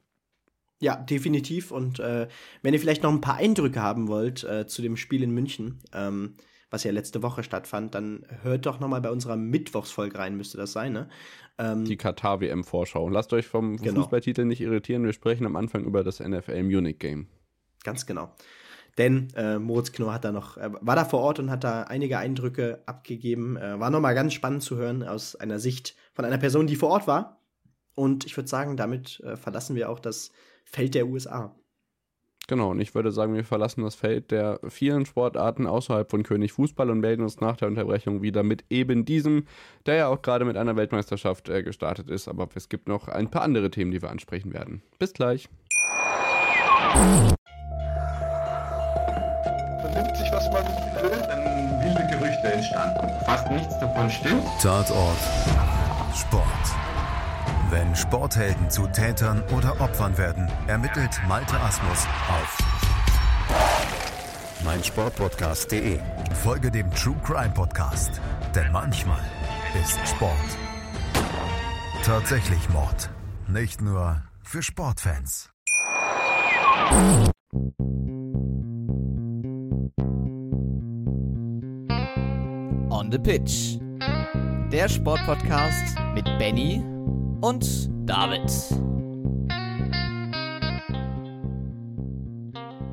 Ja, 0.79 0.95
definitiv. 0.95 1.71
Und 1.71 1.99
äh, 1.99 2.27
wenn 2.63 2.73
ihr 2.73 2.79
vielleicht 2.79 3.03
noch 3.03 3.11
ein 3.11 3.21
paar 3.21 3.35
Eindrücke 3.35 3.81
haben 3.81 4.07
wollt 4.07 4.43
äh, 4.43 4.65
zu 4.65 4.81
dem 4.81 4.97
Spiel 4.97 5.21
in 5.21 5.31
München, 5.31 5.79
ähm, 5.93 6.33
was 6.71 6.83
ja 6.83 6.91
letzte 6.91 7.21
Woche 7.21 7.43
stattfand, 7.43 7.93
dann 7.93 8.25
hört 8.41 8.65
doch 8.65 8.79
nochmal 8.79 9.01
bei 9.01 9.11
unserer 9.11 9.35
Mittwochsfolge 9.35 10.17
rein, 10.17 10.35
müsste 10.35 10.57
das 10.57 10.71
sein, 10.71 10.93
ne? 10.93 11.09
Ähm, 11.59 11.85
die 11.85 11.97
Katar-WM-Vorschau. 11.97 13.09
Lasst 13.09 13.33
euch 13.33 13.45
vom 13.45 13.77
genau. 13.77 14.01
Fußballtitel 14.01 14.45
nicht 14.45 14.61
irritieren, 14.61 15.03
wir 15.03 15.13
sprechen 15.13 15.45
am 15.45 15.57
Anfang 15.57 15.83
über 15.83 16.03
das 16.03 16.19
NFL 16.19 16.63
Munich-Game. 16.63 17.27
Ganz 17.83 18.05
genau. 18.05 18.33
Denn 18.97 19.29
äh, 19.35 19.59
Moritz 19.59 19.91
Knorr 19.91 20.13
hat 20.13 20.25
da 20.25 20.31
noch, 20.31 20.57
äh, 20.57 20.69
war 20.81 20.95
da 20.95 21.05
vor 21.05 21.19
Ort 21.21 21.39
und 21.39 21.49
hat 21.49 21.63
da 21.63 21.83
einige 21.83 22.17
Eindrücke 22.17 22.81
abgegeben. 22.85 23.57
Äh, 23.57 23.79
war 23.79 23.89
nochmal 23.89 24.15
ganz 24.15 24.33
spannend 24.33 24.63
zu 24.63 24.75
hören 24.77 25.03
aus 25.03 25.35
einer 25.35 25.59
Sicht 25.59 25.95
von 26.13 26.25
einer 26.25 26.37
Person, 26.37 26.67
die 26.67 26.75
vor 26.75 26.89
Ort 26.89 27.07
war. 27.07 27.41
Und 27.95 28.25
ich 28.25 28.35
würde 28.35 28.49
sagen, 28.49 28.77
damit 28.77 29.19
äh, 29.21 29.37
verlassen 29.37 29.75
wir 29.75 29.89
auch 29.89 29.99
das 29.99 30.31
Feld 30.65 30.95
der 30.95 31.07
USA. 31.07 31.55
Genau, 32.51 32.71
und 32.71 32.81
ich 32.81 32.93
würde 32.93 33.13
sagen, 33.13 33.33
wir 33.33 33.45
verlassen 33.45 33.81
das 33.81 33.95
Feld 33.95 34.29
der 34.29 34.59
vielen 34.67 35.05
Sportarten 35.05 35.67
außerhalb 35.67 36.11
von 36.11 36.23
König 36.23 36.51
Fußball 36.51 36.89
und 36.89 36.99
melden 36.99 37.21
uns 37.21 37.39
nach 37.39 37.55
der 37.55 37.69
Unterbrechung 37.69 38.21
wieder 38.21 38.43
mit 38.43 38.65
eben 38.69 39.05
diesem, 39.05 39.45
der 39.85 39.95
ja 39.95 40.07
auch 40.09 40.21
gerade 40.21 40.43
mit 40.43 40.57
einer 40.57 40.75
Weltmeisterschaft 40.75 41.47
äh, 41.47 41.63
gestartet 41.63 42.09
ist. 42.09 42.27
Aber 42.27 42.49
es 42.53 42.67
gibt 42.67 42.89
noch 42.89 43.07
ein 43.07 43.31
paar 43.31 43.43
andere 43.43 43.71
Themen, 43.71 43.91
die 43.91 44.01
wir 44.01 44.09
ansprechen 44.09 44.51
werden. 44.53 44.81
Bis 44.99 45.13
gleich. 45.13 45.47
Vernimmt 49.79 50.17
sich, 50.17 50.29
was 50.33 50.51
man 50.51 50.65
will, 51.03 51.21
dann 51.29 51.85
wilde 51.85 52.05
Gerüchte 52.11 52.51
entstanden. 52.51 53.07
Fast 53.23 53.49
nichts 53.49 53.79
davon 53.79 54.09
stimmt. 54.09 54.43
Tatort. 54.61 55.15
Sport. 56.13 56.80
Wenn 57.71 57.95
Sporthelden 57.95 58.69
zu 58.69 58.85
Tätern 58.87 59.41
oder 59.55 59.79
Opfern 59.79 60.17
werden, 60.17 60.51
ermittelt 60.67 61.21
Malte 61.29 61.57
Asmus 61.57 62.05
auf 62.27 62.57
meinsportpodcast.de. 64.65 65.97
Folge 66.43 66.69
dem 66.69 66.91
True 66.91 67.15
Crime 67.23 67.53
Podcast, 67.53 68.19
denn 68.53 68.73
manchmal 68.73 69.21
ist 69.81 69.97
Sport 70.05 70.35
tatsächlich 72.03 72.69
Mord. 72.71 73.09
Nicht 73.47 73.81
nur 73.81 74.21
für 74.43 74.61
Sportfans. 74.61 75.49
On 82.89 83.09
the 83.09 83.17
Pitch. 83.17 83.79
Der 84.73 84.89
Sportpodcast 84.89 85.95
mit 86.13 86.25
Benny 86.37 86.83
und 87.41 87.89
David. 88.07 88.41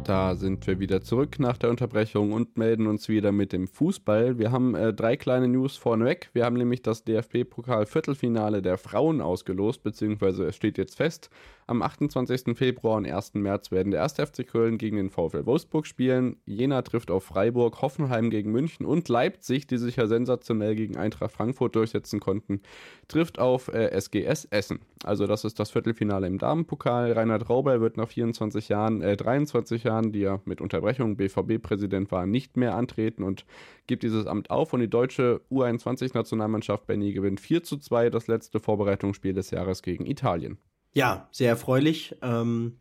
Da 0.04 0.34
sind 0.36 0.66
wir 0.66 0.80
wieder 0.80 1.02
zurück 1.02 1.38
nach 1.38 1.58
der 1.58 1.68
Unterbrechung 1.68 2.32
und 2.32 2.56
melden 2.56 2.86
uns 2.86 3.10
wieder 3.10 3.30
mit 3.30 3.52
dem 3.52 3.68
Fußball. 3.68 4.38
Wir 4.38 4.50
haben 4.50 4.74
äh, 4.74 4.94
drei 4.94 5.18
kleine 5.18 5.48
News 5.48 5.76
vorneweg. 5.76 6.30
Wir 6.32 6.46
haben 6.46 6.56
nämlich 6.56 6.80
das 6.80 7.04
DFB-Pokal-Viertelfinale 7.04 8.62
der 8.62 8.78
Frauen 8.78 9.20
ausgelost, 9.20 9.82
beziehungsweise 9.82 10.46
es 10.46 10.56
steht 10.56 10.78
jetzt 10.78 10.96
fest. 10.96 11.28
Am 11.68 11.82
28. 11.82 12.56
Februar 12.56 12.96
und 12.96 13.04
1. 13.04 13.34
März 13.34 13.70
werden 13.70 13.90
der 13.90 14.02
1. 14.02 14.14
FC 14.14 14.46
Köln 14.46 14.78
gegen 14.78 14.96
den 14.96 15.10
VfL 15.10 15.44
Wolfsburg 15.44 15.86
spielen. 15.86 16.38
Jena 16.46 16.80
trifft 16.80 17.10
auf 17.10 17.24
Freiburg, 17.24 17.82
Hoffenheim 17.82 18.30
gegen 18.30 18.52
München 18.52 18.86
und 18.86 19.06
Leipzig, 19.10 19.66
die 19.66 19.76
sich 19.76 19.96
ja 19.96 20.06
sensationell 20.06 20.74
gegen 20.76 20.96
Eintracht 20.96 21.30
Frankfurt 21.30 21.76
durchsetzen 21.76 22.20
konnten, 22.20 22.62
trifft 23.06 23.38
auf 23.38 23.68
äh, 23.68 23.90
SGS 23.90 24.46
Essen. 24.46 24.80
Also 25.04 25.26
das 25.26 25.44
ist 25.44 25.60
das 25.60 25.70
Viertelfinale 25.70 26.26
im 26.26 26.38
Damenpokal. 26.38 27.12
Reinhard 27.12 27.50
Rauber 27.50 27.82
wird 27.82 27.98
nach 27.98 28.08
24 28.08 28.70
Jahren, 28.70 29.02
äh, 29.02 29.18
23 29.18 29.84
Jahren, 29.84 30.10
die 30.10 30.22
er 30.22 30.40
mit 30.46 30.62
Unterbrechung 30.62 31.18
BVB-Präsident 31.18 32.10
war, 32.10 32.24
nicht 32.24 32.56
mehr 32.56 32.76
antreten 32.76 33.22
und 33.22 33.44
gibt 33.86 34.04
dieses 34.04 34.26
Amt 34.26 34.48
auf. 34.48 34.72
Und 34.72 34.80
die 34.80 34.88
deutsche 34.88 35.42
U21-Nationalmannschaft 35.50 36.86
Benny 36.86 37.12
gewinnt 37.12 37.40
4 37.40 37.62
zu 37.62 37.76
2 37.76 38.08
das 38.08 38.26
letzte 38.26 38.58
Vorbereitungsspiel 38.58 39.34
des 39.34 39.50
Jahres 39.50 39.82
gegen 39.82 40.06
Italien. 40.06 40.56
Ja, 40.92 41.28
sehr 41.32 41.48
erfreulich. 41.48 42.16
Ähm, 42.22 42.78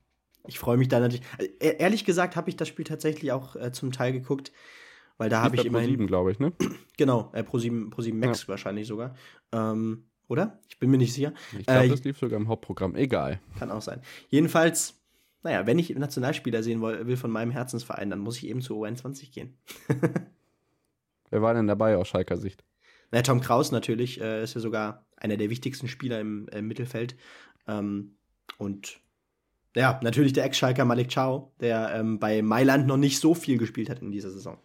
ich 0.47 0.59
freue 0.59 0.77
mich 0.77 0.87
da 0.87 0.99
natürlich. 0.99 1.25
Also, 1.37 1.51
ehrlich 1.59 2.05
gesagt 2.05 2.35
habe 2.35 2.49
ich 2.49 2.55
das 2.55 2.67
Spiel 2.67 2.85
tatsächlich 2.85 3.31
auch 3.31 3.55
äh, 3.55 3.71
zum 3.71 3.91
Teil 3.91 4.13
geguckt, 4.13 4.51
weil 5.17 5.29
da 5.29 5.41
habe 5.41 5.55
ich 5.55 5.65
immerhin. 5.65 5.89
Pro 5.89 5.93
7, 5.93 6.07
glaube 6.07 6.31
ich, 6.31 6.39
ne? 6.39 6.53
Genau, 6.97 7.31
äh, 7.33 7.43
Pro 7.43 7.59
7, 7.59 7.91
Pro 7.91 8.01
7 8.01 8.17
Max 8.17 8.43
ja. 8.43 8.47
wahrscheinlich 8.47 8.87
sogar. 8.87 9.15
Ähm, 9.51 10.05
oder? 10.27 10.59
Ich 10.67 10.79
bin 10.79 10.89
mir 10.89 10.97
nicht 10.97 11.13
sicher. 11.13 11.33
Ich 11.57 11.65
glaube, 11.65 11.85
äh, 11.85 11.89
das 11.89 12.03
lief 12.03 12.17
sogar 12.17 12.39
im 12.39 12.47
Hauptprogramm. 12.47 12.95
Egal. 12.95 13.39
Kann 13.59 13.71
auch 13.71 13.81
sein. 13.81 14.01
Jedenfalls, 14.29 14.99
naja, 15.43 15.65
wenn 15.65 15.79
ich 15.79 15.89
Nationalspieler 15.89 16.63
sehen 16.63 16.81
will 16.81 17.17
von 17.17 17.31
meinem 17.31 17.51
Herzensverein, 17.51 18.09
dann 18.09 18.19
muss 18.19 18.37
ich 18.37 18.47
eben 18.47 18.61
zur 18.61 18.77
U21 18.77 19.31
gehen. 19.31 19.57
Wer 21.29 21.41
war 21.41 21.53
denn 21.53 21.67
dabei 21.67 21.97
aus 21.97 22.07
Schalker 22.07 22.37
Sicht? 22.37 22.63
Na, 23.11 23.21
Tom 23.21 23.39
Kraus 23.39 23.71
natürlich, 23.71 24.19
äh, 24.19 24.43
ist 24.43 24.55
ja 24.55 24.61
sogar 24.61 25.05
einer 25.15 25.37
der 25.37 25.49
wichtigsten 25.49 25.87
Spieler 25.87 26.19
im, 26.19 26.47
im 26.49 26.67
Mittelfeld. 26.67 27.15
Ähm, 27.67 28.17
und 28.57 28.99
ja, 29.75 29.99
natürlich 30.01 30.33
der 30.33 30.45
Ex-Schalker 30.45 30.85
Malik 30.85 31.13
Chow, 31.13 31.51
der 31.59 31.93
ähm, 31.93 32.19
bei 32.19 32.41
Mailand 32.41 32.87
noch 32.87 32.97
nicht 32.97 33.19
so 33.19 33.33
viel 33.33 33.57
gespielt 33.57 33.89
hat 33.89 34.01
in 34.01 34.11
dieser 34.11 34.31
Saison. 34.31 34.57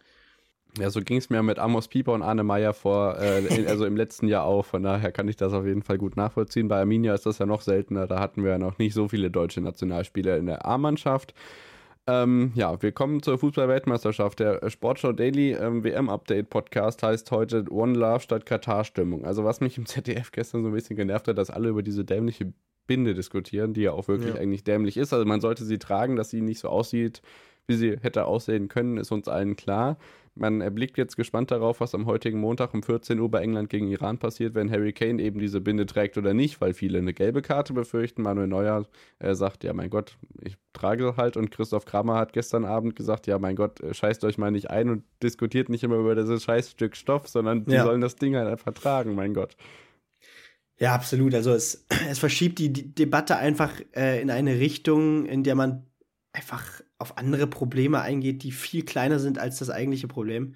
Ja, 0.79 0.89
so 0.89 1.01
ging 1.01 1.17
es 1.17 1.29
mir 1.29 1.43
mit 1.43 1.59
Amos 1.59 1.87
Pieper 1.87 2.13
und 2.13 2.23
Arne 2.23 2.43
Meyer 2.43 2.73
vor, 2.73 3.19
äh, 3.19 3.65
also 3.67 3.85
im 3.85 3.95
letzten 3.95 4.27
Jahr 4.27 4.45
auch. 4.45 4.65
Von 4.65 4.81
daher 4.81 5.11
kann 5.11 5.27
ich 5.27 5.35
das 5.35 5.53
auf 5.53 5.67
jeden 5.67 5.83
Fall 5.83 5.99
gut 5.99 6.17
nachvollziehen. 6.17 6.67
Bei 6.67 6.79
Arminia 6.79 7.13
ist 7.13 7.27
das 7.27 7.37
ja 7.37 7.45
noch 7.45 7.61
seltener. 7.61 8.07
Da 8.07 8.19
hatten 8.19 8.43
wir 8.43 8.51
ja 8.51 8.57
noch 8.57 8.79
nicht 8.79 8.95
so 8.95 9.07
viele 9.07 9.29
deutsche 9.29 9.61
Nationalspieler 9.61 10.37
in 10.37 10.47
der 10.47 10.65
A-Mannschaft. 10.65 11.35
Ähm, 12.07 12.51
ja, 12.55 12.81
wir 12.81 12.91
kommen 12.91 13.21
zur 13.21 13.37
Fußball-Weltmeisterschaft. 13.37 14.39
Der 14.39 14.67
Sportschau 14.69 15.13
Daily 15.13 15.53
ähm, 15.53 15.83
WM-Update-Podcast 15.83 17.03
heißt 17.03 17.29
heute 17.29 17.65
One 17.69 17.93
Love 17.93 18.21
statt 18.21 18.47
Katar-Stimmung. 18.47 19.25
Also, 19.25 19.43
was 19.43 19.61
mich 19.61 19.77
im 19.77 19.85
ZDF 19.85 20.31
gestern 20.31 20.63
so 20.63 20.69
ein 20.69 20.73
bisschen 20.73 20.95
genervt 20.95 21.27
hat, 21.27 21.37
dass 21.37 21.51
alle 21.51 21.69
über 21.69 21.83
diese 21.83 22.03
dämliche 22.03 22.51
Binde 22.87 23.13
diskutieren, 23.13 23.73
die 23.73 23.81
ja 23.81 23.91
auch 23.91 24.07
wirklich 24.07 24.35
ja. 24.35 24.41
eigentlich 24.41 24.63
dämlich 24.63 24.97
ist. 24.97 25.13
Also 25.13 25.25
man 25.25 25.41
sollte 25.41 25.63
sie 25.63 25.79
tragen, 25.79 26.15
dass 26.15 26.29
sie 26.29 26.41
nicht 26.41 26.59
so 26.59 26.69
aussieht, 26.69 27.21
wie 27.67 27.75
sie 27.75 27.97
hätte 28.01 28.25
aussehen 28.25 28.67
können, 28.67 28.97
ist 28.97 29.11
uns 29.11 29.27
allen 29.27 29.55
klar. 29.55 29.97
Man 30.35 30.61
erblickt 30.61 30.97
jetzt 30.97 31.15
gespannt 31.15 31.51
darauf, 31.51 31.79
was 31.79 31.93
am 31.93 32.07
heutigen 32.07 32.39
Montag 32.39 32.73
um 32.73 32.81
14 32.81 33.19
Uhr 33.19 33.29
bei 33.29 33.41
England 33.41 33.69
gegen 33.69 33.87
Iran 33.87 34.17
passiert, 34.17 34.55
wenn 34.55 34.71
Harry 34.71 34.91
Kane 34.91 35.21
eben 35.21 35.39
diese 35.39 35.61
Binde 35.61 35.85
trägt 35.85 36.17
oder 36.17 36.33
nicht, 36.33 36.59
weil 36.59 36.73
viele 36.73 36.97
eine 36.97 37.13
gelbe 37.13 37.43
Karte 37.43 37.73
befürchten. 37.73 38.23
Manuel 38.23 38.47
Neuer 38.47 38.87
äh, 39.19 39.35
sagt, 39.35 39.63
ja 39.63 39.73
mein 39.73 39.91
Gott, 39.91 40.17
ich 40.41 40.57
trage 40.73 41.17
halt 41.17 41.37
und 41.37 41.51
Christoph 41.51 41.85
Kramer 41.85 42.15
hat 42.15 42.33
gestern 42.33 42.65
Abend 42.65 42.95
gesagt, 42.95 43.27
ja 43.27 43.37
mein 43.37 43.55
Gott, 43.55 43.79
äh, 43.81 43.93
scheißt 43.93 44.23
euch 44.23 44.39
mal 44.39 44.49
nicht 44.49 44.71
ein 44.71 44.89
und 44.89 45.03
diskutiert 45.21 45.69
nicht 45.69 45.83
immer 45.83 45.97
über 45.97 46.15
dieses 46.15 46.43
scheiß 46.43 46.71
Stück 46.71 46.95
Stoff, 46.95 47.27
sondern 47.27 47.65
die 47.65 47.73
ja. 47.73 47.83
sollen 47.83 48.01
das 48.01 48.15
Ding 48.15 48.35
halt 48.35 48.47
einfach 48.47 48.73
tragen, 48.73 49.13
mein 49.13 49.35
Gott. 49.35 49.55
Ja, 50.77 50.93
absolut. 50.93 51.33
Also 51.33 51.51
es, 51.53 51.85
es 52.09 52.19
verschiebt 52.19 52.59
die, 52.59 52.71
die 52.71 52.93
Debatte 52.93 53.37
einfach 53.37 53.71
äh, 53.95 54.21
in 54.21 54.29
eine 54.29 54.59
Richtung, 54.59 55.25
in 55.25 55.43
der 55.43 55.55
man 55.55 55.85
einfach 56.33 56.81
auf 56.97 57.17
andere 57.17 57.47
Probleme 57.47 58.01
eingeht, 58.01 58.43
die 58.43 58.51
viel 58.51 58.83
kleiner 58.83 59.19
sind 59.19 59.37
als 59.37 59.59
das 59.59 59.69
eigentliche 59.69 60.07
Problem. 60.07 60.55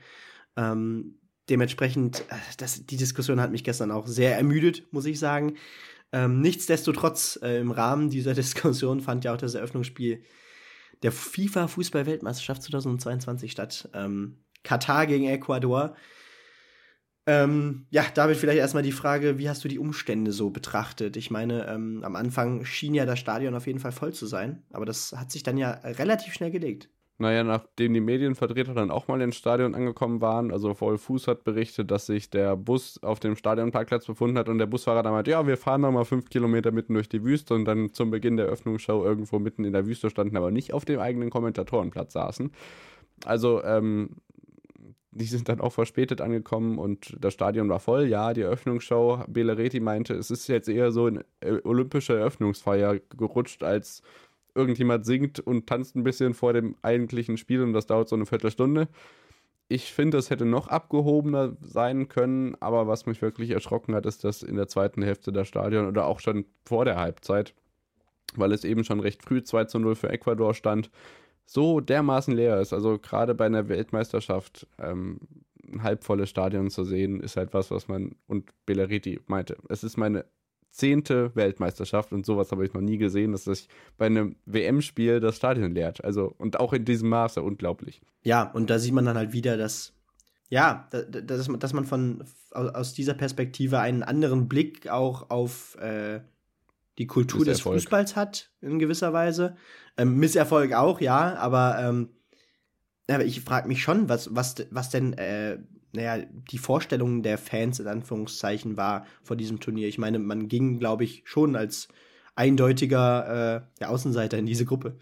Ähm, 0.55 1.19
dementsprechend, 1.49 2.21
äh, 2.29 2.35
das, 2.57 2.85
die 2.85 2.97
Diskussion 2.97 3.39
hat 3.39 3.51
mich 3.51 3.63
gestern 3.63 3.91
auch 3.91 4.07
sehr 4.07 4.35
ermüdet, 4.35 4.91
muss 4.91 5.05
ich 5.05 5.19
sagen. 5.19 5.55
Ähm, 6.11 6.41
nichtsdestotrotz, 6.41 7.39
äh, 7.43 7.59
im 7.59 7.71
Rahmen 7.71 8.09
dieser 8.09 8.33
Diskussion 8.35 9.01
fand 9.01 9.23
ja 9.23 9.33
auch 9.33 9.37
das 9.37 9.55
Eröffnungsspiel 9.55 10.23
der 11.03 11.11
FIFA-Fußball-Weltmeisterschaft 11.11 12.63
2022 12.63 13.51
statt. 13.51 13.89
Ähm, 13.93 14.37
Katar 14.63 15.05
gegen 15.05 15.25
Ecuador. 15.25 15.95
Ähm, 17.29 17.85
ja, 17.89 18.05
David, 18.13 18.37
vielleicht 18.37 18.59
erstmal 18.59 18.83
die 18.83 18.93
Frage, 18.93 19.37
wie 19.37 19.49
hast 19.49 19.61
du 19.61 19.67
die 19.67 19.79
Umstände 19.79 20.31
so 20.31 20.49
betrachtet? 20.49 21.17
Ich 21.17 21.29
meine, 21.29 21.67
ähm, 21.67 22.01
am 22.03 22.15
Anfang 22.15 22.63
schien 22.63 22.93
ja 22.93 23.05
das 23.05 23.19
Stadion 23.19 23.53
auf 23.53 23.67
jeden 23.67 23.79
Fall 23.79 23.91
voll 23.91 24.13
zu 24.13 24.25
sein, 24.25 24.63
aber 24.71 24.85
das 24.85 25.13
hat 25.13 25.29
sich 25.29 25.43
dann 25.43 25.57
ja 25.57 25.71
relativ 25.83 26.33
schnell 26.33 26.51
gelegt. 26.51 26.89
Naja, 27.19 27.43
nachdem 27.43 27.95
die 27.95 27.99
Medienvertreter 27.99 28.75
dann 28.75 28.91
auch 28.91 29.07
mal 29.09 29.19
ins 29.21 29.35
Stadion 29.35 29.75
angekommen 29.75 30.21
waren, 30.21 30.51
also 30.51 30.73
Paul 30.73 30.97
Fuß 30.97 31.27
hat 31.27 31.43
berichtet, 31.43 31.91
dass 31.91 32.05
sich 32.05 32.29
der 32.29 32.55
Bus 32.55 33.01
auf 33.01 33.19
dem 33.19 33.35
Stadionparkplatz 33.35 34.05
befunden 34.05 34.37
hat 34.37 34.47
und 34.47 34.59
der 34.59 34.67
Busfahrer 34.67 35.03
dann 35.03 35.13
meinte, 35.13 35.31
ja, 35.31 35.45
wir 35.45 35.57
fahren 35.57 35.81
noch 35.81 35.91
mal 35.91 36.05
fünf 36.05 36.29
Kilometer 36.29 36.71
mitten 36.71 36.93
durch 36.93 37.09
die 37.09 37.23
Wüste 37.23 37.55
und 37.55 37.65
dann 37.65 37.91
zum 37.91 38.11
Beginn 38.11 38.37
der 38.37 38.45
Öffnungsshow 38.45 39.03
irgendwo 39.03 39.39
mitten 39.39 39.65
in 39.65 39.73
der 39.73 39.87
Wüste 39.87 40.11
standen, 40.11 40.37
aber 40.37 40.51
nicht 40.51 40.73
auf 40.73 40.85
dem 40.85 40.99
eigenen 40.99 41.31
Kommentatorenplatz 41.31 42.13
saßen. 42.13 42.51
Also, 43.25 43.63
ähm, 43.63 44.11
die 45.17 45.25
sind 45.25 45.49
dann 45.49 45.59
auch 45.59 45.73
verspätet 45.73 46.21
angekommen 46.21 46.77
und 46.77 47.15
das 47.19 47.33
Stadion 47.33 47.69
war 47.69 47.79
voll. 47.79 48.05
Ja, 48.07 48.33
die 48.33 48.41
Eröffnungsshow, 48.41 49.23
Belereti 49.27 49.79
meinte, 49.79 50.13
es 50.13 50.31
ist 50.31 50.47
jetzt 50.47 50.69
eher 50.69 50.91
so 50.91 51.07
eine 51.07 51.25
olympische 51.63 52.17
Eröffnungsfeier 52.17 52.99
gerutscht, 53.17 53.63
als 53.63 54.01
irgendjemand 54.55 55.05
singt 55.05 55.39
und 55.39 55.67
tanzt 55.67 55.95
ein 55.95 56.03
bisschen 56.03 56.33
vor 56.33 56.53
dem 56.53 56.75
eigentlichen 56.81 57.37
Spiel 57.37 57.61
und 57.61 57.73
das 57.73 57.85
dauert 57.85 58.09
so 58.09 58.15
eine 58.15 58.25
Viertelstunde. 58.25 58.87
Ich 59.69 59.91
finde, 59.91 60.17
es 60.17 60.29
hätte 60.29 60.45
noch 60.45 60.67
abgehobener 60.67 61.57
sein 61.61 62.07
können, 62.07 62.55
aber 62.61 62.87
was 62.87 63.05
mich 63.05 63.21
wirklich 63.21 63.51
erschrocken 63.51 63.93
hat, 63.95 64.05
ist, 64.05 64.23
dass 64.23 64.41
in 64.41 64.55
der 64.55 64.67
zweiten 64.67 65.01
Hälfte 65.01 65.31
der 65.33 65.43
Stadion 65.43 65.87
oder 65.87 66.05
auch 66.05 66.21
schon 66.21 66.45
vor 66.65 66.85
der 66.85 66.95
Halbzeit, 66.95 67.53
weil 68.35 68.53
es 68.53 68.63
eben 68.63 68.83
schon 68.83 69.01
recht 69.01 69.23
früh 69.23 69.43
2 69.43 69.65
zu 69.65 69.79
0 69.79 69.95
für 69.95 70.09
Ecuador 70.09 70.53
stand, 70.53 70.89
so 71.47 71.79
dermaßen 71.79 72.35
leer 72.35 72.59
ist. 72.59 72.73
Also 72.73 72.99
gerade 72.99 73.33
bei 73.33 73.45
einer 73.45 73.69
Weltmeisterschaft 73.69 74.67
ähm, 74.77 75.19
ein 75.71 75.81
halbvolles 75.81 76.29
Stadion 76.29 76.69
zu 76.69 76.83
sehen, 76.83 77.21
ist 77.21 77.37
halt 77.37 77.53
was, 77.53 77.71
was 77.71 77.87
man, 77.87 78.15
und 78.27 78.51
Bellariti 78.65 79.19
meinte, 79.27 79.57
es 79.69 79.83
ist 79.83 79.97
meine 79.97 80.25
zehnte 80.69 81.35
Weltmeisterschaft 81.35 82.11
und 82.11 82.25
sowas 82.25 82.51
habe 82.51 82.65
ich 82.65 82.73
noch 82.73 82.81
nie 82.81 82.97
gesehen, 82.97 83.31
dass 83.31 83.45
sich 83.45 83.67
bei 83.97 84.05
einem 84.05 84.35
WM-Spiel 84.45 85.19
das 85.19 85.37
Stadion 85.37 85.73
leert. 85.73 86.03
Also, 86.03 86.33
und 86.37 86.59
auch 86.59 86.73
in 86.73 86.85
diesem 86.85 87.09
Maße, 87.09 87.41
unglaublich. 87.41 88.01
Ja, 88.23 88.43
und 88.51 88.69
da 88.69 88.77
sieht 88.77 88.93
man 88.93 89.05
dann 89.05 89.17
halt 89.17 89.33
wieder, 89.33 89.57
dass, 89.57 89.93
ja, 90.49 90.87
dass, 90.91 91.47
dass 91.47 91.73
man 91.73 91.85
von, 91.85 92.23
aus 92.51 92.93
dieser 92.93 93.13
Perspektive 93.13 93.79
einen 93.79 94.03
anderen 94.03 94.47
Blick 94.47 94.89
auch 94.89 95.29
auf 95.29 95.75
äh, 95.79 96.19
die 96.97 97.07
Kultur 97.07 97.45
des 97.45 97.61
Fußballs 97.61 98.15
hat, 98.15 98.51
in 98.61 98.79
gewisser 98.79 99.13
Weise. 99.13 99.55
Ähm, 99.97 100.17
Misserfolg 100.17 100.73
auch, 100.73 100.99
ja, 101.01 101.35
aber, 101.35 101.77
ähm, 101.79 102.09
aber 103.09 103.25
ich 103.25 103.41
frage 103.41 103.67
mich 103.67 103.81
schon, 103.81 104.09
was, 104.09 104.35
was, 104.35 104.55
was 104.71 104.89
denn, 104.89 105.13
äh, 105.13 105.59
naja, 105.93 106.25
die 106.51 106.57
Vorstellung 106.57 107.23
der 107.23 107.37
Fans 107.37 107.79
in 107.79 107.87
Anführungszeichen 107.87 108.77
war 108.77 109.05
vor 109.23 109.35
diesem 109.35 109.59
Turnier. 109.59 109.87
Ich 109.87 109.97
meine, 109.97 110.19
man 110.19 110.47
ging, 110.47 110.79
glaube 110.79 111.03
ich, 111.03 111.23
schon 111.25 111.55
als 111.55 111.87
eindeutiger 112.35 113.55
äh, 113.55 113.61
der 113.79 113.89
Außenseiter 113.89 114.37
in 114.37 114.45
diese 114.45 114.65
Gruppe. 114.65 114.97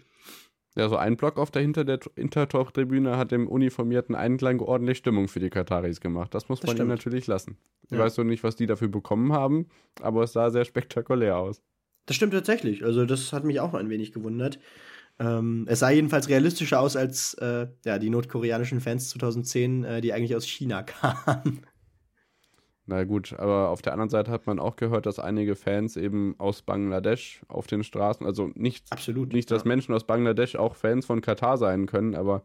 Ja, 0.76 0.90
so 0.90 0.96
ein 0.96 1.16
Block 1.16 1.38
auf 1.38 1.50
der 1.50 1.62
Hinter 1.62 1.84
der 1.84 2.00
Hintertortribüne 2.16 3.16
hat 3.16 3.32
dem 3.32 3.48
uniformierten 3.48 4.14
Einklang 4.14 4.60
ordentlich 4.60 4.98
Stimmung 4.98 5.26
für 5.26 5.40
die 5.40 5.48
Kataris 5.48 6.00
gemacht. 6.00 6.34
Das 6.34 6.50
muss 6.50 6.60
das 6.60 6.68
man 6.68 6.76
ihnen 6.76 6.88
natürlich 6.88 7.26
lassen. 7.26 7.56
Ich 7.84 7.92
ja. 7.92 7.98
weiß 7.98 8.18
noch 8.18 8.24
nicht, 8.24 8.44
was 8.44 8.56
die 8.56 8.66
dafür 8.66 8.88
bekommen 8.88 9.32
haben, 9.32 9.68
aber 10.02 10.22
es 10.22 10.32
sah 10.32 10.50
sehr 10.50 10.66
spektakulär 10.66 11.38
aus. 11.38 11.62
Das 12.06 12.16
stimmt 12.16 12.32
tatsächlich. 12.32 12.84
Also, 12.84 13.04
das 13.04 13.32
hat 13.32 13.44
mich 13.44 13.60
auch 13.60 13.74
ein 13.74 13.90
wenig 13.90 14.12
gewundert. 14.12 14.58
Ähm, 15.18 15.66
es 15.68 15.80
sah 15.80 15.90
jedenfalls 15.90 16.28
realistischer 16.28 16.80
aus 16.80 16.96
als 16.96 17.34
äh, 17.34 17.68
ja, 17.84 17.98
die 17.98 18.10
nordkoreanischen 18.10 18.80
Fans 18.80 19.10
2010, 19.10 19.84
äh, 19.84 20.00
die 20.00 20.12
eigentlich 20.12 20.36
aus 20.36 20.44
China 20.44 20.82
kamen. 20.82 21.66
Na 22.88 23.02
gut, 23.02 23.32
aber 23.32 23.70
auf 23.70 23.82
der 23.82 23.92
anderen 23.92 24.10
Seite 24.10 24.30
hat 24.30 24.46
man 24.46 24.60
auch 24.60 24.76
gehört, 24.76 25.06
dass 25.06 25.18
einige 25.18 25.56
Fans 25.56 25.96
eben 25.96 26.36
aus 26.38 26.62
Bangladesch 26.62 27.42
auf 27.48 27.66
den 27.66 27.82
Straßen, 27.82 28.24
also 28.24 28.50
nicht, 28.54 28.92
Absolut. 28.92 29.32
nicht 29.32 29.50
dass 29.50 29.64
ja. 29.64 29.68
Menschen 29.68 29.92
aus 29.92 30.06
Bangladesch 30.06 30.54
auch 30.54 30.76
Fans 30.76 31.04
von 31.04 31.20
Katar 31.20 31.58
sein 31.58 31.86
können, 31.86 32.14
aber 32.14 32.44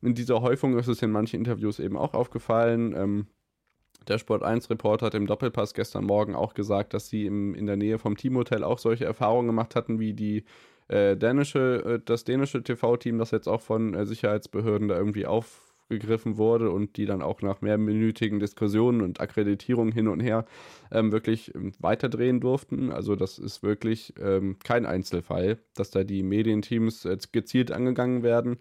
in 0.00 0.14
dieser 0.14 0.40
Häufung 0.40 0.78
ist 0.78 0.88
es 0.88 1.02
in 1.02 1.10
manchen 1.10 1.36
Interviews 1.36 1.78
eben 1.78 1.98
auch 1.98 2.14
aufgefallen. 2.14 2.94
Ähm, 2.96 3.26
der 4.08 4.18
Sport 4.18 4.42
1 4.42 4.70
Reporter 4.70 5.06
hat 5.06 5.14
im 5.14 5.26
Doppelpass 5.26 5.74
gestern 5.74 6.04
Morgen 6.04 6.34
auch 6.34 6.54
gesagt, 6.54 6.94
dass 6.94 7.08
sie 7.08 7.26
im, 7.26 7.54
in 7.54 7.66
der 7.66 7.76
Nähe 7.76 7.98
vom 7.98 8.16
Teamhotel 8.16 8.64
auch 8.64 8.78
solche 8.78 9.04
Erfahrungen 9.04 9.46
gemacht 9.46 9.74
hatten, 9.76 9.98
wie 9.98 10.14
die 10.14 10.44
äh, 10.88 11.16
dänische, 11.16 11.82
äh, 11.84 12.00
das 12.04 12.24
dänische 12.24 12.62
TV-Team, 12.62 13.18
das 13.18 13.30
jetzt 13.30 13.48
auch 13.48 13.60
von 13.60 13.94
äh, 13.94 14.06
Sicherheitsbehörden 14.06 14.88
da 14.88 14.96
irgendwie 14.96 15.26
aufgegriffen 15.26 16.36
wurde 16.36 16.70
und 16.70 16.96
die 16.96 17.06
dann 17.06 17.22
auch 17.22 17.40
nach 17.42 17.62
mehrminütigen 17.62 18.38
Diskussionen 18.38 19.00
und 19.00 19.20
Akkreditierungen 19.20 19.92
hin 19.92 20.08
und 20.08 20.20
her 20.20 20.44
ähm, 20.90 21.12
wirklich 21.12 21.54
ähm, 21.54 21.72
weiterdrehen 21.78 22.40
durften. 22.40 22.92
Also 22.92 23.16
das 23.16 23.38
ist 23.38 23.62
wirklich 23.62 24.12
ähm, 24.20 24.56
kein 24.62 24.84
Einzelfall, 24.84 25.58
dass 25.74 25.90
da 25.90 26.04
die 26.04 26.22
Medienteams 26.22 27.04
jetzt 27.04 27.32
gezielt 27.32 27.72
angegangen 27.72 28.22
werden. 28.22 28.58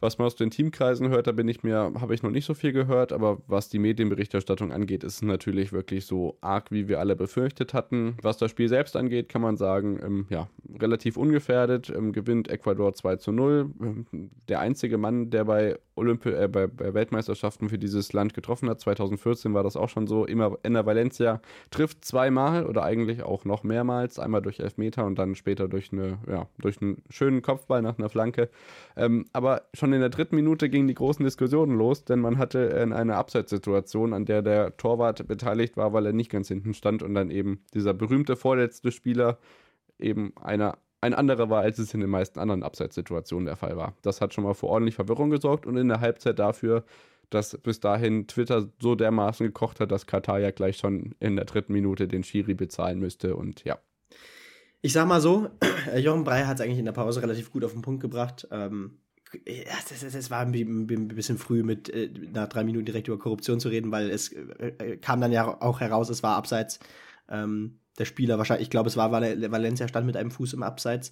Was 0.00 0.18
man 0.18 0.26
aus 0.26 0.36
den 0.36 0.50
Teamkreisen 0.50 1.08
hört, 1.08 1.26
da 1.26 1.32
bin 1.32 1.48
ich 1.48 1.62
mir, 1.62 1.92
habe 2.00 2.14
ich 2.14 2.22
noch 2.22 2.30
nicht 2.30 2.44
so 2.44 2.52
viel 2.52 2.72
gehört, 2.72 3.12
aber 3.12 3.38
was 3.46 3.70
die 3.70 3.78
Medienberichterstattung 3.78 4.70
angeht, 4.70 5.04
ist 5.04 5.14
es 5.14 5.22
natürlich 5.22 5.72
wirklich 5.72 6.04
so 6.04 6.36
arg, 6.42 6.70
wie 6.70 6.86
wir 6.86 7.00
alle 7.00 7.16
befürchtet 7.16 7.72
hatten. 7.72 8.16
Was 8.20 8.36
das 8.36 8.50
Spiel 8.50 8.68
selbst 8.68 8.94
angeht, 8.94 9.30
kann 9.30 9.40
man 9.40 9.56
sagen, 9.56 9.98
ähm, 10.04 10.26
ja, 10.28 10.48
relativ 10.78 11.16
ungefährdet, 11.16 11.88
ähm, 11.88 12.12
gewinnt 12.12 12.48
Ecuador 12.48 12.92
2 12.92 13.16
zu 13.16 13.32
0. 13.32 13.70
Ähm, 13.80 14.06
der 14.48 14.60
einzige 14.60 14.98
Mann, 14.98 15.30
der 15.30 15.46
bei, 15.46 15.78
Olympi 15.94 16.28
äh, 16.28 16.48
bei, 16.48 16.66
bei, 16.66 16.92
Weltmeisterschaften 16.92 17.70
für 17.70 17.78
dieses 17.78 18.12
Land 18.12 18.34
getroffen 18.34 18.68
hat, 18.68 18.80
2014 18.80 19.54
war 19.54 19.62
das 19.62 19.76
auch 19.76 19.88
schon 19.88 20.06
so, 20.06 20.26
immer 20.26 20.58
Ender 20.62 20.84
Valencia 20.84 21.40
trifft 21.70 22.04
zweimal 22.04 22.66
oder 22.66 22.82
eigentlich 22.82 23.22
auch 23.22 23.46
noch 23.46 23.62
mehrmals, 23.62 24.18
einmal 24.18 24.42
durch 24.42 24.60
Elfmeter 24.60 25.06
und 25.06 25.18
dann 25.18 25.34
später 25.34 25.68
durch, 25.68 25.90
eine, 25.92 26.18
ja, 26.28 26.46
durch 26.58 26.82
einen 26.82 27.02
schönen 27.08 27.40
Kopfball 27.40 27.80
nach 27.80 27.98
einer 27.98 28.10
Flanke. 28.10 28.50
Ähm, 28.96 29.26
aber 29.32 29.62
schon 29.72 29.85
in 29.92 30.00
der 30.00 30.10
dritten 30.10 30.36
Minute 30.36 30.68
gingen 30.68 30.88
die 30.88 30.94
großen 30.94 31.24
Diskussionen 31.24 31.76
los, 31.76 32.04
denn 32.04 32.20
man 32.20 32.38
hatte 32.38 32.74
eine 32.94 33.16
Abseitssituation, 33.16 34.12
an 34.12 34.24
der 34.24 34.42
der 34.42 34.76
Torwart 34.76 35.26
beteiligt 35.26 35.76
war, 35.76 35.92
weil 35.92 36.06
er 36.06 36.12
nicht 36.12 36.30
ganz 36.30 36.48
hinten 36.48 36.74
stand 36.74 37.02
und 37.02 37.14
dann 37.14 37.30
eben 37.30 37.60
dieser 37.74 37.94
berühmte 37.94 38.36
vorletzte 38.36 38.92
Spieler 38.92 39.38
eben 39.98 40.32
einer, 40.40 40.78
ein 41.00 41.14
anderer 41.14 41.50
war, 41.50 41.62
als 41.62 41.78
es 41.78 41.94
in 41.94 42.00
den 42.00 42.10
meisten 42.10 42.38
anderen 42.38 42.62
Abseitssituationen 42.62 43.46
der 43.46 43.56
Fall 43.56 43.76
war. 43.76 43.94
Das 44.02 44.20
hat 44.20 44.34
schon 44.34 44.44
mal 44.44 44.54
für 44.54 44.66
ordentlich 44.66 44.94
Verwirrung 44.94 45.30
gesorgt 45.30 45.66
und 45.66 45.76
in 45.76 45.88
der 45.88 46.00
Halbzeit 46.00 46.38
dafür, 46.38 46.84
dass 47.30 47.58
bis 47.58 47.80
dahin 47.80 48.26
Twitter 48.26 48.68
so 48.80 48.94
dermaßen 48.94 49.46
gekocht 49.46 49.80
hat, 49.80 49.90
dass 49.90 50.06
Katar 50.06 50.38
ja 50.38 50.50
gleich 50.50 50.76
schon 50.76 51.14
in 51.18 51.36
der 51.36 51.44
dritten 51.44 51.72
Minute 51.72 52.08
den 52.08 52.24
Schiri 52.24 52.54
bezahlen 52.54 52.98
müsste 52.98 53.36
und 53.36 53.64
ja. 53.64 53.78
Ich 54.82 54.92
sag 54.92 55.08
mal 55.08 55.20
so, 55.20 55.48
Jochen 55.96 56.24
Breyer 56.24 56.46
hat 56.46 56.60
es 56.60 56.64
eigentlich 56.64 56.78
in 56.78 56.84
der 56.84 56.92
Pause 56.92 57.22
relativ 57.22 57.50
gut 57.50 57.64
auf 57.64 57.72
den 57.72 57.82
Punkt 57.82 58.00
gebracht. 58.00 58.46
Ähm, 58.50 58.98
das 60.12 60.30
war 60.30 60.40
ein, 60.40 60.86
bisschen 60.86 61.38
früh 61.38 61.62
mit 61.62 61.88
äh, 61.88 62.10
nach 62.32 62.48
drei 62.48 62.64
Minuten 62.64 62.86
direkt 62.86 63.08
über 63.08 63.18
Korruption 63.18 63.60
zu 63.60 63.68
reden, 63.68 63.90
weil 63.90 64.10
es 64.10 64.32
äh, 64.32 64.96
kam 64.98 65.20
dann 65.20 65.32
ja 65.32 65.60
auch 65.60 65.80
heraus, 65.80 66.08
es 66.08 66.22
war 66.22 66.36
abseits. 66.36 66.78
Ähm, 67.28 67.80
der 67.98 68.04
Spieler 68.04 68.38
wahrscheinlich, 68.38 68.66
ich 68.66 68.70
glaube, 68.70 68.88
es 68.88 68.96
war 68.96 69.10
Val 69.10 69.50
Valencia 69.50 69.88
stand 69.88 70.06
mit 70.06 70.16
einem 70.16 70.30
Fuß 70.30 70.52
im 70.52 70.62
Abseits, 70.62 71.10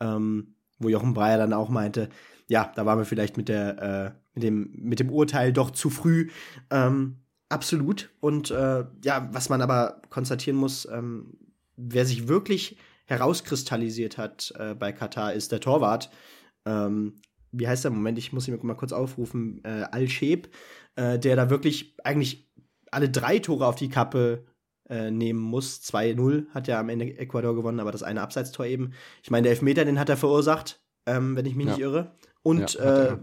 ähm, 0.00 0.54
wo 0.78 0.88
Jochen 0.88 1.14
Breyer 1.14 1.38
dann 1.38 1.52
auch 1.52 1.68
meinte, 1.68 2.08
ja, 2.46 2.72
da 2.74 2.86
waren 2.86 2.98
wir 2.98 3.04
vielleicht 3.04 3.36
mit 3.36 3.48
der 3.48 4.14
äh, 4.14 4.20
mit 4.34 4.44
dem 4.44 4.70
mit 4.74 5.00
dem 5.00 5.10
Urteil 5.10 5.52
doch 5.52 5.70
zu 5.70 5.90
früh. 5.90 6.30
Ähm, 6.70 7.16
absolut. 7.48 8.10
Und 8.20 8.50
äh, 8.50 8.84
ja, 9.04 9.28
was 9.32 9.48
man 9.48 9.62
aber 9.62 10.02
konstatieren 10.10 10.58
muss, 10.58 10.86
ähm, 10.90 11.36
wer 11.76 12.06
sich 12.06 12.28
wirklich 12.28 12.76
herauskristallisiert 13.06 14.18
hat 14.18 14.52
äh, 14.56 14.74
bei 14.74 14.92
Katar, 14.92 15.32
ist 15.32 15.52
der 15.52 15.60
Torwart. 15.60 16.10
Ähm, 16.64 17.16
wie 17.52 17.68
heißt 17.68 17.84
der 17.84 17.90
Moment? 17.90 18.18
Ich 18.18 18.32
muss 18.32 18.48
ihn 18.48 18.58
mal 18.62 18.74
kurz 18.74 18.92
aufrufen. 18.92 19.60
Äh, 19.64 19.84
Al-Sheb, 19.90 20.48
äh, 20.96 21.18
der 21.18 21.36
da 21.36 21.50
wirklich 21.50 21.96
eigentlich 22.04 22.48
alle 22.90 23.08
drei 23.08 23.38
Tore 23.38 23.66
auf 23.66 23.76
die 23.76 23.88
Kappe 23.88 24.44
äh, 24.88 25.10
nehmen 25.10 25.40
muss. 25.40 25.80
2-0 25.82 26.46
hat 26.50 26.68
ja 26.68 26.80
am 26.80 26.88
Ende 26.88 27.16
Ecuador 27.18 27.54
gewonnen, 27.54 27.80
aber 27.80 27.92
das 27.92 28.02
eine 28.02 28.22
Abseitstor 28.22 28.66
eben. 28.66 28.92
Ich 29.22 29.30
meine, 29.30 29.44
der 29.44 29.52
Elfmeter, 29.52 29.84
den 29.84 29.98
hat 29.98 30.08
er 30.08 30.16
verursacht, 30.16 30.82
ähm, 31.06 31.36
wenn 31.36 31.46
ich 31.46 31.54
mich 31.54 31.66
Ja. 31.66 31.72
nicht 31.72 31.80
irre. 31.80 32.12
Und 32.42 32.74
Ja, 32.74 33.12
äh, 33.12 33.18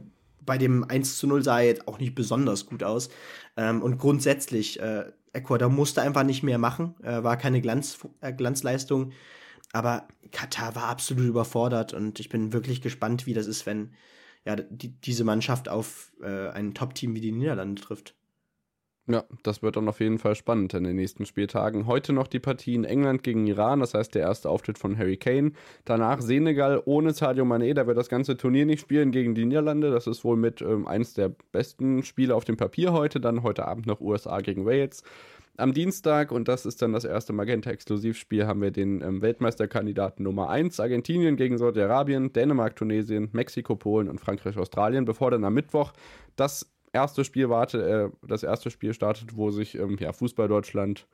bei 0.46 0.58
dem 0.58 0.86
1 0.86 1.18
zu 1.18 1.28
0 1.28 1.44
sah 1.44 1.60
er 1.60 1.66
jetzt 1.68 1.88
auch 1.88 2.00
nicht 2.00 2.16
besonders 2.16 2.66
gut 2.66 2.84
aus. 2.84 3.10
Ähm, 3.58 3.82
und 3.82 3.98
grundsätzlich, 3.98 4.80
äh, 4.80 5.12
Ecuador 5.34 5.70
musste 5.70 6.02
einfach 6.02 6.24
nicht 6.24 6.42
mehr 6.42 6.58
machen, 6.58 6.96
äh, 7.04 7.22
war 7.24 7.38
keine 7.38 7.62
Glanz, 7.62 8.00
Glanzleistung. 8.38 9.12
Aber 9.74 10.08
Katar 10.32 10.76
war 10.76 10.86
absolut 10.86 11.26
überfordert 11.26 11.94
und 11.94 12.20
ich 12.20 12.30
bin 12.30 12.54
wirklich 12.54 12.82
gespannt, 12.82 13.26
wie 13.26 13.34
das 13.34 13.48
ist, 13.48 13.66
wenn 13.66 13.94
ja, 14.46 14.56
die, 14.56 15.00
diese 15.02 15.24
Mannschaft 15.24 15.68
auf 15.68 16.14
äh, 16.22 16.50
ein 16.50 16.74
Top-Team 16.74 17.16
wie 17.16 17.22
die 17.22 17.32
Niederlande 17.32 17.82
trifft. 17.82 18.16
Ja, 19.10 19.24
das 19.42 19.64
wird 19.64 19.78
dann 19.78 19.88
auf 19.88 20.02
jeden 20.02 20.20
Fall 20.20 20.36
spannend 20.36 20.74
in 20.74 20.84
den 20.84 20.98
nächsten 20.98 21.26
Spieltagen. 21.26 21.88
Heute 21.88 22.12
noch 22.12 22.28
die 22.28 22.42
Partie 22.42 22.76
in 22.76 22.84
England 22.84 23.24
gegen 23.24 23.48
Iran, 23.48 23.80
das 23.80 23.94
heißt 23.94 24.14
der 24.14 24.24
erste 24.24 24.50
Auftritt 24.50 24.78
von 24.78 24.98
Harry 24.98 25.16
Kane. 25.16 25.54
Danach 25.86 26.20
Senegal 26.20 26.82
ohne 26.84 27.14
Sadio 27.14 27.46
Mané, 27.46 27.74
da 27.74 27.88
wird 27.88 27.98
das 27.98 28.10
ganze 28.10 28.36
Turnier 28.36 28.66
nicht 28.66 28.82
spielen 28.82 29.12
gegen 29.12 29.34
die 29.34 29.46
Niederlande. 29.46 29.92
Das 29.92 30.08
ist 30.08 30.26
wohl 30.26 30.36
mit 30.36 30.62
ähm, 30.62 30.86
eins 30.88 31.14
der 31.14 31.32
besten 31.54 32.04
Spiele 32.04 32.36
auf 32.36 32.44
dem 32.44 32.58
Papier 32.58 32.92
heute. 32.92 33.22
Dann 33.22 33.44
heute 33.44 33.66
Abend 33.66 33.88
noch 33.88 34.02
USA 34.02 34.42
gegen 34.42 34.66
Wales. 34.66 35.04
Am 35.56 35.74
Dienstag, 35.74 36.34
und 36.34 36.50
das 36.50 36.66
ist 36.66 36.82
dann 36.82 36.92
das 36.92 37.06
erste 37.06 37.32
Magenta-Exklusivspiel, 37.32 38.46
haben 38.46 38.62
wir 38.62 38.72
den 38.72 39.02
ähm, 39.02 39.22
Weltmeisterkandidaten 39.22 40.22
Nummer 40.22 40.50
1, 40.50 40.82
Argentinien 40.82 41.38
gegen 41.38 41.58
Saudi-Arabien, 41.58 42.34
Dänemark, 42.34 42.76
Tunesien, 42.76 43.30
Mexiko, 43.32 43.78
Polen 43.78 44.10
und 44.10 44.20
Frankreich, 44.20 44.58
Australien, 44.58 45.06
bevor 45.06 45.32
dann 45.32 45.46
am 45.46 45.54
Mittwoch 45.54 45.94
das 46.36 46.77
erste 46.98 47.24
Spiel 47.24 47.50
warte, 47.50 48.12
äh, 48.12 48.28
das 48.28 48.44
erste 48.44 48.72
Spiel 48.72 48.94
startet, 48.94 49.38
wo 49.38 49.52
sich 49.52 49.76
ähm, 49.76 49.98
ja, 50.00 50.12
Fußball 50.12 50.48
Deutschland 50.48 51.08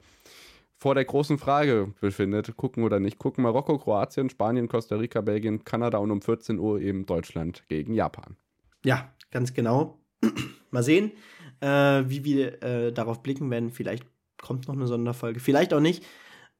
vor 0.78 0.96
der 0.96 1.06
großen 1.06 1.38
Frage 1.38 1.94
befindet, 2.00 2.56
gucken 2.56 2.84
oder 2.84 3.00
nicht 3.00 3.20
gucken. 3.20 3.44
Marokko, 3.44 3.78
Kroatien, 3.78 4.30
Spanien, 4.30 4.68
Costa 4.68 4.96
Rica, 4.96 5.22
Belgien, 5.22 5.64
Kanada 5.64 5.98
und 5.98 6.12
um 6.12 6.22
14 6.22 6.58
Uhr 6.58 6.80
eben 6.80 7.06
Deutschland 7.06 7.64
gegen 7.68 7.94
Japan. 7.94 8.38
Ja, 8.86 9.14
ganz 9.32 9.54
genau. 9.54 10.00
Mal 10.72 10.84
sehen, 10.84 11.12
äh, 11.60 12.04
wie 12.08 12.24
wir 12.24 12.64
äh, 12.64 12.92
darauf 12.94 13.22
blicken 13.22 13.52
werden. 13.52 13.72
Vielleicht 13.72 14.06
kommt 14.42 14.68
noch 14.68 14.76
eine 14.76 14.88
Sonderfolge, 14.88 15.40
vielleicht 15.40 15.74
auch 15.74 15.80
nicht. 15.80 16.04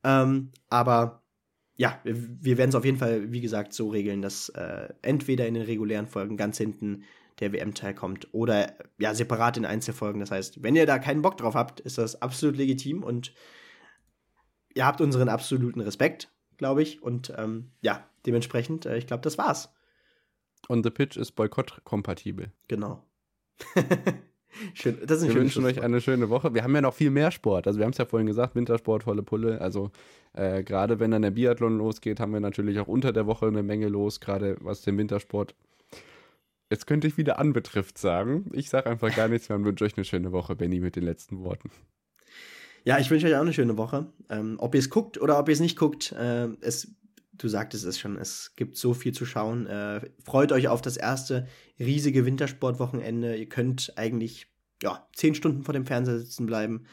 Ähm, 0.04 0.52
aber 0.70 1.24
ja, 1.76 2.00
wir, 2.04 2.58
werden 2.58 2.70
es 2.70 2.76
auf 2.76 2.86
jeden 2.86 2.98
Fall, 2.98 3.32
wie 3.32 3.42
gesagt, 3.42 3.74
so 3.74 3.90
regeln, 3.90 4.22
dass 4.22 4.50
äh, 4.50 4.90
entweder 5.02 5.48
in 5.48 5.56
den 5.56 5.64
regulären 5.64 6.08
Folgen 6.08 6.38
ganz 6.38 6.58
hinten 6.58 7.04
der 7.44 7.54
WM-Teil 7.54 7.94
kommt 7.94 8.34
oder 8.34 8.74
ja, 8.98 9.14
separat 9.14 9.58
in 9.58 9.66
Einzelfolgen. 9.66 10.20
Das 10.20 10.32
heißt, 10.32 10.64
wenn 10.64 10.76
ihr 10.76 10.86
da 10.86 11.00
keinen 11.00 11.22
Bock 11.22 11.38
drauf 11.38 11.56
habt, 11.56 11.80
ist 11.82 11.98
das 11.98 12.22
absolut 12.22 12.58
legitim 12.58 13.04
und 13.04 13.34
ihr 14.74 14.86
habt 14.86 15.02
unseren 15.02 15.30
absoluten 15.30 15.82
Respekt, 15.82 16.32
glaube 16.58 16.82
ich. 16.82 17.04
Und 17.04 17.34
ähm, 17.38 17.72
ja, 17.82 18.08
dementsprechend, 18.26 18.86
äh, 18.86 18.98
ich 18.98 19.08
glaube, 19.08 19.22
das 19.22 19.38
war's. 19.38 19.74
Und 20.68 20.84
The 20.84 20.90
Pitch 20.90 21.18
ist 21.18 21.34
boykottkompatibel. 21.34 22.52
Genau. 22.68 23.04
Schön, 24.74 24.98
das 25.06 25.18
ist 25.18 25.24
ein 25.24 25.30
Wir 25.30 25.42
wünschen 25.42 25.66
euch 25.66 25.82
eine 25.82 26.00
schöne 26.00 26.30
Woche. 26.30 26.54
Wir 26.54 26.64
haben 26.64 26.76
ja 26.76 26.82
noch 26.82 26.94
viel 26.94 27.10
mehr 27.10 27.32
Sport. 27.32 27.68
Also 27.68 27.80
wir 27.80 27.86
haben 27.86 27.92
es 27.92 27.98
ja 27.98 28.06
vorhin 28.06 28.28
gesagt, 28.28 28.56
Wintersport, 28.56 29.04
volle 29.04 29.24
Pulle. 29.24 29.60
Also 29.60 29.92
äh, 30.34 30.64
gerade 30.64 31.00
wenn 31.00 31.12
dann 31.12 31.24
der 31.24 31.32
Biathlon 31.32 31.78
losgeht, 31.78 32.20
haben 32.20 32.34
wir 32.34 32.40
natürlich 32.40 32.80
auch 32.80 32.88
unter 32.88 33.12
der 33.12 33.26
Woche 33.26 33.48
eine 33.48 33.64
Menge 33.64 33.88
los, 33.88 34.20
gerade 34.20 34.58
was 34.62 34.82
den 34.82 34.98
Wintersport. 34.98 35.56
Jetzt 36.74 36.88
könnte 36.88 37.06
ich 37.06 37.18
wieder 37.18 37.38
anbetrifft 37.38 38.00
sagen. 38.00 38.50
Ich 38.52 38.72
sage 38.72 38.90
einfach 38.90 39.16
gar 39.16 39.28
nichts 39.28 39.48
mehr 39.48 39.60
und 39.60 39.64
wünsche 39.64 39.86
euch 39.86 39.96
eine 39.96 40.06
schöne 40.06 40.32
Woche, 40.32 40.56
Benny, 40.56 40.80
mit 40.80 40.96
den 40.96 41.04
letzten 41.04 41.44
Worten. 41.44 41.70
Ja, 42.84 42.98
ich 42.98 43.12
wünsche 43.12 43.28
euch 43.28 43.36
auch 43.36 43.42
eine 43.42 43.54
schöne 43.54 43.78
Woche. 43.78 44.08
Ähm, 44.32 44.56
ob 44.58 44.74
ihr 44.74 44.80
es 44.80 44.90
guckt 44.90 45.22
oder 45.22 45.38
ob 45.38 45.50
ihr 45.50 45.54
es 45.54 45.60
nicht 45.60 45.78
guckt, 45.78 46.14
äh, 46.14 46.48
es, 46.62 46.96
du 47.34 47.48
sagtest 47.48 47.86
es 47.86 48.00
schon, 48.00 48.18
es 48.18 48.56
gibt 48.56 48.76
so 48.76 48.96
viel 48.96 49.14
zu 49.14 49.24
schauen. 49.24 49.68
Äh, 49.68 50.02
freut 50.26 50.52
euch 50.52 50.68
auf 50.68 50.82
das 50.82 50.98
erste 50.98 51.48
riesige 51.80 52.26
Wintersportwochenende. 52.26 53.36
Ihr 53.36 53.50
könnt 53.50 53.94
eigentlich 53.96 54.48
ja, 54.82 55.08
zehn 55.14 55.36
Stunden 55.36 55.62
vor 55.62 55.76
dem 55.76 55.86
Fernseher 55.86 56.18
sitzen 56.18 56.48
bleiben. 56.48 56.86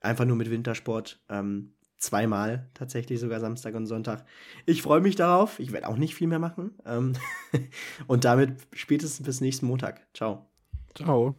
Einfach 0.00 0.26
nur 0.26 0.36
mit 0.36 0.50
Wintersport. 0.50 1.24
Ähm, 1.30 1.72
zweimal 2.04 2.66
tatsächlich, 2.74 3.20
sogar 3.20 3.40
Samstag 3.40 3.74
und 3.74 3.86
Sonntag. 3.86 4.24
Ich 4.66 4.82
freue 4.82 5.00
mich 5.00 5.16
darauf. 5.16 5.58
Ich 5.58 5.72
werde 5.72 5.88
auch 5.88 5.96
nicht 5.96 6.14
viel 6.14 6.28
mehr 6.28 6.38
machen. 6.38 6.72
Ähm, 6.86 7.14
und 8.06 8.24
damit 8.24 8.56
spätestens 8.72 9.26
bis 9.26 9.40
nächsten 9.40 9.66
Montag. 9.66 10.00
Ciao. 10.14 10.46
Ciao. 10.94 11.34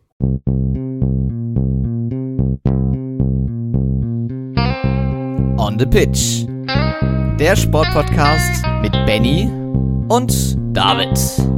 On 5.58 5.80
the 5.80 5.86
Pitch. 5.86 6.46
Der 7.40 7.56
Sportpodcast 7.56 8.64
mit 8.82 8.94
Benny 9.06 9.50
und 10.10 10.58
David. 10.74 11.55